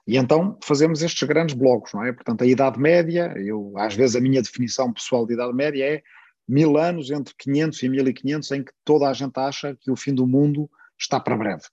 E 0.09 0.17
então 0.17 0.57
fazemos 0.63 1.03
estes 1.03 1.29
grandes 1.29 1.55
blocos, 1.55 1.93
não 1.93 2.03
é? 2.03 2.11
Portanto, 2.15 2.41
a 2.41 2.47
Idade 2.47 2.81
Média, 2.81 3.31
eu, 3.37 3.75
às 3.77 3.95
vezes 3.95 4.17
a 4.17 4.21
minha 4.21 4.41
definição 4.41 4.91
pessoal 4.91 5.27
de 5.27 5.35
Idade 5.35 5.53
Média 5.53 5.85
é 5.85 6.03
mil 6.49 6.79
anos 6.79 7.11
entre 7.11 7.35
500 7.37 7.83
e 7.83 7.89
1500 7.91 8.51
em 8.53 8.65
que 8.65 8.73
toda 8.87 9.07
a 9.07 9.13
gente 9.13 9.39
acha 9.39 9.77
que 9.79 9.91
o 9.91 9.97
fim 9.97 10.15
do 10.15 10.27
mundo 10.27 10.67
está 10.99 11.21
para 11.21 11.37
breve. 11.37 11.65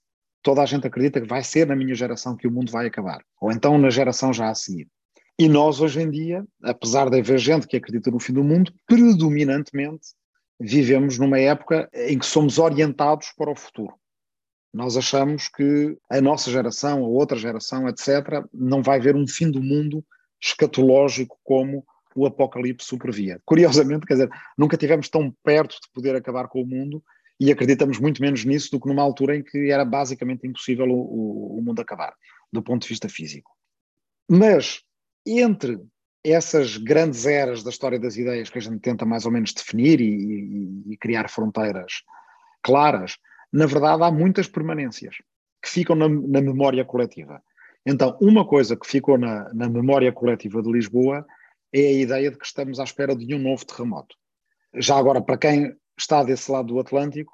Toda 0.42 0.60
a 0.60 0.66
gente 0.66 0.86
acredita 0.86 1.18
que 1.18 1.26
vai 1.26 1.42
ser 1.42 1.66
na 1.66 1.74
minha 1.74 1.94
geração 1.94 2.36
que 2.36 2.46
o 2.46 2.50
mundo 2.50 2.70
vai 2.70 2.86
acabar, 2.86 3.22
ou 3.40 3.50
então 3.50 3.78
na 3.78 3.88
geração 3.88 4.34
já 4.34 4.50
a 4.50 4.54
seguir. 4.54 4.86
E 5.38 5.48
nós, 5.48 5.80
hoje 5.80 6.02
em 6.02 6.10
dia, 6.10 6.44
apesar 6.62 7.08
de 7.08 7.18
haver 7.18 7.38
gente 7.38 7.66
que 7.66 7.78
acredita 7.78 8.10
no 8.10 8.20
fim 8.20 8.34
do 8.34 8.44
mundo, 8.44 8.70
predominantemente 8.86 10.08
vivemos 10.60 11.18
numa 11.18 11.40
época 11.40 11.88
em 11.94 12.18
que 12.18 12.26
somos 12.26 12.58
orientados 12.58 13.32
para 13.34 13.50
o 13.50 13.56
futuro. 13.56 13.94
Nós 14.72 14.96
achamos 14.96 15.48
que 15.48 15.96
a 16.10 16.20
nossa 16.20 16.50
geração, 16.50 17.04
a 17.04 17.08
outra 17.08 17.38
geração, 17.38 17.88
etc., 17.88 18.44
não 18.52 18.82
vai 18.82 19.00
ver 19.00 19.16
um 19.16 19.26
fim 19.26 19.50
do 19.50 19.62
mundo 19.62 20.04
escatológico 20.40 21.38
como 21.42 21.84
o 22.14 22.26
Apocalipse 22.26 22.86
supervia. 22.86 23.40
Curiosamente, 23.44 24.06
quer 24.06 24.14
dizer, 24.14 24.30
nunca 24.56 24.76
tivemos 24.76 25.08
tão 25.08 25.34
perto 25.44 25.74
de 25.74 25.90
poder 25.92 26.14
acabar 26.16 26.48
com 26.48 26.62
o 26.62 26.66
mundo 26.66 27.02
e 27.38 27.52
acreditamos 27.52 27.98
muito 27.98 28.22
menos 28.22 28.44
nisso 28.44 28.70
do 28.70 28.80
que 28.80 28.88
numa 28.88 29.02
altura 29.02 29.36
em 29.36 29.42
que 29.42 29.70
era 29.70 29.84
basicamente 29.84 30.46
impossível 30.46 30.86
o, 30.86 30.94
o, 30.94 31.58
o 31.58 31.62
mundo 31.62 31.80
acabar, 31.80 32.14
do 32.52 32.62
ponto 32.62 32.82
de 32.82 32.88
vista 32.88 33.08
físico. 33.08 33.50
Mas 34.28 34.82
entre 35.26 35.78
essas 36.24 36.76
grandes 36.76 37.26
eras 37.26 37.62
da 37.62 37.70
história 37.70 38.00
das 38.00 38.16
ideias 38.16 38.50
que 38.50 38.58
a 38.58 38.62
gente 38.62 38.80
tenta 38.80 39.04
mais 39.04 39.26
ou 39.26 39.30
menos 39.30 39.52
definir 39.52 40.00
e, 40.00 40.08
e, 40.08 40.92
e 40.92 40.96
criar 40.96 41.28
fronteiras 41.28 42.02
claras, 42.62 43.16
na 43.52 43.66
verdade 43.66 44.02
há 44.02 44.10
muitas 44.10 44.48
permanências 44.48 45.16
que 45.62 45.70
ficam 45.70 45.96
na, 45.96 46.08
na 46.08 46.40
memória 46.40 46.84
coletiva. 46.84 47.42
Então, 47.84 48.16
uma 48.20 48.46
coisa 48.46 48.76
que 48.76 48.86
ficou 48.86 49.16
na, 49.16 49.52
na, 49.54 49.68
memória 49.68 50.12
coletiva 50.12 50.60
de 50.60 50.70
Lisboa 50.70 51.24
é 51.72 51.80
a 51.80 51.92
ideia 51.92 52.30
de 52.30 52.38
que 52.38 52.46
estamos 52.46 52.80
à 52.80 52.84
espera 52.84 53.14
de 53.14 53.34
um 53.34 53.38
novo 53.38 53.64
terremoto. 53.64 54.16
Já 54.74 54.96
agora, 54.96 55.22
para 55.22 55.38
quem 55.38 55.76
está 55.96 56.22
desse 56.24 56.50
lado 56.50 56.68
do 56.68 56.80
Atlântico, 56.80 57.32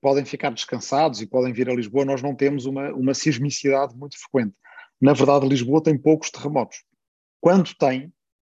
podem 0.00 0.24
ficar 0.24 0.50
descansados 0.50 1.20
e 1.20 1.26
podem 1.26 1.52
vir 1.52 1.68
a 1.68 1.74
Lisboa. 1.74 2.04
Nós 2.04 2.22
não 2.22 2.34
temos 2.34 2.66
uma, 2.66 2.92
uma 2.92 3.14
sismicidade 3.14 3.94
muito 3.96 4.18
frequente. 4.18 4.54
Na 5.00 5.12
verdade, 5.12 5.46
Lisboa 5.46 5.82
tem 5.82 5.98
poucos 5.98 6.30
terremotos. 6.30 6.82
Quando 7.40 7.74
tem, 7.74 8.12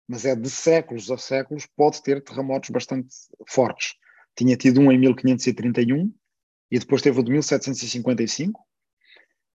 mas 0.08 0.24
é 0.24 0.34
de 0.34 0.48
séculos 0.48 1.10
a 1.10 1.18
séculos, 1.18 1.66
pode 1.76 2.02
ter 2.02 2.22
terremotos 2.22 2.70
bastante 2.70 3.08
fortes. 3.46 3.94
Tinha 4.34 4.56
tido 4.56 4.80
um 4.80 4.90
em 4.90 4.98
1531, 4.98 6.12
e 6.70 6.78
depois 6.78 7.02
teve 7.02 7.18
o 7.18 7.22
de 7.22 7.30
1755, 7.30 8.60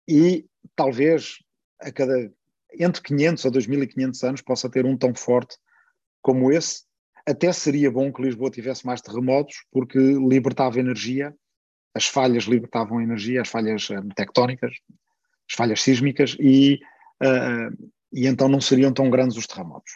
e 0.08 0.46
talvez 0.76 1.38
a 1.80 1.92
cada 1.92 2.32
entre 2.78 3.02
500 3.02 3.46
a 3.46 3.50
2500 3.50 4.24
anos 4.24 4.42
possa 4.42 4.70
ter 4.70 4.86
um 4.86 4.98
tão 4.98 5.14
forte 5.14 5.58
como 6.22 6.52
esse. 6.52 6.84
Até 7.26 7.54
seria 7.54 7.92
bom 7.92 8.12
que 8.12 8.22
Lisboa 8.22 8.50
tivesse 8.50 8.86
mais 8.86 9.02
terremotos, 9.02 9.64
porque 9.72 9.98
libertava 9.98 10.80
energia, 10.80 11.34
as 11.94 12.06
falhas 12.06 12.46
libertavam 12.46 13.02
energia, 13.02 13.42
as 13.42 13.48
falhas 13.48 13.90
uh, 13.90 14.02
tectónicas, 14.16 14.72
as 15.50 15.56
falhas 15.56 15.82
sísmicas, 15.82 16.36
e, 16.40 16.80
uh, 17.22 17.92
e 18.12 18.26
então 18.26 18.50
não 18.50 18.60
seriam 18.60 18.92
tão 18.92 19.10
grandes 19.10 19.38
os 19.38 19.48
terremotos. 19.48 19.94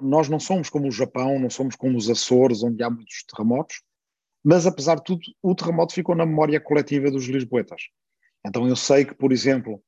Nós 0.00 0.28
não 0.28 0.38
somos 0.38 0.68
como 0.68 0.88
o 0.88 0.92
Japão, 0.92 1.38
não 1.38 1.48
somos 1.48 1.74
como 1.76 1.96
os 1.96 2.10
Açores, 2.10 2.62
onde 2.62 2.82
há 2.82 2.90
muitos 2.90 3.24
terremotos, 3.24 3.82
mas, 4.48 4.64
apesar 4.64 4.94
de 4.94 5.02
tudo, 5.02 5.22
o 5.42 5.56
terremoto 5.56 5.92
ficou 5.92 6.14
na 6.14 6.24
memória 6.24 6.60
coletiva 6.60 7.10
dos 7.10 7.24
lisboetas. 7.26 7.88
Então 8.46 8.68
eu 8.68 8.76
sei 8.76 9.04
que, 9.04 9.12
por 9.12 9.32
exemplo, 9.32 9.82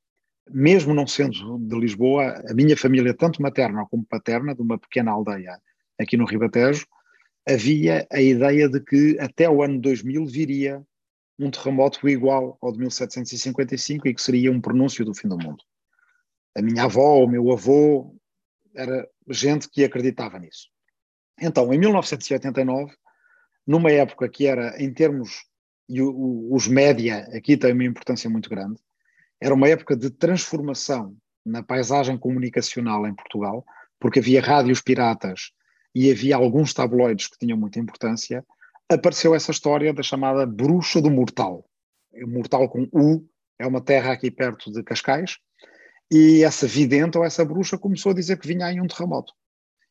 mesmo 0.51 0.93
não 0.93 1.07
sendo 1.07 1.61
de 1.61 1.79
Lisboa, 1.79 2.43
a 2.51 2.53
minha 2.53 2.77
família, 2.77 3.15
tanto 3.15 3.41
materna 3.41 3.87
como 3.89 4.05
paterna, 4.05 4.57
de 4.57 4.61
uma 4.61 4.77
pequena 4.77 5.13
aldeia 5.13 5.61
aqui 5.97 6.17
no 6.17 6.25
Ribatejo, 6.25 6.89
havia 7.49 8.05
a 8.11 8.21
ideia 8.21 8.69
de 8.69 8.81
que 8.81 9.17
até 9.21 9.49
o 9.49 9.63
ano 9.63 9.81
2000 9.81 10.27
viria 10.27 10.83
um 11.39 11.53
terremoto 11.53 12.09
igual 12.09 12.59
ao 12.61 12.73
de 12.73 12.81
1755 12.81 14.09
e 14.09 14.15
que 14.15 14.21
seria 14.21 14.51
um 14.51 14.61
pronúncio 14.61 15.05
do 15.05 15.15
fim 15.15 15.29
do 15.29 15.39
mundo. 15.39 15.63
A 16.57 16.61
minha 16.61 16.83
avó, 16.83 17.23
o 17.23 17.29
meu 17.29 17.53
avô, 17.53 18.13
era 18.75 19.09
gente 19.31 19.71
que 19.71 19.85
acreditava 19.85 20.37
nisso. 20.37 20.69
Então, 21.41 21.73
em 21.73 21.79
1989, 21.79 22.93
numa 23.69 23.93
época 23.93 24.27
que 24.31 24.47
era, 24.47 24.83
em 24.83 24.91
termos, 24.91 25.45
e 25.87 26.01
os 26.01 26.67
média 26.67 27.29
aqui 27.35 27.55
têm 27.55 27.75
uma 27.75 27.85
importância 27.85 28.31
muito 28.31 28.49
grande, 28.49 28.81
era 29.39 29.55
uma 29.55 29.69
época 29.69 29.95
de 29.95 30.09
transformação 30.09 31.15
na 31.45 31.63
paisagem 31.63 32.17
comunicacional 32.17 33.07
em 33.07 33.15
Portugal, 33.15 33.63
porque 34.01 34.21
havia 34.21 34.41
rádios 34.41 34.81
piratas 34.81 35.53
e 35.95 36.11
havia 36.11 36.37
alguns 36.37 36.73
tabloides 36.73 37.27
que 37.27 37.39
tinham 37.39 37.59
muita 37.59 37.79
importância, 37.79 38.43
apareceu 38.89 39.35
essa 39.35 39.51
história 39.51 39.93
da 39.93 40.03
chamada 40.03 40.47
Bruxa 40.47 41.03
do 41.03 41.11
Mortal. 41.11 41.69
O 42.15 42.27
Mortal 42.27 42.71
com 42.71 42.89
U 42.91 43.29
é 43.59 43.67
uma 43.67 43.83
terra 43.83 44.13
aqui 44.13 44.31
perto 44.31 44.73
de 44.73 44.83
Cascais, 44.83 45.37
e 46.11 46.43
essa 46.43 46.67
vidente 46.67 47.19
ou 47.19 47.25
essa 47.25 47.45
bruxa 47.45 47.77
começou 47.77 48.13
a 48.13 48.15
dizer 48.15 48.39
que 48.39 48.49
vinha 48.49 48.65
aí 48.65 48.81
um 48.81 48.87
terremoto 48.87 49.35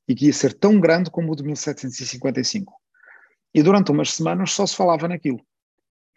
e 0.07 0.15
que 0.15 0.25
ia 0.25 0.34
ser 0.34 0.53
tão 0.53 0.80
grande 0.80 1.11
como 1.11 1.32
o 1.32 1.36
de 1.36 1.43
1755. 1.43 2.76
E 3.53 3.63
durante 3.63 3.91
umas 3.91 4.13
semanas 4.13 4.51
só 4.51 4.65
se 4.65 4.75
falava 4.75 5.07
naquilo. 5.07 5.39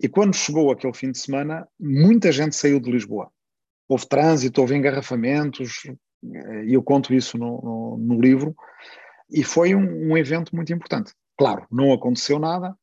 E 0.01 0.09
quando 0.09 0.35
chegou 0.35 0.71
aquele 0.71 0.95
fim 0.95 1.11
de 1.11 1.19
semana, 1.19 1.69
muita 1.79 2.33
gente 2.33 2.57
saiu 2.57 2.81
de 2.81 2.91
Lisboa. 2.91 3.31
Houve 3.89 4.09
trânsito, 4.09 4.61
houve 4.61 4.75
engarrafamentos, 4.75 5.83
e 6.65 6.73
eu 6.73 6.83
conto 6.83 7.13
isso 7.13 7.37
no, 7.37 7.61
no, 7.61 7.99
no 7.99 8.21
livro, 8.21 8.55
e 9.31 9.43
foi 9.43 9.75
um, 9.75 10.13
um 10.13 10.17
evento 10.17 10.55
muito 10.55 10.73
importante. 10.73 11.13
Claro, 11.37 11.67
não 11.71 11.93
aconteceu 11.93 12.39
nada, 12.39 12.75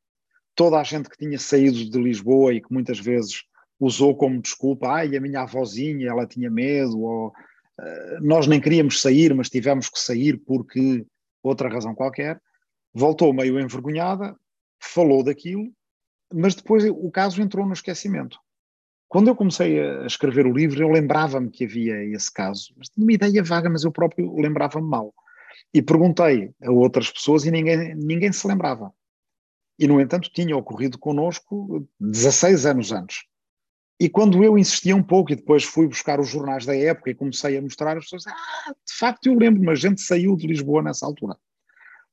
toda 0.55 0.79
a 0.79 0.83
gente 0.83 1.09
que 1.09 1.17
tinha 1.17 1.37
saído 1.37 1.89
de 1.89 2.01
Lisboa 2.01 2.53
e 2.53 2.61
que 2.61 2.73
muitas 2.73 2.99
vezes 2.99 3.43
usou 3.79 4.15
como 4.15 4.41
desculpa, 4.41 4.89
ai, 4.89 5.15
a 5.15 5.21
minha 5.21 5.41
avózinha, 5.41 6.09
ela 6.09 6.25
tinha 6.25 6.49
medo, 6.49 6.99
ou 6.99 7.27
uh, 7.27 8.21
nós 8.21 8.47
nem 8.47 8.59
queríamos 8.59 9.01
sair, 9.01 9.33
mas 9.35 9.49
tivemos 9.49 9.87
que 9.87 9.99
sair 9.99 10.37
porque 10.37 11.05
outra 11.43 11.69
razão 11.69 11.93
qualquer, 11.93 12.41
voltou 12.97 13.31
meio 13.31 13.59
envergonhada, 13.59 14.35
falou 14.81 15.23
daquilo, 15.23 15.71
mas 16.33 16.55
depois 16.55 16.83
o 16.83 17.11
caso 17.11 17.41
entrou 17.41 17.65
no 17.65 17.73
esquecimento. 17.73 18.39
Quando 19.07 19.29
eu 19.29 19.35
comecei 19.35 19.79
a 19.79 20.05
escrever 20.05 20.45
o 20.47 20.51
livro, 20.51 20.81
eu 20.81 20.89
lembrava-me 20.89 21.49
que 21.49 21.63
havia 21.63 22.03
esse 22.05 22.33
caso, 22.33 22.73
mas 22.75 22.89
tinha 22.89 23.05
uma 23.05 23.13
ideia 23.13 23.43
vaga, 23.43 23.69
mas 23.69 23.83
eu 23.83 23.91
próprio 23.91 24.35
lembrava-me 24.35 24.87
mal. 24.87 25.13
E 25.73 25.81
perguntei 25.81 26.51
a 26.61 26.71
outras 26.71 27.09
pessoas 27.09 27.45
e 27.45 27.51
ninguém, 27.51 27.95
ninguém 27.95 28.33
se 28.33 28.45
lembrava. 28.47 28.91
E, 29.79 29.87
no 29.87 30.01
entanto, 30.01 30.31
tinha 30.33 30.57
ocorrido 30.57 30.97
connosco 30.97 31.87
16 31.99 32.65
anos 32.65 32.91
antes. 32.91 33.25
E 33.99 34.09
quando 34.09 34.43
eu 34.43 34.57
insistia 34.57 34.95
um 34.95 35.03
pouco 35.03 35.31
e 35.31 35.35
depois 35.35 35.63
fui 35.63 35.87
buscar 35.87 36.19
os 36.19 36.29
jornais 36.29 36.65
da 36.65 36.75
época 36.75 37.11
e 37.11 37.15
comecei 37.15 37.57
a 37.57 37.61
mostrar, 37.61 37.95
as 37.97 38.05
pessoas, 38.05 38.27
ah, 38.27 38.73
de 38.85 38.93
facto 38.93 39.27
eu 39.27 39.35
lembro, 39.35 39.63
mas 39.63 39.79
a 39.79 39.87
gente 39.87 40.01
saiu 40.01 40.35
de 40.35 40.47
Lisboa 40.47 40.81
nessa 40.81 41.05
altura. 41.05 41.37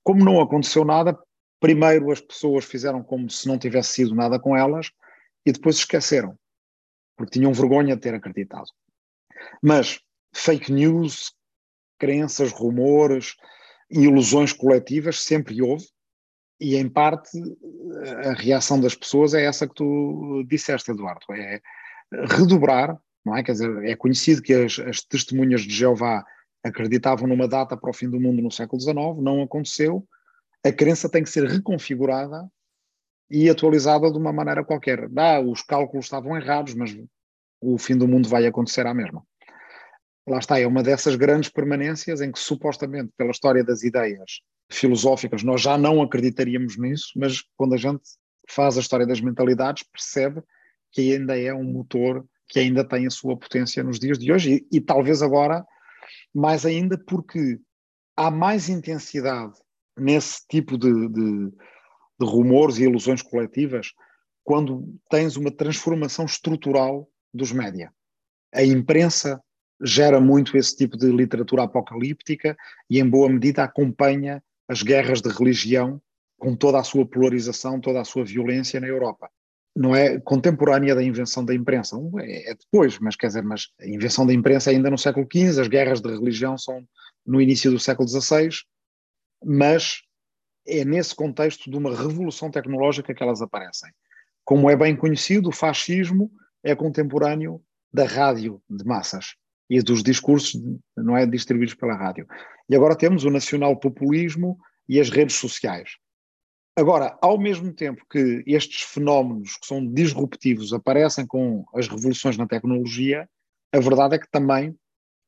Como 0.04 0.24
não 0.24 0.40
aconteceu 0.40 0.84
nada, 0.84 1.18
primeiro 1.58 2.12
as 2.12 2.20
pessoas 2.20 2.64
fizeram 2.64 3.02
como 3.02 3.28
se 3.28 3.48
não 3.48 3.58
tivesse 3.58 3.94
sido 3.94 4.14
nada 4.14 4.38
com 4.38 4.56
elas 4.56 4.90
e 5.44 5.50
depois 5.50 5.76
esqueceram, 5.76 6.38
porque 7.16 7.38
tinham 7.38 7.52
vergonha 7.52 7.96
de 7.96 8.02
ter 8.02 8.14
acreditado. 8.14 8.70
Mas 9.62 9.98
fake 10.32 10.70
news, 10.70 11.32
crenças, 11.98 12.52
rumores 12.52 13.34
ilusões 13.90 14.52
coletivas 14.52 15.22
sempre 15.22 15.60
houve, 15.62 15.86
e 16.60 16.76
em 16.76 16.88
parte 16.88 17.38
a 18.24 18.32
reação 18.32 18.80
das 18.80 18.94
pessoas 18.94 19.34
é 19.34 19.44
essa 19.44 19.66
que 19.66 19.74
tu 19.74 20.44
disseste, 20.46 20.90
Eduardo, 20.90 21.26
é 21.30 21.60
redobrar, 22.30 22.96
não 23.24 23.36
é? 23.36 23.42
Quer 23.42 23.52
dizer, 23.52 23.84
é 23.84 23.96
conhecido 23.96 24.42
que 24.42 24.52
as, 24.52 24.78
as 24.78 25.00
testemunhas 25.02 25.62
de 25.62 25.74
Jeová 25.74 26.24
acreditavam 26.64 27.28
numa 27.28 27.46
data 27.46 27.76
para 27.76 27.90
o 27.90 27.92
fim 27.92 28.08
do 28.08 28.18
mundo 28.18 28.42
no 28.42 28.50
século 28.50 28.80
XIX, 28.80 28.96
não 29.20 29.42
aconteceu, 29.42 30.06
a 30.64 30.72
crença 30.72 31.08
tem 31.08 31.22
que 31.22 31.28
ser 31.28 31.46
reconfigurada 31.46 32.50
e 33.30 33.50
atualizada 33.50 34.10
de 34.10 34.16
uma 34.16 34.32
maneira 34.32 34.64
qualquer. 34.64 35.10
Ah, 35.16 35.40
os 35.40 35.62
cálculos 35.62 36.06
estavam 36.06 36.36
errados, 36.36 36.74
mas 36.74 36.96
o 37.60 37.76
fim 37.76 37.96
do 37.96 38.08
mundo 38.08 38.28
vai 38.28 38.46
acontecer 38.46 38.86
à 38.86 38.94
mesma. 38.94 39.22
Lá 40.26 40.38
está, 40.38 40.58
é 40.58 40.66
uma 40.66 40.82
dessas 40.82 41.16
grandes 41.16 41.50
permanências 41.50 42.22
em 42.22 42.32
que 42.32 42.38
supostamente, 42.38 43.12
pela 43.16 43.30
história 43.30 43.62
das 43.62 43.82
ideias, 43.82 44.40
filosóficas, 44.70 45.42
nós 45.42 45.60
já 45.60 45.76
não 45.76 46.00
acreditaríamos 46.00 46.78
nisso, 46.78 47.12
mas 47.16 47.42
quando 47.56 47.74
a 47.74 47.76
gente 47.76 48.02
faz 48.48 48.78
a 48.78 48.80
história 48.80 49.06
das 49.06 49.20
mentalidades, 49.20 49.82
percebe 49.82 50.42
que 50.90 51.12
ainda 51.12 51.38
é 51.38 51.52
um 51.52 51.64
motor 51.64 52.24
que 52.48 52.58
ainda 52.58 52.84
tem 52.84 53.06
a 53.06 53.10
sua 53.10 53.36
potência 53.36 53.82
nos 53.82 53.98
dias 53.98 54.18
de 54.18 54.32
hoje 54.32 54.66
e, 54.70 54.78
e 54.78 54.80
talvez 54.80 55.22
agora 55.22 55.64
mais 56.34 56.64
ainda 56.64 56.98
porque 56.98 57.58
há 58.16 58.30
mais 58.30 58.68
intensidade 58.68 59.54
nesse 59.96 60.46
tipo 60.48 60.76
de, 60.78 61.08
de, 61.08 61.50
de 61.50 62.26
rumores 62.26 62.78
e 62.78 62.84
ilusões 62.84 63.22
coletivas 63.22 63.92
quando 64.42 64.84
tens 65.10 65.36
uma 65.36 65.50
transformação 65.50 66.24
estrutural 66.24 67.08
dos 67.32 67.50
média. 67.52 67.92
A 68.54 68.62
imprensa 68.62 69.42
gera 69.82 70.20
muito 70.20 70.56
esse 70.56 70.76
tipo 70.76 70.96
de 70.96 71.10
literatura 71.10 71.64
apocalíptica 71.64 72.56
e, 72.88 73.00
em 73.00 73.08
boa 73.08 73.28
medida, 73.28 73.64
acompanha 73.64 74.42
as 74.68 74.82
guerras 74.82 75.20
de 75.20 75.28
religião 75.28 76.00
com 76.38 76.54
toda 76.54 76.78
a 76.78 76.84
sua 76.84 77.06
polarização, 77.06 77.80
toda 77.80 78.00
a 78.00 78.04
sua 78.04 78.24
violência 78.24 78.80
na 78.80 78.86
Europa. 78.86 79.30
Não 79.74 79.94
é 79.94 80.20
contemporânea 80.20 80.94
da 80.94 81.02
invenção 81.02 81.44
da 81.44 81.54
imprensa, 81.54 81.96
é, 82.20 82.52
é 82.52 82.54
depois, 82.54 82.98
mas 82.98 83.16
quer 83.16 83.28
dizer, 83.28 83.42
mas 83.42 83.68
a 83.80 83.86
invenção 83.86 84.26
da 84.26 84.32
imprensa 84.32 84.70
é 84.70 84.74
ainda 84.74 84.90
no 84.90 84.98
século 84.98 85.26
XV, 85.30 85.60
as 85.60 85.68
guerras 85.68 86.00
de 86.00 86.08
religião 86.08 86.56
são 86.56 86.86
no 87.26 87.40
início 87.40 87.70
do 87.70 87.78
século 87.78 88.08
XVI, 88.08 88.50
mas 89.44 90.02
é 90.66 90.84
nesse 90.84 91.14
contexto 91.14 91.70
de 91.70 91.76
uma 91.76 91.94
revolução 91.94 92.50
tecnológica 92.50 93.14
que 93.14 93.22
elas 93.22 93.42
aparecem. 93.42 93.90
Como 94.44 94.70
é 94.70 94.76
bem 94.76 94.94
conhecido, 94.96 95.48
o 95.48 95.52
fascismo 95.52 96.30
é 96.62 96.74
contemporâneo 96.74 97.62
da 97.92 98.04
rádio 98.04 98.62
de 98.68 98.84
massas 98.84 99.34
e 99.68 99.80
dos 99.80 100.02
discursos 100.02 100.60
não 100.96 101.16
é 101.16 101.26
distribuídos 101.26 101.74
pela 101.74 101.94
rádio. 101.94 102.26
E 102.68 102.76
agora 102.76 102.96
temos 102.96 103.24
o 103.24 103.30
nacional 103.30 103.76
populismo 103.78 104.58
e 104.88 105.00
as 105.00 105.10
redes 105.10 105.36
sociais. 105.36 105.96
Agora, 106.76 107.16
ao 107.22 107.38
mesmo 107.38 107.72
tempo 107.72 108.04
que 108.10 108.42
estes 108.46 108.82
fenómenos 108.82 109.56
que 109.56 109.66
são 109.66 109.86
disruptivos 109.86 110.72
aparecem 110.72 111.24
com 111.24 111.64
as 111.72 111.86
revoluções 111.86 112.36
na 112.36 112.48
tecnologia, 112.48 113.28
a 113.72 113.78
verdade 113.78 114.16
é 114.16 114.18
que 114.18 114.30
também 114.30 114.76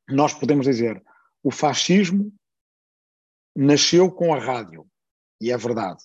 nós 0.09 0.33
podemos 0.33 0.65
dizer 0.65 1.01
o 1.41 1.51
fascismo 1.51 2.33
nasceu 3.55 4.11
com 4.11 4.33
a 4.33 4.39
rádio, 4.39 4.85
e 5.41 5.51
é 5.51 5.57
verdade. 5.57 6.03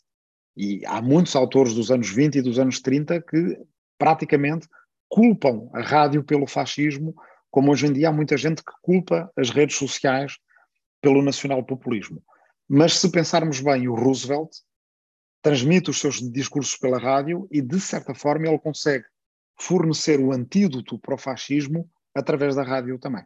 E 0.57 0.85
há 0.87 1.03
muitos 1.03 1.35
autores 1.35 1.75
dos 1.75 1.91
anos 1.91 2.09
20 2.09 2.37
e 2.37 2.43
dos 2.43 2.59
anos 2.59 2.81
30 2.81 3.21
que 3.21 3.59
praticamente 3.99 4.69
culpam 5.09 5.69
a 5.75 5.83
rádio 5.83 6.23
pelo 6.23 6.47
fascismo 6.47 7.15
como 7.51 7.71
hoje 7.71 7.87
em 7.87 7.93
dia 7.93 8.09
há 8.09 8.13
muita 8.13 8.37
gente 8.37 8.65
que 8.65 8.73
culpa 8.81 9.31
as 9.37 9.51
redes 9.51 9.77
sociais 9.77 10.39
pelo 11.03 11.21
nacional-populismo. 11.21 12.23
Mas 12.69 12.99
se 12.99 13.11
pensarmos 13.11 13.61
bem, 13.61 13.89
o 13.89 13.95
Roosevelt 13.95 14.51
transmite 15.43 15.91
os 15.91 15.99
seus 15.99 16.21
discursos 16.21 16.77
pela 16.77 16.99
rádio 16.99 17.49
e, 17.51 17.61
de 17.61 17.81
certa 17.81 18.15
forma, 18.15 18.47
ele 18.47 18.59
consegue 18.59 19.05
fornecer 19.59 20.21
o 20.21 20.33
antídoto 20.33 20.99
para 20.99 21.15
o 21.15 21.19
fascismo 21.19 21.91
através 22.15 22.55
da 22.55 22.63
rádio 22.63 22.99
também. 22.99 23.25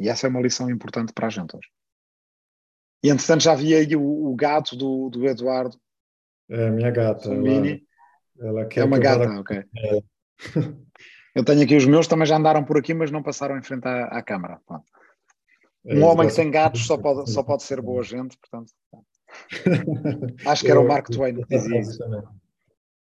E 0.00 0.08
essa 0.08 0.26
é 0.26 0.30
uma 0.30 0.40
lição 0.40 0.70
importante 0.70 1.12
para 1.12 1.26
a 1.26 1.30
gente 1.30 1.54
hoje. 1.56 1.68
E, 3.02 3.10
entretanto, 3.10 3.42
já 3.42 3.54
vi 3.54 3.74
aí 3.74 3.94
o, 3.94 4.02
o 4.02 4.34
gato 4.34 4.74
do, 4.74 5.08
do 5.10 5.26
Eduardo. 5.26 5.76
É, 6.50 6.70
minha 6.70 6.90
gata. 6.90 7.28
Ela, 7.28 7.80
ela 8.40 8.66
quer 8.66 8.80
é 8.80 8.84
uma 8.84 8.98
gata, 8.98 9.28
ok. 9.40 9.58
É. 9.58 10.02
Eu 11.34 11.44
tenho 11.44 11.62
aqui 11.62 11.76
os 11.76 11.86
meus, 11.86 12.08
também 12.08 12.26
já 12.26 12.36
andaram 12.36 12.64
por 12.64 12.76
aqui, 12.78 12.92
mas 12.92 13.12
não 13.12 13.22
passaram 13.22 13.56
em 13.56 13.62
frente 13.62 13.86
à, 13.86 14.06
à 14.06 14.22
câmara. 14.22 14.60
É, 15.86 15.94
um 15.94 16.04
homem 16.04 16.28
que 16.28 16.34
tem 16.34 16.50
gatos 16.50 16.84
só 16.84 16.96
pode, 16.96 17.30
só 17.30 17.42
pode 17.44 17.62
ser 17.62 17.80
boa 17.80 18.02
gente, 18.02 18.36
portanto. 18.38 18.72
Acho 20.46 20.64
que 20.64 20.70
era 20.70 20.80
o 20.80 20.86
Mark 20.86 21.08
Twain 21.08 21.34
que 21.34 21.44
dizia 21.46 21.80
isso. 21.80 21.98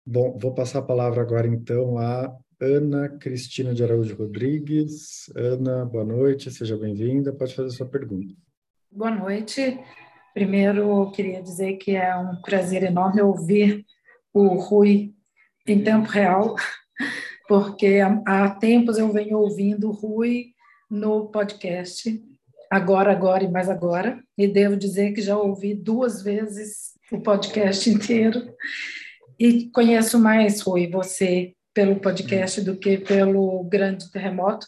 Bom, 0.07 0.39
vou 0.39 0.55
passar 0.55 0.81
a 0.81 0.83
palavra 0.83 1.23
agora 1.23 1.47
então 1.47 1.99
a 1.99 2.35
Ana 2.61 3.09
Cristina 3.09 3.73
de 3.73 3.83
Araújo 3.83 4.17
Rodrigues. 4.17 5.31
Ana, 5.37 5.85
boa 5.85 6.05
noite, 6.05 6.51
seja 6.51 6.77
bem-vinda. 6.77 7.33
Pode 7.33 7.55
fazer 7.55 7.69
a 7.69 7.73
sua 7.73 7.87
pergunta. 7.87 8.35
Boa 8.91 9.11
noite. 9.11 9.79
Primeiro, 10.35 11.11
queria 11.13 11.43
dizer 11.43 11.75
que 11.75 11.97
é 11.97 12.17
um 12.17 12.41
prazer 12.43 12.83
enorme 12.83 13.21
ouvir 13.23 13.85
o 14.33 14.55
Rui 14.55 15.15
em 15.67 15.83
tempo 15.83 16.09
real 16.09 16.55
porque 17.49 17.99
há, 18.27 18.51
tempos 18.51 18.97
eu 18.97 19.13
venho 19.13 19.39
ouvindo 19.39 19.89
o 19.89 19.93
Rui 19.93 20.53
no 20.89 21.29
podcast, 21.29 22.23
agora, 22.71 23.11
agora 23.11 23.43
e 23.43 23.51
mais 23.51 23.69
agora, 23.69 24.23
e 24.39 24.47
devo 24.47 24.77
dizer 24.77 25.13
que 25.13 25.21
já 25.21 25.37
ouvi 25.37 25.75
duas 25.75 26.23
vezes 26.23 26.93
o 27.11 27.21
podcast 27.21 27.91
inteiro, 27.91 28.55
e 29.39 29.69
conheço 29.71 30.19
mais, 30.19 30.61
Rui, 30.61 30.89
você 30.89 31.53
pelo 31.75 31.97
podcast 31.97 32.61
do 32.61 32.77
que 32.77 32.99
pelo 32.99 33.65
grande 33.65 34.11
terremoto, 34.11 34.67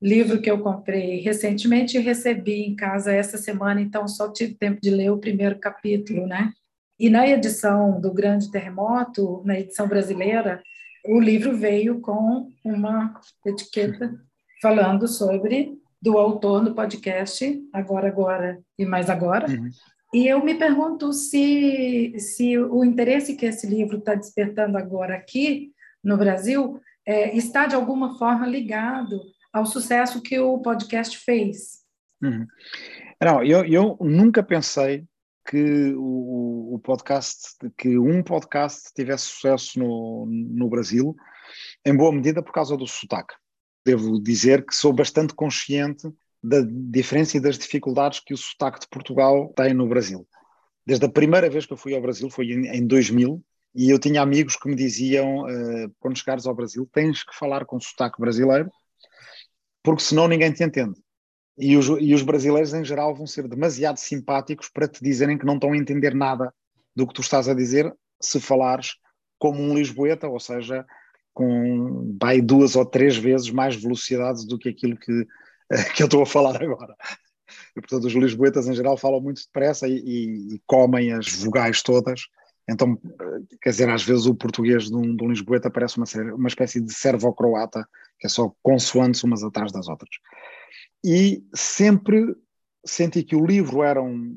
livro 0.00 0.40
que 0.40 0.50
eu 0.50 0.60
comprei 0.60 1.20
recentemente 1.20 1.96
e 1.96 2.00
recebi 2.00 2.62
em 2.62 2.74
casa 2.74 3.12
essa 3.12 3.36
semana, 3.36 3.80
então 3.80 4.08
só 4.08 4.32
tive 4.32 4.54
tempo 4.54 4.80
de 4.80 4.90
ler 4.90 5.10
o 5.10 5.18
primeiro 5.18 5.58
capítulo, 5.58 6.26
né? 6.26 6.52
E 6.98 7.08
na 7.08 7.26
edição 7.26 8.00
do 8.00 8.12
Grande 8.12 8.50
Terremoto, 8.50 9.42
na 9.44 9.58
edição 9.58 9.88
brasileira, 9.88 10.62
o 11.06 11.18
livro 11.18 11.56
veio 11.56 12.00
com 12.00 12.50
uma 12.64 13.18
etiqueta 13.46 14.14
falando 14.60 15.08
sobre 15.08 15.79
do 16.00 16.18
autor 16.18 16.64
do 16.64 16.74
podcast 16.74 17.62
Agora 17.72 18.08
Agora 18.08 18.60
e 18.78 18.86
Mais 18.86 19.10
Agora. 19.10 19.48
Uhum. 19.48 19.70
E 20.12 20.26
eu 20.26 20.44
me 20.44 20.54
pergunto 20.54 21.12
se, 21.12 22.14
se 22.18 22.58
o 22.58 22.84
interesse 22.84 23.36
que 23.36 23.46
esse 23.46 23.66
livro 23.66 23.98
está 23.98 24.14
despertando 24.14 24.76
agora 24.76 25.14
aqui 25.14 25.72
no 26.02 26.16
Brasil 26.16 26.80
é, 27.06 27.36
está 27.36 27.66
de 27.66 27.74
alguma 27.74 28.18
forma 28.18 28.46
ligado 28.46 29.20
ao 29.52 29.66
sucesso 29.66 30.22
que 30.22 30.38
o 30.38 30.58
podcast 30.58 31.16
fez. 31.18 31.80
Uhum. 32.22 32.46
Não, 33.22 33.44
eu, 33.44 33.64
eu 33.64 33.96
nunca 34.00 34.42
pensei 34.42 35.04
que 35.48 35.94
o, 35.94 36.74
o, 36.74 36.78
podcast, 36.78 37.56
que 37.76 37.98
um 37.98 38.22
podcast 38.22 38.92
tivesse 38.94 39.26
sucesso 39.26 39.78
no, 39.78 40.26
no 40.26 40.68
Brasil, 40.68 41.16
em 41.84 41.96
boa 41.96 42.12
medida 42.12 42.42
por 42.42 42.52
causa 42.52 42.76
do 42.76 42.86
sotaque. 42.86 43.34
Devo 43.84 44.20
dizer 44.20 44.64
que 44.64 44.74
sou 44.74 44.92
bastante 44.92 45.34
consciente 45.34 46.08
da 46.42 46.60
diferença 46.62 47.36
e 47.36 47.40
das 47.40 47.58
dificuldades 47.58 48.20
que 48.20 48.34
o 48.34 48.36
sotaque 48.36 48.80
de 48.80 48.88
Portugal 48.88 49.52
tem 49.54 49.74
no 49.74 49.88
Brasil. 49.88 50.26
Desde 50.86 51.04
a 51.04 51.10
primeira 51.10 51.48
vez 51.50 51.66
que 51.66 51.72
eu 51.72 51.76
fui 51.76 51.94
ao 51.94 52.00
Brasil, 52.00 52.30
foi 52.30 52.46
em, 52.46 52.66
em 52.66 52.86
2000, 52.86 53.42
e 53.74 53.90
eu 53.90 53.98
tinha 53.98 54.22
amigos 54.22 54.56
que 54.56 54.68
me 54.68 54.74
diziam: 54.74 55.42
uh, 55.42 55.94
quando 55.98 56.18
chegares 56.18 56.46
ao 56.46 56.54
Brasil, 56.54 56.88
tens 56.92 57.22
que 57.22 57.36
falar 57.36 57.64
com 57.64 57.78
sotaque 57.78 58.20
brasileiro, 58.20 58.70
porque 59.82 60.02
senão 60.02 60.26
ninguém 60.26 60.52
te 60.52 60.64
entende. 60.64 61.00
E 61.58 61.76
os, 61.76 61.86
e 62.00 62.14
os 62.14 62.22
brasileiros, 62.22 62.72
em 62.72 62.84
geral, 62.84 63.14
vão 63.14 63.26
ser 63.26 63.46
demasiado 63.46 63.98
simpáticos 63.98 64.68
para 64.68 64.88
te 64.88 65.02
dizerem 65.04 65.36
que 65.36 65.44
não 65.44 65.54
estão 65.54 65.72
a 65.72 65.76
entender 65.76 66.14
nada 66.14 66.52
do 66.96 67.06
que 67.06 67.14
tu 67.14 67.20
estás 67.20 67.48
a 67.48 67.54
dizer 67.54 67.94
se 68.20 68.40
falares 68.40 68.94
como 69.38 69.60
um 69.60 69.74
lisboeta, 69.74 70.28
ou 70.28 70.40
seja, 70.40 70.86
com 71.32 72.16
vai 72.20 72.40
duas 72.40 72.76
ou 72.76 72.84
três 72.84 73.16
vezes 73.16 73.50
mais 73.50 73.76
velocidade 73.76 74.46
do 74.46 74.58
que 74.58 74.68
aquilo 74.68 74.96
que, 74.96 75.26
que 75.94 76.02
eu 76.02 76.06
estou 76.06 76.22
a 76.22 76.26
falar 76.26 76.62
agora. 76.62 76.94
E, 77.76 77.80
portanto, 77.80 78.04
os 78.04 78.12
lisboetas 78.12 78.68
em 78.68 78.74
geral 78.74 78.96
falam 78.96 79.20
muito 79.20 79.42
depressa 79.42 79.88
e, 79.88 79.98
e, 79.98 80.54
e, 80.54 80.62
comem 80.66 81.12
as 81.12 81.28
vogais 81.28 81.82
todas. 81.82 82.22
Então, 82.68 82.96
quer 83.60 83.70
dizer, 83.70 83.88
às 83.88 84.02
vezes 84.02 84.26
o 84.26 84.34
português 84.34 84.84
de 84.84 84.94
um, 84.94 85.16
de 85.16 85.24
um 85.24 85.28
lisboeta 85.28 85.70
parece 85.70 85.96
uma, 85.96 86.06
uma 86.34 86.48
espécie 86.48 86.80
de 86.80 86.92
servo-croata, 86.92 87.86
que 88.18 88.26
é 88.26 88.30
só 88.30 88.52
consoantes 88.62 89.24
umas 89.24 89.42
atrás 89.42 89.72
das 89.72 89.88
outras. 89.88 90.10
E 91.04 91.42
sempre 91.54 92.36
senti 92.84 93.22
que 93.24 93.34
o 93.34 93.44
livro 93.44 93.82
era 93.82 94.00
um, 94.00 94.36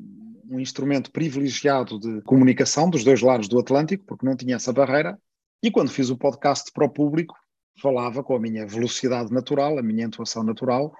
um 0.50 0.58
instrumento 0.58 1.10
privilegiado 1.10 1.98
de 1.98 2.20
comunicação 2.22 2.90
dos 2.90 3.04
dois 3.04 3.20
lados 3.20 3.48
do 3.48 3.58
Atlântico, 3.58 4.04
porque 4.06 4.26
não 4.26 4.36
tinha 4.36 4.56
essa 4.56 4.72
barreira, 4.72 5.18
e 5.64 5.70
quando 5.70 5.90
fiz 5.90 6.10
o 6.10 6.18
podcast 6.18 6.70
para 6.74 6.84
o 6.84 6.90
público, 6.90 7.34
falava 7.80 8.22
com 8.22 8.36
a 8.36 8.38
minha 8.38 8.66
velocidade 8.66 9.32
natural, 9.32 9.78
a 9.78 9.82
minha 9.82 10.04
intuação 10.04 10.42
natural, 10.44 10.94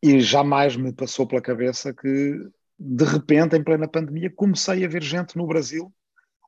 e 0.00 0.20
jamais 0.20 0.76
me 0.76 0.92
passou 0.92 1.26
pela 1.26 1.42
cabeça 1.42 1.92
que, 1.92 2.48
de 2.78 3.04
repente, 3.04 3.56
em 3.56 3.64
plena 3.64 3.88
pandemia, 3.88 4.30
comecei 4.30 4.84
a 4.84 4.88
ver 4.88 5.02
gente 5.02 5.36
no 5.36 5.48
Brasil. 5.48 5.92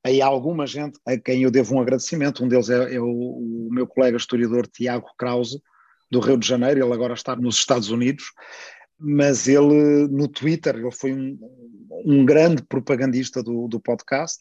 Aí 0.07 0.23
há 0.23 0.27
alguma 0.27 0.65
gente 0.65 1.01
a 1.05 1.19
quem 1.19 1.43
eu 1.43 1.51
devo 1.51 1.75
um 1.75 1.81
agradecimento. 1.81 2.45
Um 2.45 2.47
deles 2.47 2.71
é, 2.71 2.95
é 2.95 3.01
o, 3.01 3.09
o, 3.09 3.69
meu 3.73 3.85
colega 3.85 4.17
historiador 4.17 4.69
Tiago 4.69 5.09
Krause, 5.19 5.61
do 6.09 6.21
Rio 6.21 6.39
de 6.39 6.47
Janeiro. 6.47 6.85
Ele 6.85 6.95
agora 6.95 7.15
está 7.15 7.35
nos 7.35 7.57
Estados 7.57 7.91
Unidos, 7.91 8.27
mas 8.97 9.49
ele, 9.49 10.07
no 10.07 10.29
Twitter, 10.29 10.77
ele 10.77 10.93
foi 10.93 11.13
um, 11.13 11.37
um 12.07 12.25
grande 12.25 12.63
propagandista 12.63 13.43
do, 13.43 13.67
do 13.67 13.81
podcast. 13.81 14.39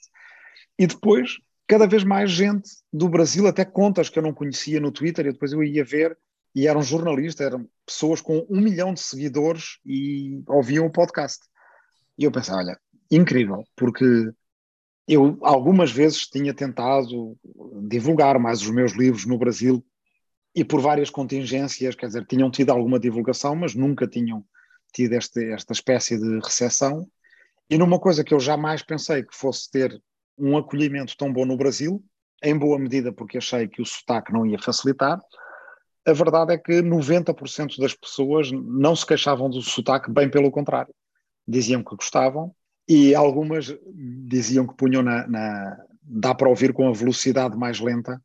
E 0.78 0.86
depois 0.86 1.40
cada 1.70 1.86
vez 1.86 2.04
mais 2.04 2.32
gente 2.32 2.68
do 2.92 3.08
Brasil, 3.08 3.46
até 3.46 3.64
contas 3.64 4.10
que 4.10 4.18
eu 4.18 4.24
não 4.24 4.34
conhecia 4.34 4.80
no 4.80 4.92
Twitter, 4.92 5.28
e 5.28 5.32
depois 5.32 5.54
eu 5.54 5.64
ia 5.64 5.86
ver, 5.86 6.18
e 6.56 6.68
eram 6.68 6.82
jornalistas, 6.82 7.46
eram 7.46 7.70
pessoas 7.86 8.20
com 8.20 8.44
um 8.50 8.60
milhão 8.60 8.92
de 8.92 9.00
seguidores 9.00 9.78
e 9.86 10.42
ouviam 10.48 10.88
o 10.88 10.92
podcast. 10.92 11.46
E 12.18 12.24
eu 12.24 12.32
pensei, 12.32 12.56
olha, 12.56 12.76
incrível, 13.12 13.64
porque 13.76 14.04
eu 15.08 15.38
algumas 15.44 15.92
vezes 15.92 16.28
tinha 16.28 16.56
tentado 16.56 17.38
divulgar 17.88 18.40
mais 18.40 18.64
os 18.64 18.72
meus 18.72 18.94
livros 18.94 19.28
no 19.28 19.38
Brasil 19.38 19.86
e 20.56 20.66
por 20.66 20.82
várias 20.82 21.12
contingências, 21.12 21.94
quer 21.94 22.08
dizer, 22.08 22.26
tinham 22.26 22.50
tido 22.50 22.72
alguma 22.72 23.00
divulgação, 23.00 23.56
mas 23.56 23.76
nunca 23.76 24.08
tinham 24.08 24.44
tido 24.92 25.14
este, 25.14 25.52
esta 25.52 25.74
espécie 25.74 26.18
de 26.18 26.40
recepção. 26.40 27.08
E 27.70 27.78
numa 27.78 28.00
coisa 28.00 28.24
que 28.24 28.34
eu 28.34 28.40
jamais 28.40 28.82
pensei 28.82 29.22
que 29.22 29.36
fosse 29.36 29.70
ter 29.70 30.02
um 30.40 30.58
acolhimento 30.58 31.16
tão 31.18 31.32
bom 31.32 31.46
no 31.46 31.58
Brasil, 31.58 32.04
em 32.44 32.58
boa 32.58 32.80
medida 32.80 33.12
porque 33.12 33.38
achei 33.38 33.68
que 33.68 33.82
o 33.82 33.86
sotaque 33.86 34.32
não 34.32 34.46
ia 34.46 34.60
facilitar. 34.60 35.20
A 36.08 36.14
verdade 36.14 36.54
é 36.54 36.58
que 36.58 36.82
90% 36.82 37.78
das 37.80 37.94
pessoas 37.94 38.52
não 38.52 38.96
se 38.96 39.06
queixavam 39.06 39.50
do 39.50 39.62
sotaque, 39.62 40.12
bem 40.12 40.30
pelo 40.30 40.52
contrário. 40.52 40.94
Diziam 41.48 41.84
que 41.84 41.96
gostavam 41.96 42.54
e 42.88 43.14
algumas 43.14 43.76
diziam 44.28 44.66
que 44.66 44.76
punham 44.76 45.04
na, 45.04 45.28
na 45.28 45.78
dá 46.02 46.34
para 46.34 46.50
ouvir 46.50 46.74
com 46.74 46.88
a 46.88 46.94
velocidade 46.94 47.58
mais 47.58 47.80
lenta. 47.80 48.20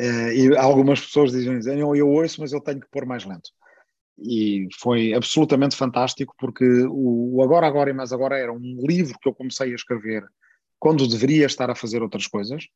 Uh, 0.00 0.32
e 0.32 0.56
algumas 0.56 1.00
pessoas 1.00 1.32
diziam, 1.32 1.58
eu, 1.76 1.96
eu 1.96 2.08
ouço, 2.08 2.40
mas 2.40 2.52
eu 2.52 2.60
tenho 2.60 2.80
que 2.80 2.88
pôr 2.90 3.04
mais 3.04 3.24
lento. 3.24 3.50
E 4.18 4.68
foi 4.78 5.12
absolutamente 5.14 5.76
fantástico, 5.76 6.34
porque 6.38 6.64
o 6.88 7.40
Agora, 7.42 7.66
Agora 7.66 7.90
e 7.90 7.92
Mais 7.92 8.12
Agora 8.12 8.38
era 8.38 8.52
um 8.52 8.84
livro 8.86 9.18
que 9.20 9.28
eu 9.28 9.34
comecei 9.34 9.72
a 9.72 9.74
escrever 9.74 10.22
quando 10.82 11.06
deveria 11.06 11.46
estar 11.46 11.70
a 11.70 11.76
fazer 11.76 12.02
outras 12.02 12.26
coisas, 12.26 12.66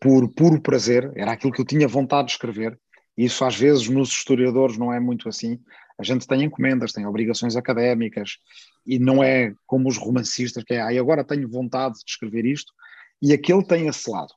por 0.00 0.26
puro 0.30 0.62
prazer, 0.62 1.12
era 1.14 1.32
aquilo 1.32 1.52
que 1.52 1.60
eu 1.60 1.66
tinha 1.66 1.86
vontade 1.86 2.28
de 2.28 2.32
escrever. 2.32 2.80
E 3.18 3.26
isso 3.26 3.44
às 3.44 3.54
vezes 3.54 3.86
nos 3.86 4.08
historiadores 4.08 4.78
não 4.78 4.90
é 4.90 4.98
muito 4.98 5.28
assim. 5.28 5.60
A 5.98 6.02
gente 6.02 6.26
tem 6.26 6.42
encomendas, 6.42 6.90
tem 6.90 7.04
obrigações 7.04 7.54
académicas 7.54 8.38
e 8.86 8.98
não 8.98 9.22
é 9.22 9.52
como 9.66 9.90
os 9.90 9.98
romancistas 9.98 10.64
que 10.64 10.72
é, 10.72 10.80
ah, 10.80 10.98
agora 10.98 11.22
tenho 11.22 11.46
vontade 11.46 11.96
de 11.96 12.10
escrever 12.12 12.46
isto 12.46 12.72
e 13.20 13.30
aquele 13.34 13.62
tem 13.62 13.88
esse 13.88 14.08
lado. 14.08 14.32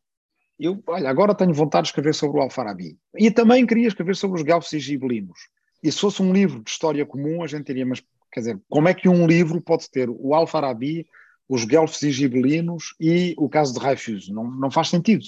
Eu, 0.60 0.84
olha, 0.86 1.10
agora 1.10 1.34
tenho 1.34 1.54
vontade 1.54 1.84
de 1.84 1.92
escrever 1.92 2.14
sobre 2.14 2.42
o 2.42 2.44
Alfarabi. 2.44 3.00
E 3.18 3.32
também 3.32 3.66
queria 3.66 3.88
escrever 3.88 4.18
sobre 4.18 4.42
os 4.42 4.44
Guelfos 4.44 4.74
e 4.74 4.82
Gibelinos. 4.82 5.40
E 5.82 5.90
se 5.90 6.00
fosse 6.02 6.22
um 6.22 6.34
livro 6.34 6.62
de 6.62 6.70
história 6.70 7.06
comum, 7.06 7.42
a 7.42 7.48
gente 7.48 7.68
diria, 7.68 7.86
mas 7.86 8.04
quer 8.34 8.42
dizer, 8.42 8.62
como 8.68 8.90
é 8.90 8.94
que 8.94 9.08
um 9.08 9.26
livro 9.26 9.62
pode 9.62 9.90
ter 9.90 10.10
o 10.10 10.34
Alfarabi 10.34 11.08
os 11.50 11.64
guelfos 11.64 12.02
e 12.04 12.12
gibelinos 12.12 12.94
e 13.00 13.34
o 13.38 13.50
caso 13.50 13.74
de 13.74 13.80
Raifus. 13.80 14.30
Não, 14.30 14.50
não 14.50 14.72
faz 14.72 14.90
sentido. 14.90 15.24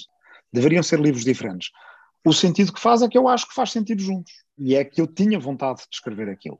Deveriam 0.52 0.82
ser 0.82 1.00
livros 1.00 1.24
diferentes. 1.24 1.70
O 2.24 2.32
sentido 2.32 2.72
que 2.72 2.80
faz 2.80 3.02
é 3.02 3.08
que 3.08 3.16
eu 3.16 3.28
acho 3.28 3.48
que 3.48 3.54
faz 3.54 3.72
sentido 3.72 4.02
juntos. 4.02 4.32
E 4.58 4.74
é 4.74 4.84
que 4.84 5.00
eu 5.00 5.06
tinha 5.06 5.38
vontade 5.38 5.80
de 5.80 5.94
escrever 5.94 6.28
aquilo. 6.28 6.58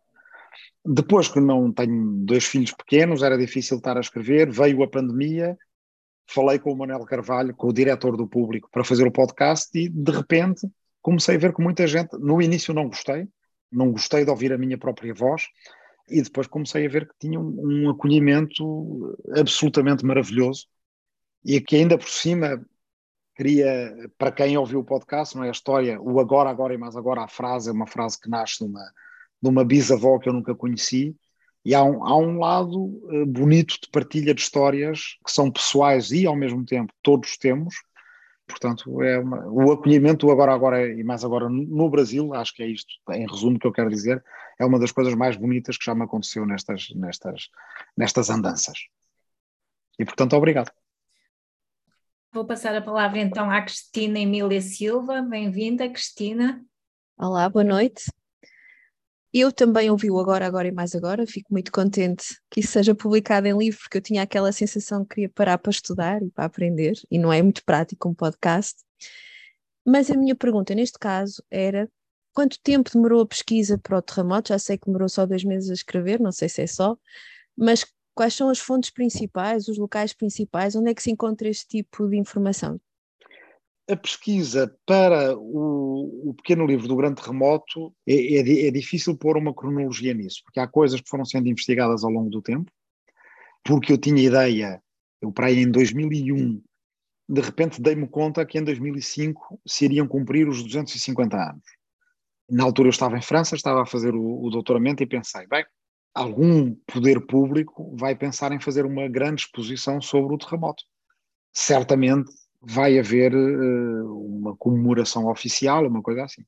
Depois 0.84 1.28
que 1.28 1.38
não 1.38 1.70
tenho 1.70 2.24
dois 2.24 2.44
filhos 2.44 2.72
pequenos, 2.72 3.22
era 3.22 3.36
difícil 3.36 3.76
estar 3.76 3.96
a 3.96 4.00
escrever, 4.00 4.50
veio 4.50 4.82
a 4.82 4.88
pandemia, 4.88 5.58
falei 6.26 6.58
com 6.58 6.72
o 6.72 6.76
Manuel 6.76 7.04
Carvalho, 7.04 7.54
com 7.54 7.68
o 7.68 7.72
diretor 7.72 8.16
do 8.16 8.26
público, 8.26 8.70
para 8.72 8.84
fazer 8.84 9.06
o 9.06 9.12
podcast 9.12 9.76
e 9.78 9.88
de 9.88 10.12
repente 10.12 10.66
comecei 11.02 11.36
a 11.36 11.38
ver 11.38 11.54
que 11.54 11.62
muita 11.62 11.86
gente, 11.86 12.16
no 12.18 12.40
início 12.40 12.72
não 12.72 12.88
gostei, 12.88 13.28
não 13.70 13.92
gostei 13.92 14.24
de 14.24 14.30
ouvir 14.30 14.52
a 14.52 14.58
minha 14.58 14.78
própria 14.78 15.12
voz, 15.12 15.44
e 16.10 16.22
depois 16.22 16.46
comecei 16.46 16.86
a 16.86 16.88
ver 16.88 17.08
que 17.08 17.14
tinha 17.18 17.38
um, 17.38 17.84
um 17.86 17.90
acolhimento 17.90 19.16
absolutamente 19.36 20.04
maravilhoso 20.04 20.66
e 21.44 21.60
que 21.60 21.76
ainda 21.76 21.96
por 21.96 22.08
cima 22.08 22.64
queria, 23.34 24.10
para 24.18 24.32
quem 24.32 24.58
ouviu 24.58 24.80
o 24.80 24.84
podcast, 24.84 25.34
não 25.34 25.44
é 25.44 25.48
a 25.48 25.52
história, 25.52 26.00
o 26.00 26.20
agora, 26.20 26.50
agora 26.50 26.74
e 26.74 26.78
mais 26.78 26.94
agora, 26.96 27.22
a 27.22 27.28
frase 27.28 27.70
é 27.70 27.72
uma 27.72 27.86
frase 27.86 28.20
que 28.20 28.28
nasce 28.28 28.58
de 28.58 28.64
uma, 28.64 28.92
de 29.42 29.48
uma 29.48 29.64
bisavó 29.64 30.18
que 30.18 30.28
eu 30.28 30.32
nunca 30.32 30.54
conheci, 30.54 31.16
e 31.64 31.74
há 31.74 31.82
um, 31.82 32.04
há 32.04 32.16
um 32.16 32.38
lado 32.38 32.78
uh, 32.78 33.26
bonito 33.26 33.76
de 33.82 33.88
partilha 33.90 34.34
de 34.34 34.40
histórias 34.40 35.18
que 35.24 35.32
são 35.32 35.50
pessoais 35.50 36.10
e 36.10 36.26
ao 36.26 36.36
mesmo 36.36 36.64
tempo 36.64 36.92
todos 37.02 37.36
temos, 37.36 37.74
portanto 38.50 39.02
é 39.02 39.18
uma, 39.18 39.46
o 39.48 39.72
acolhimento 39.72 40.26
do 40.26 40.32
agora, 40.32 40.52
agora 40.52 40.86
e 40.86 41.02
mais 41.02 41.24
agora 41.24 41.48
no 41.48 41.88
Brasil, 41.88 42.34
acho 42.34 42.54
que 42.54 42.62
é 42.62 42.66
isto, 42.66 42.92
em 43.10 43.26
resumo 43.26 43.58
que 43.58 43.66
eu 43.66 43.72
quero 43.72 43.88
dizer, 43.88 44.22
é 44.58 44.64
uma 44.64 44.78
das 44.78 44.92
coisas 44.92 45.14
mais 45.14 45.36
bonitas 45.36 45.78
que 45.78 45.84
já 45.84 45.94
me 45.94 46.04
aconteceu 46.04 46.44
nestas, 46.44 46.90
nestas, 46.94 47.48
nestas 47.96 48.28
andanças. 48.28 48.78
E, 49.98 50.04
portanto, 50.04 50.34
obrigado. 50.34 50.70
Vou 52.32 52.44
passar 52.44 52.74
a 52.74 52.82
palavra 52.82 53.18
então 53.18 53.50
à 53.50 53.60
Cristina 53.60 54.18
Emília 54.18 54.60
Silva. 54.60 55.20
Bem-vinda, 55.22 55.88
Cristina. 55.88 56.64
Olá, 57.18 57.48
boa 57.48 57.64
noite. 57.64 58.04
Eu 59.32 59.52
também 59.52 59.88
ouvi 59.90 60.10
o 60.10 60.18
Agora, 60.18 60.44
Agora 60.44 60.66
e 60.66 60.72
Mais 60.72 60.94
Agora. 60.94 61.24
Fico 61.26 61.52
muito 61.52 61.70
contente 61.70 62.36
que 62.50 62.60
isso 62.60 62.72
seja 62.72 62.94
publicado 62.94 63.46
em 63.46 63.56
livro, 63.56 63.78
porque 63.80 63.98
eu 63.98 64.02
tinha 64.02 64.22
aquela 64.22 64.50
sensação 64.50 65.04
que 65.04 65.14
queria 65.14 65.28
parar 65.28 65.58
para 65.58 65.70
estudar 65.70 66.20
e 66.22 66.30
para 66.30 66.44
aprender, 66.44 66.94
e 67.10 67.18
não 67.18 67.32
é 67.32 67.40
muito 67.40 67.64
prático 67.64 68.08
um 68.08 68.14
podcast. 68.14 68.82
Mas 69.86 70.10
a 70.10 70.16
minha 70.16 70.34
pergunta 70.34 70.74
neste 70.74 70.98
caso 70.98 71.42
era 71.50 71.88
quanto 72.32 72.58
tempo 72.60 72.90
demorou 72.92 73.22
a 73.22 73.26
pesquisa 73.26 73.78
para 73.78 73.98
o 73.98 74.02
terremoto? 74.02 74.48
Já 74.48 74.58
sei 74.58 74.76
que 74.76 74.86
demorou 74.86 75.08
só 75.08 75.24
dois 75.24 75.44
meses 75.44 75.70
a 75.70 75.74
escrever, 75.74 76.20
não 76.20 76.32
sei 76.32 76.48
se 76.48 76.62
é 76.62 76.66
só, 76.66 76.96
mas 77.56 77.86
quais 78.14 78.34
são 78.34 78.48
as 78.48 78.58
fontes 78.58 78.90
principais, 78.90 79.68
os 79.68 79.78
locais 79.78 80.12
principais, 80.12 80.74
onde 80.74 80.90
é 80.90 80.94
que 80.94 81.02
se 81.02 81.10
encontra 81.10 81.48
este 81.48 81.66
tipo 81.68 82.08
de 82.08 82.16
informação? 82.16 82.80
A 83.90 83.96
pesquisa 83.96 84.72
para 84.86 85.36
o, 85.36 86.30
o 86.30 86.34
pequeno 86.34 86.64
livro 86.64 86.86
do 86.86 86.94
grande 86.94 87.20
terremoto 87.20 87.92
é, 88.06 88.14
é, 88.14 88.68
é 88.68 88.70
difícil 88.70 89.16
pôr 89.16 89.36
uma 89.36 89.52
cronologia 89.52 90.14
nisso, 90.14 90.42
porque 90.44 90.60
há 90.60 90.68
coisas 90.68 91.00
que 91.00 91.08
foram 91.08 91.24
sendo 91.24 91.48
investigadas 91.48 92.04
ao 92.04 92.10
longo 92.10 92.30
do 92.30 92.40
tempo, 92.40 92.70
porque 93.64 93.92
eu 93.92 93.98
tinha 93.98 94.22
ideia, 94.22 94.80
eu 95.20 95.32
para 95.32 95.46
aí 95.46 95.58
em 95.58 95.70
2001, 95.70 96.62
de 97.28 97.40
repente 97.40 97.82
dei-me 97.82 98.06
conta 98.08 98.46
que 98.46 98.58
em 98.58 98.64
2005 98.64 99.60
se 99.66 99.86
iriam 99.86 100.06
cumprir 100.06 100.48
os 100.48 100.62
250 100.62 101.36
anos. 101.36 101.64
Na 102.48 102.64
altura 102.64 102.88
eu 102.88 102.90
estava 102.90 103.18
em 103.18 103.22
França, 103.22 103.56
estava 103.56 103.82
a 103.82 103.86
fazer 103.86 104.14
o, 104.14 104.44
o 104.44 104.50
doutoramento 104.50 105.02
e 105.02 105.06
pensei, 105.06 105.46
bem, 105.48 105.64
algum 106.14 106.74
poder 106.86 107.26
público 107.26 107.94
vai 107.96 108.14
pensar 108.14 108.52
em 108.52 108.60
fazer 108.60 108.84
uma 108.84 109.08
grande 109.08 109.42
exposição 109.42 110.00
sobre 110.00 110.34
o 110.34 110.38
terremoto. 110.38 110.84
Certamente 111.52 112.30
vai 112.60 112.98
haver 112.98 113.34
uh, 113.34 114.26
uma 114.26 114.56
comemoração 114.56 115.26
oficial, 115.26 115.86
uma 115.86 116.02
coisa 116.02 116.24
assim. 116.24 116.42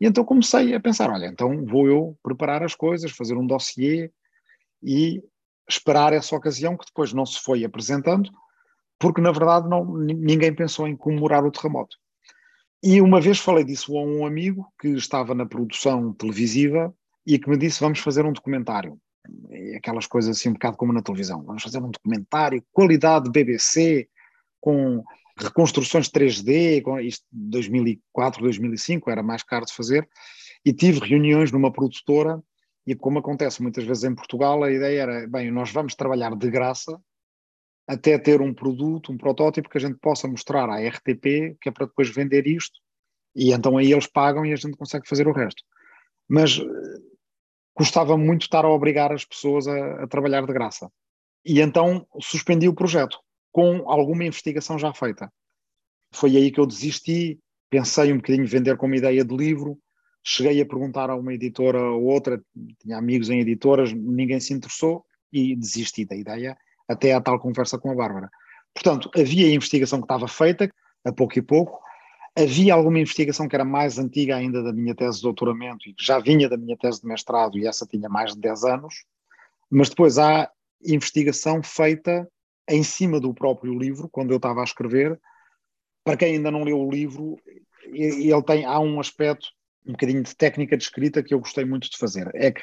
E 0.00 0.06
então 0.06 0.24
comecei 0.24 0.74
a 0.74 0.80
pensar, 0.80 1.10
olha, 1.10 1.26
então 1.26 1.64
vou 1.64 1.88
eu 1.88 2.18
preparar 2.22 2.62
as 2.62 2.74
coisas, 2.74 3.10
fazer 3.12 3.34
um 3.34 3.46
dossiê 3.46 4.10
e 4.82 5.22
esperar 5.68 6.12
essa 6.12 6.36
ocasião 6.36 6.76
que 6.76 6.86
depois 6.86 7.12
não 7.12 7.24
se 7.24 7.40
foi 7.40 7.64
apresentando, 7.64 8.30
porque 8.98 9.20
na 9.20 9.32
verdade 9.32 9.68
não, 9.68 9.84
ninguém 9.96 10.54
pensou 10.54 10.86
em 10.86 10.96
comemorar 10.96 11.44
o 11.44 11.50
terremoto. 11.50 11.96
E 12.82 13.00
uma 13.00 13.20
vez 13.20 13.38
falei 13.38 13.64
disso 13.64 13.96
a 13.96 14.02
um 14.02 14.26
amigo 14.26 14.66
que 14.80 14.88
estava 14.88 15.34
na 15.34 15.46
produção 15.46 16.12
televisiva 16.12 16.94
e 17.26 17.38
que 17.38 17.48
me 17.48 17.56
disse: 17.56 17.80
Vamos 17.80 17.98
fazer 17.98 18.24
um 18.24 18.32
documentário. 18.32 18.98
E 19.50 19.74
aquelas 19.74 20.06
coisas 20.06 20.36
assim, 20.36 20.50
um 20.50 20.52
bocado 20.52 20.76
como 20.76 20.92
na 20.92 21.02
televisão. 21.02 21.42
Vamos 21.42 21.62
fazer 21.62 21.78
um 21.78 21.90
documentário, 21.90 22.62
qualidade 22.72 23.30
BBC, 23.30 24.08
com 24.60 25.02
reconstruções 25.38 26.08
3D, 26.08 26.82
com 26.82 26.98
isto 26.98 27.24
2004, 27.30 28.42
2005, 28.42 29.10
era 29.10 29.22
mais 29.22 29.42
caro 29.42 29.66
de 29.66 29.74
fazer. 29.74 30.08
E 30.64 30.72
tive 30.72 31.00
reuniões 31.00 31.52
numa 31.52 31.72
produtora. 31.72 32.42
E 32.86 32.94
como 32.94 33.18
acontece 33.18 33.62
muitas 33.62 33.84
vezes 33.84 34.04
em 34.04 34.14
Portugal, 34.14 34.62
a 34.62 34.72
ideia 34.72 35.02
era: 35.02 35.28
bem, 35.28 35.50
nós 35.50 35.70
vamos 35.70 35.94
trabalhar 35.94 36.34
de 36.34 36.50
graça 36.50 36.98
até 37.88 38.18
ter 38.18 38.40
um 38.40 38.52
produto, 38.52 39.12
um 39.12 39.16
protótipo 39.16 39.68
que 39.68 39.78
a 39.78 39.80
gente 39.80 39.98
possa 40.00 40.26
mostrar 40.26 40.68
à 40.68 40.76
RTP, 40.88 41.56
que 41.60 41.68
é 41.68 41.70
para 41.70 41.86
depois 41.86 42.08
vender 42.08 42.46
isto. 42.46 42.80
E 43.34 43.52
então 43.52 43.76
aí 43.76 43.92
eles 43.92 44.06
pagam 44.06 44.44
e 44.44 44.52
a 44.52 44.56
gente 44.56 44.76
consegue 44.76 45.08
fazer 45.08 45.28
o 45.28 45.32
resto. 45.32 45.62
Mas 46.28 46.58
custava 47.74 48.16
muito 48.16 48.42
estar 48.42 48.64
a 48.64 48.70
obrigar 48.70 49.12
as 49.12 49.24
pessoas 49.24 49.68
a, 49.68 50.04
a 50.04 50.06
trabalhar 50.08 50.44
de 50.44 50.52
graça. 50.52 50.90
E 51.44 51.60
então 51.60 52.06
suspendi 52.20 52.66
o 52.66 52.74
projeto, 52.74 53.18
com 53.56 53.90
alguma 53.90 54.22
investigação 54.22 54.78
já 54.78 54.92
feita. 54.92 55.32
Foi 56.12 56.36
aí 56.36 56.50
que 56.50 56.60
eu 56.60 56.66
desisti, 56.66 57.40
pensei 57.70 58.12
um 58.12 58.16
bocadinho 58.16 58.46
vender 58.46 58.76
como 58.76 58.94
ideia 58.94 59.24
de 59.24 59.34
livro, 59.34 59.78
cheguei 60.22 60.60
a 60.60 60.66
perguntar 60.66 61.08
a 61.08 61.16
uma 61.16 61.32
editora 61.32 61.80
ou 61.80 62.04
outra, 62.04 62.38
tinha 62.78 62.98
amigos 62.98 63.30
em 63.30 63.40
editoras, 63.40 63.94
ninguém 63.94 64.38
se 64.40 64.52
interessou 64.52 65.06
e 65.32 65.56
desisti 65.56 66.04
da 66.04 66.14
ideia, 66.14 66.54
até 66.86 67.14
à 67.14 67.20
tal 67.22 67.40
conversa 67.40 67.78
com 67.78 67.90
a 67.90 67.94
Bárbara. 67.94 68.28
Portanto, 68.74 69.10
havia 69.16 69.50
investigação 69.50 70.00
que 70.00 70.04
estava 70.04 70.28
feita, 70.28 70.70
a 71.02 71.10
pouco 71.10 71.38
e 71.38 71.42
pouco, 71.42 71.80
Havia 72.38 72.74
alguma 72.74 73.00
investigação 73.00 73.48
que 73.48 73.56
era 73.56 73.64
mais 73.64 73.98
antiga 73.98 74.36
ainda 74.36 74.62
da 74.62 74.70
minha 74.70 74.94
tese 74.94 75.16
de 75.16 75.22
doutoramento 75.22 75.88
e 75.88 75.94
que 75.94 76.04
já 76.04 76.18
vinha 76.18 76.50
da 76.50 76.58
minha 76.58 76.76
tese 76.76 77.00
de 77.00 77.06
mestrado 77.06 77.56
e 77.56 77.66
essa 77.66 77.86
tinha 77.86 78.10
mais 78.10 78.34
de 78.34 78.40
10 78.40 78.64
anos, 78.64 79.06
mas 79.70 79.88
depois 79.88 80.18
há 80.18 80.50
investigação 80.84 81.62
feita 81.62 82.28
em 82.68 82.82
cima 82.82 83.20
do 83.20 83.34
próprio 83.34 83.78
livro, 83.78 84.08
quando 84.08 84.30
eu 84.30 84.36
estava 84.36 84.60
a 84.60 84.64
escrever. 84.64 85.18
Para 86.04 86.16
quem 86.16 86.36
ainda 86.36 86.50
não 86.50 86.64
leu 86.64 86.78
o 86.78 86.90
livro, 86.90 87.36
ele 87.84 88.42
tem, 88.42 88.64
há 88.64 88.78
um 88.78 89.00
aspecto, 89.00 89.48
um 89.86 89.92
bocadinho 89.92 90.22
de 90.22 90.34
técnica 90.34 90.76
de 90.76 90.84
escrita 90.84 91.22
que 91.22 91.34
eu 91.34 91.38
gostei 91.38 91.64
muito 91.64 91.90
de 91.90 91.96
fazer. 91.96 92.30
É 92.34 92.50
que 92.50 92.62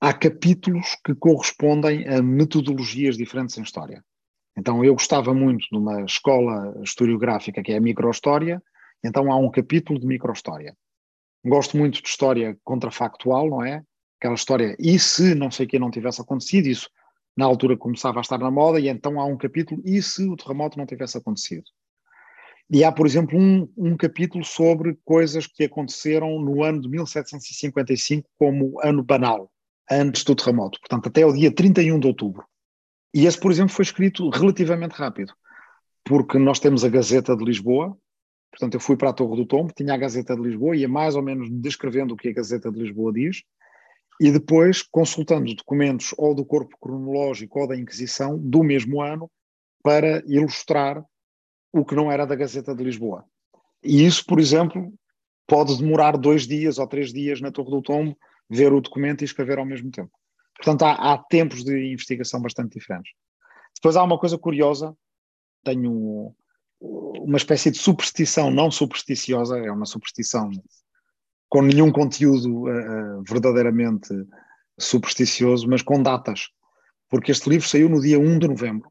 há 0.00 0.12
capítulos 0.12 0.96
que 1.04 1.14
correspondem 1.14 2.06
a 2.08 2.22
metodologias 2.22 3.16
diferentes 3.16 3.56
em 3.56 3.62
história. 3.62 4.04
Então 4.56 4.84
eu 4.84 4.94
gostava 4.94 5.34
muito 5.34 5.66
de 5.70 5.76
uma 5.76 6.02
escola 6.02 6.80
historiográfica 6.82 7.62
que 7.62 7.72
é 7.72 7.76
a 7.76 7.80
microhistória, 7.80 8.62
então 9.02 9.32
há 9.32 9.36
um 9.36 9.50
capítulo 9.50 9.98
de 9.98 10.06
microhistória. 10.06 10.76
Gosto 11.44 11.76
muito 11.76 12.00
de 12.00 12.08
história 12.08 12.56
contrafactual, 12.62 13.50
não 13.50 13.64
é? 13.64 13.82
Aquela 14.18 14.34
história, 14.34 14.76
e 14.78 14.98
se 14.98 15.34
não 15.34 15.50
sei 15.50 15.66
o 15.66 15.68
que 15.68 15.78
não 15.78 15.90
tivesse 15.90 16.20
acontecido, 16.20 16.66
isso 16.66 16.88
na 17.36 17.44
altura 17.44 17.76
começava 17.76 18.18
a 18.18 18.22
estar 18.22 18.38
na 18.38 18.50
moda, 18.50 18.78
e 18.78 18.88
então 18.88 19.20
há 19.20 19.24
um 19.24 19.36
capítulo, 19.36 19.82
e 19.84 20.00
se 20.02 20.28
o 20.28 20.36
terremoto 20.36 20.78
não 20.78 20.86
tivesse 20.86 21.18
acontecido? 21.18 21.64
E 22.70 22.82
há, 22.82 22.90
por 22.90 23.06
exemplo, 23.06 23.38
um, 23.38 23.68
um 23.76 23.96
capítulo 23.96 24.44
sobre 24.44 24.98
coisas 25.04 25.46
que 25.46 25.64
aconteceram 25.64 26.40
no 26.40 26.62
ano 26.62 26.80
de 26.80 26.88
1755 26.88 28.28
como 28.38 28.80
ano 28.82 29.02
banal, 29.02 29.50
antes 29.90 30.24
do 30.24 30.34
terremoto, 30.34 30.80
portanto 30.80 31.08
até 31.08 31.26
o 31.26 31.32
dia 31.32 31.52
31 31.52 31.98
de 31.98 32.06
outubro. 32.06 32.44
E 33.12 33.26
esse, 33.26 33.38
por 33.38 33.52
exemplo, 33.52 33.72
foi 33.72 33.84
escrito 33.84 34.28
relativamente 34.30 34.92
rápido, 34.92 35.32
porque 36.04 36.38
nós 36.38 36.58
temos 36.58 36.84
a 36.84 36.88
Gazeta 36.88 37.36
de 37.36 37.44
Lisboa, 37.44 37.96
portanto, 38.50 38.74
eu 38.74 38.80
fui 38.80 38.96
para 38.96 39.10
a 39.10 39.12
Torre 39.12 39.36
do 39.36 39.46
Tombo, 39.46 39.72
tinha 39.74 39.94
a 39.94 39.96
Gazeta 39.96 40.34
de 40.34 40.42
Lisboa, 40.42 40.76
ia 40.76 40.88
mais 40.88 41.16
ou 41.16 41.22
menos 41.22 41.50
descrevendo 41.50 42.14
o 42.14 42.16
que 42.16 42.28
a 42.28 42.32
Gazeta 42.32 42.70
de 42.70 42.80
Lisboa 42.80 43.12
diz, 43.12 43.42
e 44.20 44.30
depois 44.30 44.82
consultando 44.82 45.54
documentos 45.54 46.14
ou 46.16 46.34
do 46.34 46.44
corpo 46.44 46.76
cronológico 46.80 47.60
ou 47.60 47.68
da 47.68 47.76
Inquisição 47.76 48.38
do 48.38 48.62
mesmo 48.62 49.02
ano 49.02 49.30
para 49.82 50.22
ilustrar 50.26 51.04
o 51.72 51.84
que 51.84 51.94
não 51.94 52.10
era 52.10 52.26
da 52.26 52.36
Gazeta 52.36 52.74
de 52.74 52.84
Lisboa. 52.84 53.24
E 53.82 54.04
isso, 54.04 54.24
por 54.24 54.38
exemplo, 54.38 54.92
pode 55.46 55.76
demorar 55.76 56.16
dois 56.16 56.46
dias 56.46 56.78
ou 56.78 56.86
três 56.86 57.12
dias 57.12 57.40
na 57.40 57.50
Torre 57.50 57.70
do 57.70 57.82
Tombo, 57.82 58.16
ver 58.48 58.72
o 58.72 58.80
documento 58.80 59.22
e 59.22 59.24
escrever 59.24 59.58
ao 59.58 59.66
mesmo 59.66 59.90
tempo. 59.90 60.12
Portanto, 60.56 60.82
há, 60.82 61.12
há 61.12 61.18
tempos 61.18 61.64
de 61.64 61.92
investigação 61.92 62.40
bastante 62.40 62.78
diferentes. 62.78 63.12
Depois 63.74 63.96
há 63.96 64.02
uma 64.02 64.18
coisa 64.18 64.38
curiosa, 64.38 64.96
tenho 65.64 66.34
uma 66.80 67.36
espécie 67.36 67.70
de 67.70 67.78
superstição 67.78 68.50
não 68.50 68.70
supersticiosa, 68.70 69.58
é 69.58 69.70
uma 69.70 69.86
superstição 69.86 70.50
com 71.48 71.62
nenhum 71.62 71.92
conteúdo 71.92 72.64
uh, 72.64 73.22
verdadeiramente 73.28 74.08
supersticioso, 74.78 75.68
mas 75.68 75.82
com 75.82 76.02
datas, 76.02 76.48
porque 77.08 77.30
este 77.30 77.48
livro 77.48 77.68
saiu 77.68 77.88
no 77.88 78.00
dia 78.00 78.18
1 78.18 78.38
de 78.38 78.48
novembro 78.48 78.90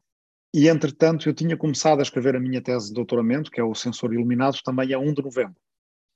e, 0.54 0.68
entretanto, 0.68 1.28
eu 1.28 1.34
tinha 1.34 1.56
começado 1.56 1.98
a 1.98 2.02
escrever 2.02 2.36
a 2.36 2.40
minha 2.40 2.62
tese 2.62 2.88
de 2.88 2.94
doutoramento, 2.94 3.50
que 3.50 3.60
é 3.60 3.64
o 3.64 3.74
Sensor 3.74 4.14
Iluminado, 4.14 4.56
também 4.64 4.94
a 4.94 4.98
1 5.00 5.12
de 5.12 5.22
novembro. 5.22 5.56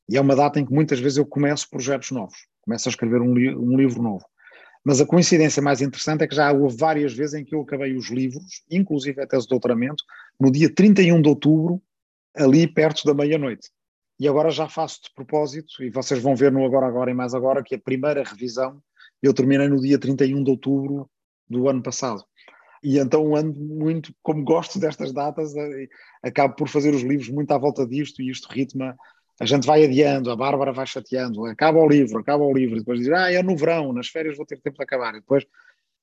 E 0.09 0.17
é 0.17 0.21
uma 0.21 0.37
data 0.37 0.61
em 0.61 0.65
que 0.65 0.73
muitas 0.73 1.01
vezes 1.01 1.19
eu 1.19 1.27
começo 1.27 1.69
projetos 1.69 2.13
novos, 2.13 2.47
começo 2.63 2.89
a 2.89 2.91
escrever 2.91 3.21
um, 3.21 3.35
li 3.35 3.53
um 3.55 3.77
livro 3.77 4.01
novo. 4.01 4.25
Mas 4.85 5.01
a 5.01 5.07
coincidência 5.07 5.61
mais 5.61 5.83
interessante 5.83 6.23
é 6.23 6.29
que 6.29 6.37
já 6.37 6.53
houve 6.53 6.77
várias 6.77 7.13
vezes 7.13 7.35
em 7.35 7.45
que 7.45 7.53
eu 7.53 7.63
acabei 7.63 7.97
os 7.97 8.11
livros, 8.11 8.63
inclusive 8.71 9.21
a 9.21 9.27
tese 9.27 9.43
de 9.43 9.51
doutoramento, 9.51 10.05
no 10.39 10.53
dia 10.53 10.73
31 10.73 11.21
de 11.21 11.29
outubro, 11.29 11.83
ali 12.37 12.73
perto 12.73 13.05
da 13.05 13.13
meia-noite. 13.13 13.71
E 14.19 14.27
agora 14.27 14.51
já 14.51 14.69
faço 14.69 15.03
de 15.05 15.15
propósito, 15.15 15.83
e 15.83 15.91
vocês 15.91 16.21
vão 16.21 16.35
ver 16.35 16.51
no 16.51 16.65
Agora 16.65 16.87
Agora 16.87 17.11
e 17.11 17.15
Mais 17.15 17.35
Agora, 17.35 17.63
que 17.63 17.75
a 17.75 17.79
primeira 17.79 18.23
revisão 18.23 18.83
eu 19.23 19.33
terminei 19.33 19.69
no 19.69 19.81
dia 19.81 19.99
31 19.99 20.43
de 20.43 20.51
outubro 20.51 21.09
do 21.49 21.69
ano 21.69 21.83
passado. 21.83 22.25
E 22.83 22.99
então 22.99 23.35
ando 23.35 23.59
muito, 23.61 24.15
como 24.23 24.45
gosto 24.45 24.79
destas 24.79 25.13
datas, 25.13 25.55
eh, 25.57 25.89
acabo 26.23 26.55
por 26.55 26.69
fazer 26.69 26.95
os 26.95 27.03
livros 27.03 27.29
muito 27.29 27.51
à 27.53 27.59
volta 27.59 27.87
disto 27.87 28.23
e 28.23 28.31
isto 28.31 28.49
ritma 28.53 28.97
a 29.41 29.47
gente 29.47 29.67
vai 29.67 29.85
adiando, 29.85 30.31
a 30.31 30.37
Bárbara 30.37 30.73
vai 30.73 30.87
chateando, 30.87 31.45
acaba 31.47 31.79
o 31.79 31.89
livro, 31.89 32.19
acaba 32.19 32.43
o 32.45 32.53
livro, 32.53 32.79
depois 32.79 32.99
diz, 32.99 33.09
ah, 33.11 33.33
é 33.33 33.41
no 33.43 33.57
verão, 33.57 33.93
nas 33.93 34.09
férias 34.09 34.37
vou 34.37 34.45
ter 34.45 34.61
tempo 34.61 34.77
de 34.77 34.83
acabar, 34.83 35.15
e 35.15 35.21
depois 35.21 35.47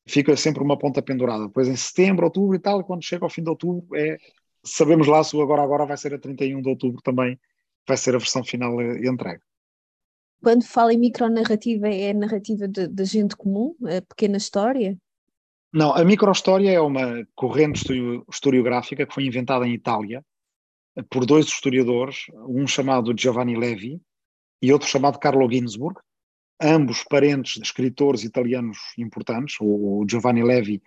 fica 0.08 0.36
sempre 0.38 0.64
uma 0.64 0.78
ponta 0.78 1.02
pendurada. 1.02 1.48
Depois 1.48 1.68
em 1.68 1.76
setembro, 1.76 2.26
outubro 2.26 2.56
e 2.56 2.60
tal, 2.60 2.84
quando 2.84 3.04
chega 3.04 3.26
ao 3.26 3.30
fim 3.30 3.44
de 3.44 3.50
outubro, 3.50 3.86
é, 3.94 4.18
sabemos 4.64 5.08
lá 5.08 5.22
se 5.24 5.36
o 5.36 5.42
agora 5.42 5.62
agora 5.62 5.86
vai 5.86 5.98
ser 5.98 6.14
a 6.14 6.20
31 6.20 6.62
de 6.62 6.70
outubro 6.70 7.02
também, 7.02 7.38
vai 7.88 7.98
ser 7.98 8.16
a 8.16 8.20
versão 8.20 8.44
final 8.44 8.82
entregue. 8.82 9.42
Quando 10.42 10.64
fala 10.64 10.94
em 10.94 10.98
micronarrativa, 10.98 11.88
é 11.88 12.12
a 12.12 12.14
narrativa 12.14 12.68
de, 12.68 12.88
de 12.88 13.06
gente 13.06 13.36
comum, 13.36 13.76
a 13.84 14.02
pequena 14.02 14.38
história? 14.38 14.98
Não, 15.74 15.94
a 15.94 16.04
microhistória 16.06 16.72
é 16.72 16.80
uma 16.80 17.26
corrente 17.36 17.84
historiográfica 18.32 19.06
que 19.06 19.14
foi 19.14 19.26
inventada 19.26 19.68
em 19.68 19.74
Itália, 19.74 20.24
por 21.10 21.26
dois 21.26 21.48
historiadores, 21.48 22.28
um 22.48 22.66
chamado 22.66 23.14
Giovanni 23.18 23.58
Levi 23.58 24.02
e 24.62 24.72
outro 24.72 24.88
chamado 24.88 25.20
Carlo 25.20 25.50
Ginzburg, 25.52 26.00
ambos 26.62 27.04
parentes 27.04 27.56
de 27.56 27.64
escritores 27.64 28.24
italianos 28.24 28.78
importantes. 28.98 29.58
O 29.60 30.06
Giovanni 30.10 30.44
Levi 30.44 30.82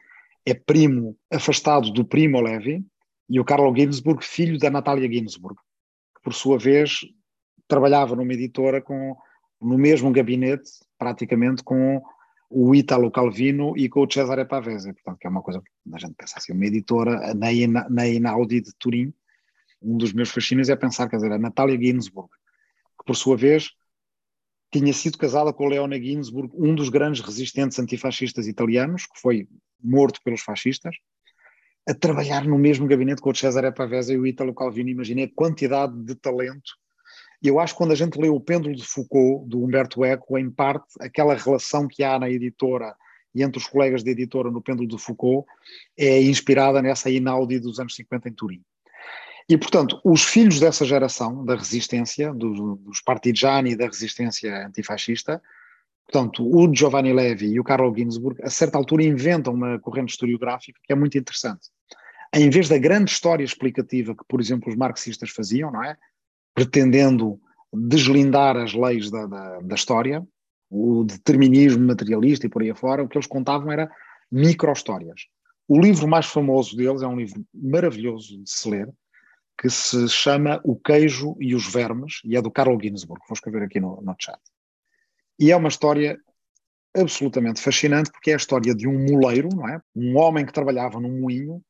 é 0.47 0.55
primo 0.55 1.17
afastado 1.31 1.91
do 1.93 2.05
primo 2.05 2.41
Levi 2.41 2.83
e 3.29 3.39
o 3.39 3.45
Carlo 3.45 3.75
Ginzburg, 3.77 4.25
filho 4.25 4.59
da 4.59 4.71
Natália 4.71 5.11
Ginzburg, 5.11 5.61
por 6.29 6.35
sua 6.35 6.59
vez 6.59 7.07
trabalhava 7.67 8.15
numa 8.15 8.35
editora 8.35 8.83
com 8.83 9.17
no 9.59 9.79
mesmo 9.79 10.13
gabinete, 10.13 10.71
praticamente 10.99 11.63
com 11.65 12.03
o 12.51 12.75
Italo 12.75 13.11
Calvino 13.11 13.75
e 13.79 13.89
com 13.89 14.03
o 14.03 14.13
Cesare 14.13 14.45
Pavese, 14.45 14.93
portanto, 14.93 15.19
que 15.19 15.27
é 15.27 15.31
uma 15.31 15.41
coisa 15.41 15.63
que 15.63 15.95
a 15.95 15.99
gente 15.99 16.15
pensa 16.15 16.35
assim, 16.37 16.53
uma 16.53 16.67
editora 16.67 17.33
na, 17.33 17.89
na 17.89 18.07
Inaudi 18.07 18.61
de 18.61 18.75
Turim, 18.79 19.11
um 19.81 19.97
dos 19.97 20.13
meus 20.13 20.29
fascínios 20.29 20.69
é 20.69 20.77
pensar, 20.77 21.09
quer 21.09 21.17
dizer, 21.17 21.33
a 21.33 21.39
Natália 21.39 21.81
Ginsburg, 21.81 22.29
que 22.99 23.07
por 23.07 23.17
sua 23.17 23.35
vez 23.35 23.71
tinha 24.71 24.93
sido 24.93 25.17
casada 25.17 25.51
com 25.51 25.67
Leona 25.67 25.99
Ginsburg, 25.99 26.53
um 26.55 26.75
dos 26.75 26.91
grandes 26.91 27.23
resistentes 27.23 27.79
antifascistas 27.79 28.47
italianos, 28.47 29.07
que 29.07 29.19
foi 29.19 29.49
morto 29.83 30.21
pelos 30.23 30.43
fascistas, 30.43 30.95
a 31.89 31.95
trabalhar 31.95 32.45
no 32.45 32.59
mesmo 32.59 32.87
gabinete 32.87 33.23
com 33.23 33.31
o 33.31 33.35
Cesare 33.35 33.73
Pavese 33.73 34.13
e 34.13 34.19
o 34.19 34.27
Italo 34.27 34.55
Calvino. 34.55 34.91
Imaginei 34.91 35.25
a 35.25 35.35
quantidade 35.35 35.95
de 36.05 36.15
talento. 36.15 36.77
E 37.43 37.49
eu 37.49 37.59
acho 37.59 37.73
que 37.73 37.79
quando 37.79 37.93
a 37.93 37.95
gente 37.95 38.21
lê 38.21 38.29
o 38.29 38.39
Pêndulo 38.39 38.75
de 38.75 38.85
Foucault, 38.85 39.49
do 39.49 39.65
Humberto 39.65 40.05
Eco, 40.05 40.37
em 40.37 40.51
parte, 40.51 40.87
aquela 41.01 41.35
relação 41.35 41.89
que 41.89 42.05
há 42.05 42.19
na 42.19 42.29
editora 42.29 42.95
e 43.35 43.43
entre 43.43 43.59
os 43.59 43.67
colegas 43.67 44.03
de 44.03 44.11
editora 44.11 44.51
no 44.51 44.61
Pêndulo 44.61 44.87
de 44.87 44.99
Foucault 44.99 45.47
é 45.97 46.21
inspirada 46.21 46.83
nessa 46.83 47.09
Inaudi 47.09 47.59
dos 47.59 47.81
anos 47.81 47.95
50 47.95 48.29
em 48.29 48.33
Turim. 48.33 48.63
E, 49.49 49.57
portanto, 49.57 49.99
os 50.05 50.25
filhos 50.25 50.61
dessa 50.61 50.85
geração, 50.85 51.43
da 51.43 51.55
resistência, 51.55 52.35
do, 52.35 52.77
dos 52.77 53.01
partigiani 53.01 53.75
da 53.75 53.87
resistência 53.87 54.67
antifascista, 54.67 55.41
portanto, 56.11 56.43
o 56.43 56.75
Giovanni 56.75 57.13
Levi 57.13 57.53
e 57.53 57.61
o 57.61 57.65
Carlo 57.65 57.95
Ginzburg, 57.95 58.41
a 58.43 58.49
certa 58.49 58.79
altura 58.79 59.05
inventam 59.05 59.53
uma 59.53 59.79
corrente 59.79 60.11
historiográfica 60.11 60.81
que 60.83 60.93
é 60.93 60.97
muito 60.97 61.19
interessante. 61.19 61.69
Em 62.35 62.49
vez 62.49 62.69
da 62.69 62.79
grande 62.79 63.11
história 63.11 63.45
explicativa 63.45 64.15
que, 64.15 64.25
por 64.27 64.41
exemplo, 64.41 64.71
os 64.71 64.77
marxistas 64.77 65.31
faziam, 65.31 65.71
não 65.71 65.85
é? 65.85 65.97
Pretendendo 66.55 67.39
deslindar 67.73 68.57
as 68.57 68.73
leis 68.73 69.11
da, 69.11 69.27
da, 69.27 69.61
da 69.61 69.75
história, 69.75 70.27
o 70.71 71.05
determinismo 71.05 71.87
materialista 71.87 72.47
e 72.47 72.49
por 72.49 72.63
aí 72.63 72.71
afora, 72.71 73.03
o 73.03 73.09
que 73.09 73.17
eles 73.17 73.27
contavam 73.27 73.71
era 73.71 73.91
micro-histórias. 74.31 75.27
O 75.67 75.79
livro 75.79 76.09
mais 76.09 76.27
famoso 76.27 76.75
deles 76.77 77.03
é 77.03 77.07
um 77.07 77.17
livro 77.17 77.45
maravilhoso 77.53 78.43
de 78.43 78.51
se 78.51 78.69
ler, 78.71 78.89
que 79.61 79.69
se 79.69 80.09
chama 80.09 80.61
O 80.65 80.77
Queijo 80.77 81.37
e 81.41 81.55
os 81.55 81.71
Vermes, 81.71 82.21
e 82.25 82.37
é 82.37 82.43
do 82.43 82.51
Carl 82.51 82.79
Ginsburg, 82.81 83.21
vou 83.29 83.35
escrever 83.35 83.63
aqui 83.63 83.81
no, 83.81 84.01
no 84.01 84.15
chat. 84.19 84.39
E 85.39 85.51
é 85.51 85.57
uma 85.57 85.69
história 85.69 86.19
absolutamente 86.97 87.61
fascinante, 87.61 88.11
porque 88.11 88.31
é 88.31 88.35
a 88.35 88.39
história 88.39 88.75
de 88.75 88.89
um 88.89 89.07
moleiro, 89.07 89.49
não 89.55 89.69
é? 89.69 89.81
Um 89.95 90.17
homem 90.17 90.45
que 90.45 90.53
trabalhava 90.53 90.99
num 90.99 91.21
moinho 91.21 91.63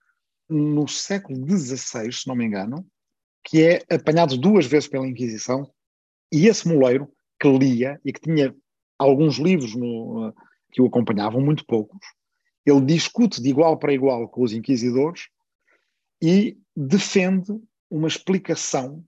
no 0.49 0.89
século 0.89 1.39
XVI, 1.47 2.11
se 2.11 2.27
não 2.27 2.35
me 2.35 2.45
engano, 2.45 2.87
que 3.45 3.63
é 3.63 3.83
apanhado 3.95 4.39
duas 4.39 4.67
vezes 4.67 4.89
pela 4.89 5.07
Inquisição, 5.07 5.71
e 6.33 6.47
esse 6.47 6.67
moleiro 6.67 7.11
que 7.41 7.49
lia 7.49 8.01
e 8.05 8.13
que 8.13 8.21
tinha 8.21 8.55
alguns 8.99 9.37
livros 9.37 9.75
no, 9.75 10.35
que 10.73 10.81
o 10.81 10.87
acompanhavam, 10.87 11.41
muito 11.41 11.65
poucos, 11.67 11.99
ele 12.65 12.81
discute 12.83 13.41
de 13.41 13.49
igual 13.49 13.79
para 13.79 13.93
igual 13.93 14.29
com 14.29 14.43
os 14.43 14.53
inquisidores 14.53 15.29
e 16.23 16.59
defende 16.77 17.53
uma 17.91 18.09
explicação 18.09 19.05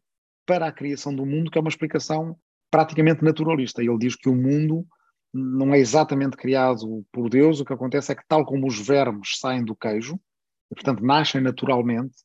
para 0.47 0.67
a 0.67 0.73
criação 0.73 1.15
do 1.15 1.27
mundo, 1.27 1.51
que 1.51 1.59
é 1.59 1.61
uma 1.61 1.69
explicação 1.69 2.39
praticamente 2.71 3.25
naturalista. 3.25 3.83
Ele 3.83 3.99
diz 3.99 4.14
que 4.14 4.29
o 4.29 4.35
mundo 4.35 4.87
não 5.33 5.73
é 5.75 5.79
exatamente 5.79 6.37
criado 6.37 7.05
por 7.12 7.29
Deus, 7.29 7.61
o 7.61 7.64
que 7.64 7.73
acontece 7.73 8.12
é 8.12 8.14
que, 8.14 8.27
tal 8.27 8.45
como 8.45 8.66
os 8.66 8.79
vermes 8.79 9.39
saem 9.39 9.64
do 9.64 9.77
queijo, 9.77 10.18
e, 10.71 10.75
portanto 10.75 11.05
nascem 11.05 11.41
naturalmente, 11.41 12.16